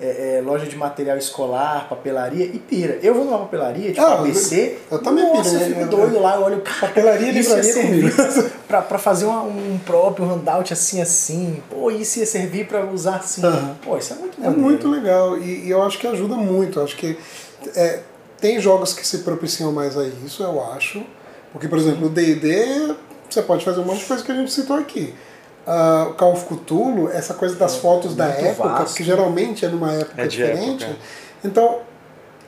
é, 0.00 0.38
é, 0.38 0.40
loja 0.40 0.64
de 0.64 0.76
material 0.76 1.18
escolar, 1.18 1.86
papelaria 1.90 2.46
e 2.46 2.58
pira. 2.58 2.98
Eu 3.02 3.14
vou 3.14 3.24
numa 3.26 3.40
papelaria, 3.40 3.90
tipo 3.92 4.00
Ah, 4.00 4.20
ABC, 4.20 4.78
eu 4.90 4.98
também 5.02 5.24
nossa, 5.24 5.50
piro, 5.50 5.62
eu 5.62 5.68
né? 5.68 5.74
fico 5.76 5.90
doido 5.90 6.20
lá, 6.22 6.36
eu 6.36 6.42
olho, 6.42 6.62
cara, 6.62 6.78
Papelaria 6.80 7.28
isso 7.38 7.50
ia 7.50 7.56
livraria 7.60 7.72
servir 8.14 8.14
pra, 8.66 8.80
pra 8.80 8.98
fazer 8.98 9.26
uma- 9.26 9.42
um 9.42 9.78
próprio 9.84 10.24
handout 10.24 10.72
assim, 10.72 11.02
assim, 11.02 11.62
pô, 11.68 11.90
isso 11.90 12.18
ia 12.18 12.24
servir 12.24 12.66
pra 12.66 12.82
usar 12.86 13.16
assim, 13.16 13.44
Aham. 13.44 13.76
pô, 13.82 13.98
isso 13.98 14.14
é 14.14 14.16
muito 14.16 14.29
É 14.42 14.50
muito 14.50 14.88
legal 14.88 15.38
e, 15.38 15.66
e 15.66 15.70
eu 15.70 15.82
acho 15.82 15.98
que 15.98 16.06
ajuda 16.06 16.34
muito. 16.36 16.80
Acho 16.80 16.96
que 16.96 17.16
é, 17.74 18.00
tem 18.40 18.60
jogos 18.60 18.92
que 18.92 19.06
se 19.06 19.18
propiciam 19.18 19.72
mais 19.72 19.96
a 19.96 20.04
isso, 20.24 20.42
eu 20.42 20.62
acho. 20.72 21.02
Porque, 21.52 21.68
por 21.68 21.78
exemplo, 21.78 22.06
o 22.06 22.08
D&D, 22.10 22.94
você 23.28 23.42
pode 23.42 23.64
fazer 23.64 23.80
um 23.80 23.84
monte 23.84 23.98
de 24.00 24.04
coisa 24.06 24.22
que 24.24 24.32
a 24.32 24.34
gente 24.34 24.52
citou 24.52 24.76
aqui. 24.76 25.14
Ah, 25.66 26.06
o 26.10 26.14
Call 26.14 26.32
of 26.32 26.46
Cthulhu, 26.46 27.10
essa 27.10 27.34
coisa 27.34 27.54
das 27.56 27.76
fotos 27.76 28.14
da 28.14 28.26
época, 28.26 28.68
vasto. 28.68 28.96
que 28.96 29.04
geralmente 29.04 29.64
é 29.64 29.68
numa 29.68 29.92
época 29.92 30.22
É 30.22 30.26
diferente. 30.26 30.84
época. 30.84 30.98
Então, 31.44 31.80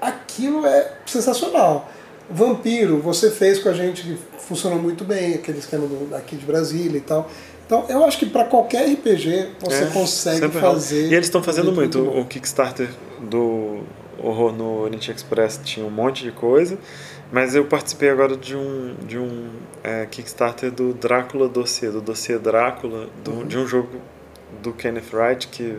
aquilo 0.01 0.67
é 0.67 0.93
sensacional. 1.07 1.89
Vampiro, 2.31 3.01
você 3.01 3.31
fez 3.31 3.59
com 3.59 3.69
a 3.69 3.75
gente 3.75 4.03
que 4.03 4.19
funcionou 4.39 4.79
muito 4.79 5.05
bem, 5.05 5.35
aquele 5.35 5.59
esquema 5.59 5.87
do, 5.87 6.09
daqui 6.09 6.37
de 6.37 6.47
Brasília 6.47 6.97
e 6.99 7.03
tal. 7.03 7.29
Então, 7.67 7.87
eu 7.89 8.05
acho 8.05 8.19
que 8.19 8.27
para 8.27 8.45
qualquer 8.45 8.87
RPG 8.93 9.49
você 9.61 9.85
É, 9.85 9.87
consegue 9.87 10.47
rola. 10.47 10.61
fazer. 10.75 11.09
E 11.09 11.15
eles 11.15 11.27
estão 11.27 11.43
fazendo 11.43 11.71
um 11.71 11.75
muito. 11.75 12.03
bom. 12.05 12.21
O 12.21 12.25
Kickstarter 12.27 12.89
do 13.21 13.81
Horror 14.19 14.53
no 14.53 14.81
Orient 14.83 15.09
Express 15.09 15.61
tinha 15.65 15.87
um 15.87 15.91
monte 15.91 16.23
de 16.23 16.33
coisa, 16.33 16.77
mas 17.33 17.55
eu 17.55 17.65
participei 17.65 18.11
agora 18.11 18.37
de 18.37 18.55
um, 18.57 18.95
de 19.07 19.19
um 19.19 19.49
é, 19.83 20.07
Kickstarter 20.07 20.71
do 20.71 20.93
Drácula 20.93 21.49
Dossiê, 21.49 21.89
do 21.91 22.01
Dossiê 22.01 22.39
Drácula, 22.39 23.09
do- 23.25 23.31
Uhum. 23.33 23.47
de 23.47 23.57
um 23.59 23.67
jogo 23.67 24.01
do 24.63 24.73
Kenneth 24.73 25.13
Wright 25.15 25.49
que 25.49 25.79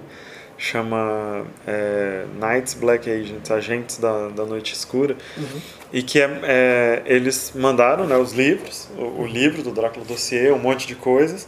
chama 0.58 1.46
é, 1.68 2.26
Knights 2.40 2.74
Black 2.76 3.10
Agents, 3.10 3.52
Agentes 3.52 3.98
da, 3.98 4.30
da 4.30 4.46
Noite 4.46 4.74
Escura, 4.74 5.16
Uhum. 5.38 5.62
e 5.92 6.02
que 6.02 6.20
é, 6.20 6.40
é, 6.44 7.04
eles 7.06 7.52
mandaram 7.56 8.06
né, 8.08 8.16
os 8.18 8.32
livros, 8.34 8.88
o, 8.98 9.22
o 9.22 9.26
livro 9.28 9.62
do 9.62 9.72
Drácula 9.72 10.06
Dossiê, 10.06 10.52
um 10.52 10.60
monte 10.60 10.88
de 10.88 10.96
coisas, 10.96 11.48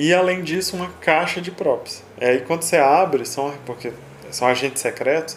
e 0.00 0.14
além 0.14 0.42
disso 0.42 0.76
uma 0.76 0.88
caixa 1.00 1.40
de 1.40 1.50
props. 1.50 2.02
E 2.20 2.24
aí 2.24 2.40
quando 2.40 2.62
você 2.62 2.76
abre, 2.76 3.24
são, 3.26 3.52
porque 3.66 3.92
são 4.30 4.48
agentes 4.48 4.80
secretos, 4.80 5.36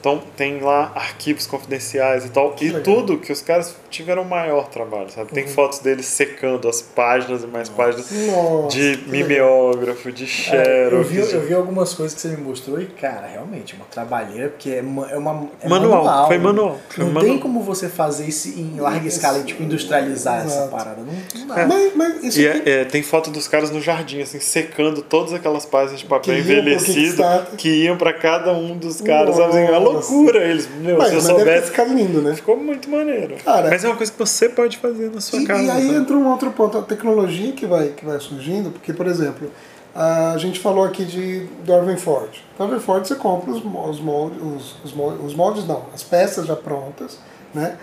então 0.00 0.22
tem 0.36 0.60
lá 0.60 0.92
arquivos 0.94 1.46
confidenciais 1.46 2.24
e 2.24 2.28
tal, 2.28 2.54
e 2.60 2.66
legal. 2.66 2.82
tudo 2.82 3.18
que 3.18 3.32
os 3.32 3.42
caras 3.42 3.74
tiveram 3.90 4.24
maior 4.24 4.68
trabalho, 4.68 5.10
sabe? 5.10 5.28
Uhum. 5.28 5.34
Tem 5.34 5.46
fotos 5.46 5.78
deles 5.80 6.06
secando 6.06 6.68
as 6.68 6.80
páginas 6.82 7.42
e 7.42 7.46
mais 7.46 7.68
páginas 7.68 8.10
Nossa, 8.10 8.76
de 8.76 8.98
mimeógrafo, 9.06 10.10
de 10.12 10.24
É, 10.24 10.26
xerox. 10.26 10.92
eu, 10.92 11.04
vi, 11.04 11.22
de- 11.22 11.34
eu 11.34 11.40
vi 11.42 11.54
algumas 11.54 11.94
coisas 11.94 12.14
que 12.14 12.20
você 12.20 12.28
me 12.28 12.36
mostrou 12.42 12.80
e, 12.80 12.86
cara, 12.86 13.26
realmente, 13.26 13.74
é 13.74 13.76
uma 13.76 13.86
trabalheira, 13.86 14.48
porque 14.50 14.70
é, 14.70 14.82
ma- 14.82 15.10
é 15.10 15.16
uma. 15.16 15.48
É 15.62 15.68
Manual, 15.68 16.26
foi 16.26 16.38
né? 16.38 16.44
manual, 16.44 16.78
foi 16.88 17.04
não 17.04 17.12
manual. 17.12 17.32
tem 17.32 17.40
como 17.40 17.60
você 17.62 17.88
fazer 17.88 18.26
isso 18.26 18.48
em 18.48 18.78
larga 18.78 19.06
escala 19.06 19.38
e 19.38 19.44
tipo, 19.44 19.62
industrializar 19.62 20.44
essa 20.44 20.54
Exato. 20.58 20.70
parada. 20.70 21.00
Não, 21.02 21.40
não 21.40 21.46
dá. 21.46 21.66
Mas, 21.66 21.92
mas 21.96 22.24
isso 22.24 22.40
E 22.40 22.48
aqui- 22.48 22.68
é- 22.70 22.80
é, 22.80 22.84
tem 22.84 23.02
foto 23.02 23.30
dos 23.30 23.46
caras 23.48 23.70
no 23.70 23.80
jardim, 23.80 24.20
assim, 24.20 24.40
secando 24.40 25.02
todas 25.02 25.32
aquelas 25.32 25.64
páginas 25.66 26.00
de 26.00 26.06
papel 26.06 26.34
Que 26.34 26.40
envelhecido 26.40 27.22
que 27.56 27.68
iam 27.84 27.96
pra 27.96 28.12
cada 28.12 28.52
um 28.52 28.76
dos 28.76 29.00
caras, 29.00 29.36
sabe? 29.36 29.48
Assim, 29.50 29.60
é 29.60 29.70
uma 29.70 29.80
Nossa. 29.80 30.12
loucura 30.12 30.44
eles. 30.44 30.68
Meu, 30.80 30.98
mas, 30.98 31.08
se 31.08 31.14
eu 31.14 31.18
mas 31.22 31.26
deve 31.26 31.38
ter 31.38 31.44
soubesse. 31.44 31.70
ficado 31.70 31.94
lindo, 31.94 32.20
né? 32.22 32.34
Ficou 32.34 32.56
muito 32.56 32.88
maneiro. 32.90 33.36
Cara, 33.44 33.68
Mas 33.78 33.84
é 33.84 33.88
uma 33.88 33.96
coisa 33.96 34.10
que 34.10 34.18
você 34.18 34.48
pode 34.48 34.76
fazer 34.78 35.08
na 35.14 35.20
sua 35.20 35.38
E, 35.40 35.46
casa. 35.46 35.62
e 35.62 35.70
aí 35.70 35.94
entra 35.94 36.16
um 36.16 36.28
outro 36.28 36.50
ponto, 36.50 36.78
a 36.78 36.82
tecnologia 36.82 37.52
que 37.52 37.64
vai, 37.64 37.88
que 37.90 38.04
vai 38.04 38.18
surgindo, 38.18 38.70
porque, 38.72 38.92
por 38.92 39.06
exemplo, 39.06 39.48
a 39.94 40.34
gente 40.36 40.58
falou 40.58 40.84
aqui 40.84 41.04
de 41.04 41.46
Darwin 41.64 41.96
Ford. 41.96 42.30
Darwin 42.58 42.80
Ford 42.80 43.06
você 43.06 43.14
compra 43.14 43.52
os, 43.52 43.58
os, 43.58 44.00
moldes, 44.00 44.38
os, 44.42 44.76
os, 44.84 44.92
moldes, 44.92 45.24
os 45.26 45.34
moldes 45.34 45.64
não, 45.66 45.84
as 45.94 46.02
peças 46.02 46.44
já 46.46 46.56
prontas, 46.56 47.18
né? 47.54 47.76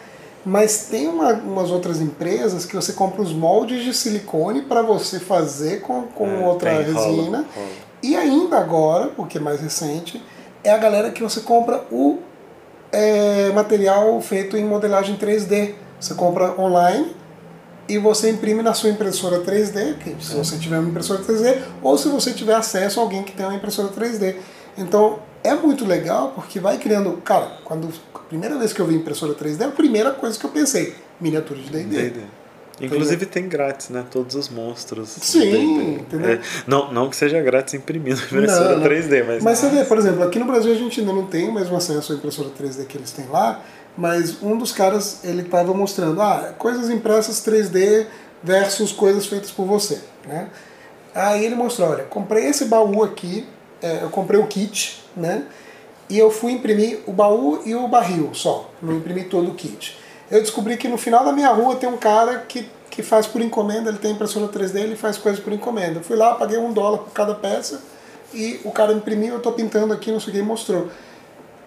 Mas 0.46 0.88
tem 0.92 1.08
uma- 1.08 1.32
umas 1.34 1.72
outras 1.72 2.02
empresas 2.02 2.66
que 2.66 2.76
você 2.76 2.92
compra 2.94 3.22
os 3.22 3.32
moldes 3.34 3.84
de 3.86 3.94
silicone 3.94 4.64
para 4.64 4.82
você 4.82 5.18
fazer 5.20 5.80
com, 5.82 6.04
com 6.04 6.28
É, 6.28 6.46
outra 6.46 6.84
tem, 6.84 6.92
rola, 6.94 7.08
resina. 7.08 7.46
rola. 7.56 7.68
E 8.04 8.16
ainda 8.18 8.58
agora, 8.60 9.12
o 9.18 9.26
que 9.26 9.38
é 9.38 9.42
mais 9.42 9.62
recente, 9.62 10.22
é 10.62 10.72
a 10.72 10.78
galera 10.78 11.10
que 11.10 11.24
você 11.24 11.40
compra 11.40 11.84
o 11.90 12.20
é, 12.92 13.50
material 13.54 14.22
feito 14.22 14.56
em 14.56 14.64
modelagem 14.64 15.16
3D. 15.18 15.74
Você 16.00 16.14
compra 16.14 16.60
online 16.60 17.16
e 17.88 17.98
você 17.98 18.30
imprime 18.30 18.62
na 18.62 18.74
sua 18.74 18.90
impressora 18.90 19.42
3D, 19.42 19.98
que 19.98 20.24
se 20.24 20.36
você 20.36 20.58
tiver 20.58 20.80
uma 20.80 20.90
impressora 20.90 21.22
3D, 21.24 21.60
ou 21.82 21.98
se 21.98 22.10
você 22.10 22.34
tiver 22.34 22.56
acesso 22.56 23.00
a 23.00 23.04
alguém 23.04 23.24
que 23.24 23.32
tem 23.32 23.46
uma 23.46 23.56
impressora 23.56 23.90
3D. 23.90 24.36
Então 24.78 25.20
é 25.44 25.54
muito 25.54 25.86
legal 25.86 26.32
porque 26.34 26.60
vai 26.60 26.78
criando. 26.78 27.14
Cara, 27.24 27.60
quando 27.64 27.90
a 28.14 28.20
primeira 28.20 28.58
vez 28.58 28.74
que 28.74 28.80
eu 28.80 28.88
vi 28.88 28.96
impressora 28.96 29.34
3D, 29.34 29.68
a 29.68 29.72
primeira 29.72 30.12
coisa 30.12 30.38
que 30.38 30.46
eu 30.46 30.50
pensei, 30.50 30.96
miniatura 31.20 31.60
de 31.60 31.70
D&D. 31.70 32.22
Inclusive 32.82 33.26
tem 33.26 33.48
grátis, 33.48 33.90
né? 33.90 34.04
Todos 34.12 34.36
os 34.36 34.50
monstros. 34.50 35.10
Sim, 35.10 35.96
entendeu? 35.96 36.32
É, 36.32 36.40
não, 36.68 36.92
não 36.92 37.10
que 37.10 37.16
seja 37.16 37.42
grátis 37.42 37.74
imprimir 37.74 38.18
na 38.18 38.24
impressora 38.24 38.72
Não, 38.72 38.80
não. 38.80 38.90
3D, 38.90 39.26
mas. 39.26 39.44
Mas 39.44 39.60
você 39.60 39.70
vê, 39.70 39.86
por 39.86 39.98
exemplo, 39.98 40.24
aqui 40.24 40.40
no 40.40 40.46
Brasil 40.46 40.74
a 40.74 40.76
gente 40.76 41.00
ainda 41.00 41.14
não 41.14 41.26
tem 41.26 41.48
o 41.48 41.54
mesmo 41.54 41.76
acesso 41.78 42.12
à 42.12 42.16
impressora 42.16 42.50
3D 42.50 42.86
que 42.86 42.98
eles 42.98 43.12
têm 43.12 43.28
lá, 43.28 43.64
mas 43.98 44.42
um 44.42 44.58
dos 44.58 44.72
caras 44.72 45.24
ele 45.24 45.42
estava 45.42 45.74
mostrando, 45.74 46.22
ah, 46.22 46.54
coisas 46.58 46.90
impressas 46.90 47.46
3D 47.46 48.06
versus 48.44 48.92
coisas 48.92 49.26
feitas 49.26 49.52
por 49.52 49.66
você, 49.66 50.02
né? 50.28 50.50
Aí 51.14 51.46
ele 51.46 51.56
mostrou, 51.56 51.90
olha, 51.90 52.04
comprei 52.04 52.46
esse 52.46 52.66
baú 52.66 53.04
aqui, 53.04 53.48
é, 53.82 54.04
eu 54.04 54.10
comprei 54.10 54.40
o 54.40 54.48
kit, 54.48 55.02
né? 55.16 55.46
E 56.10 56.20
eu 56.20 56.30
fui 56.30 56.52
imprimir 56.52 57.00
o 57.08 57.14
baú 57.14 57.62
e 57.66 57.74
o 57.74 57.88
barril 57.88 58.32
só, 58.34 58.70
não 58.82 58.98
imprimi 58.98 59.24
todo 59.24 59.50
o 59.50 59.56
kit. 59.56 59.98
Eu 60.30 60.42
descobri 60.42 60.76
que 60.76 60.88
no 60.88 60.98
final 60.98 61.24
da 61.24 61.32
minha 61.32 61.50
rua 61.50 61.76
tem 61.76 61.88
um 61.88 61.98
cara 61.98 62.40
que, 62.48 62.70
que 62.90 63.02
faz 63.02 63.26
por 63.26 63.42
encomenda, 63.42 63.90
ele 63.90 63.98
tem 63.98 64.12
impressora 64.12 64.48
3D, 64.48 64.82
ele 64.82 64.96
faz 64.96 65.18
coisas 65.18 65.40
por 65.40 65.54
encomenda. 65.54 66.00
Eu 66.00 66.04
fui 66.04 66.18
lá, 66.18 66.36
paguei 66.36 66.58
um 66.58 66.74
dólar 66.74 67.00
por 67.00 67.12
cada 67.12 67.34
peça, 67.34 67.82
e 68.34 68.60
o 68.66 68.72
cara 68.72 68.92
imprimiu, 68.92 69.36
eu 69.36 69.40
tô 69.40 69.52
pintando 69.54 69.94
aqui, 69.94 70.12
não 70.12 70.20
sei 70.20 70.34
o 70.34 70.36
que, 70.36 70.42
mostrou. 70.42 70.90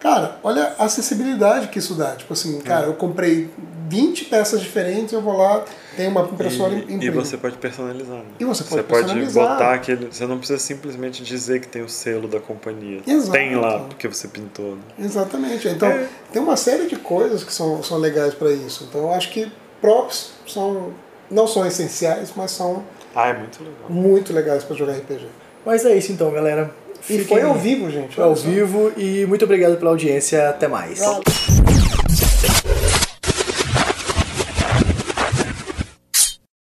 Cara, 0.01 0.39
olha 0.45 0.75
a 0.79 0.85
acessibilidade 0.85 1.69
que 1.69 1.79
isso 1.79 1.95
dá. 1.95 2.15
Tipo 2.15 2.33
assim, 2.33 2.61
cara, 2.61 2.87
eu 2.87 2.95
comprei 2.95 3.51
20 3.89 4.27
peças 4.27 4.61
diferentes, 4.61 5.13
eu 5.13 5.21
vou 5.21 5.37
lá, 5.37 5.65
tem 5.97 6.07
uma 6.09 6.21
impressora 6.23 6.73
e 6.75 6.95
E, 6.95 7.05
e 7.07 7.11
você 7.11 7.37
pode 7.37 7.57
personalizar. 7.57 8.17
Né? 8.19 8.25
E 8.39 8.45
você 8.45 8.63
pode 8.65 8.83
pode 8.85 9.03
personalizar. 9.05 9.49
botar 9.49 9.75
aquele. 9.75 10.07
Você 10.13 10.27
não 10.27 10.39
precisa 10.39 10.59
simplesmente 10.59 11.23
dizer 11.25 11.61
que 11.61 11.67
tem 11.69 11.83
o 11.83 11.89
selo 11.89 12.29
da 12.29 12.39
companhia. 12.39 13.01
Exato. 13.07 13.33
Tem 13.33 13.57
lá 13.57 13.81
porque 13.81 14.07
você 14.07 14.29
pintou. 14.29 14.77
Né? 14.77 14.83
Exatamente. 15.07 15.67
Então, 15.69 15.89
É. 15.89 16.07
tem 16.33 16.41
uma 16.41 16.57
série 16.57 16.87
de 16.87 16.97
coisas 16.97 17.43
que 17.43 17.53
são, 17.53 17.83
são 17.83 17.99
legais 17.99 18.35
para 18.35 18.53
isso. 18.53 18.87
Então, 18.89 19.01
eu 19.03 19.13
acho 19.13 19.31
que 19.33 19.51
props 19.81 20.31
são 20.47 20.93
não 21.31 21.47
são 21.47 21.67
essenciais, 21.67 22.33
mas 22.37 22.51
são 22.53 22.83
Ah, 23.15 23.29
é 23.29 23.33
muito 23.35 23.59
legal. 23.63 23.91
muito 23.91 24.33
legais 24.33 24.65
para 24.65 24.75
jogar 24.77 24.93
RPG. 24.93 25.27
Mas 25.67 25.85
é 25.85 25.95
isso 25.97 26.13
então, 26.13 26.31
galera. 26.31 26.71
E 27.11 27.19
Fiquem- 27.19 27.25
foi 27.27 27.43
ao 27.43 27.55
vivo, 27.55 27.91
gente. 27.91 28.15
Foi 28.15 28.25
ao 28.25 28.35
vivo 28.35 28.93
e 28.97 29.25
muito 29.27 29.45
obrigado 29.45 29.77
pela 29.79 29.91
audiência. 29.91 30.49
Até 30.51 30.69
mais. 30.69 30.99
Valeu. 31.01 31.23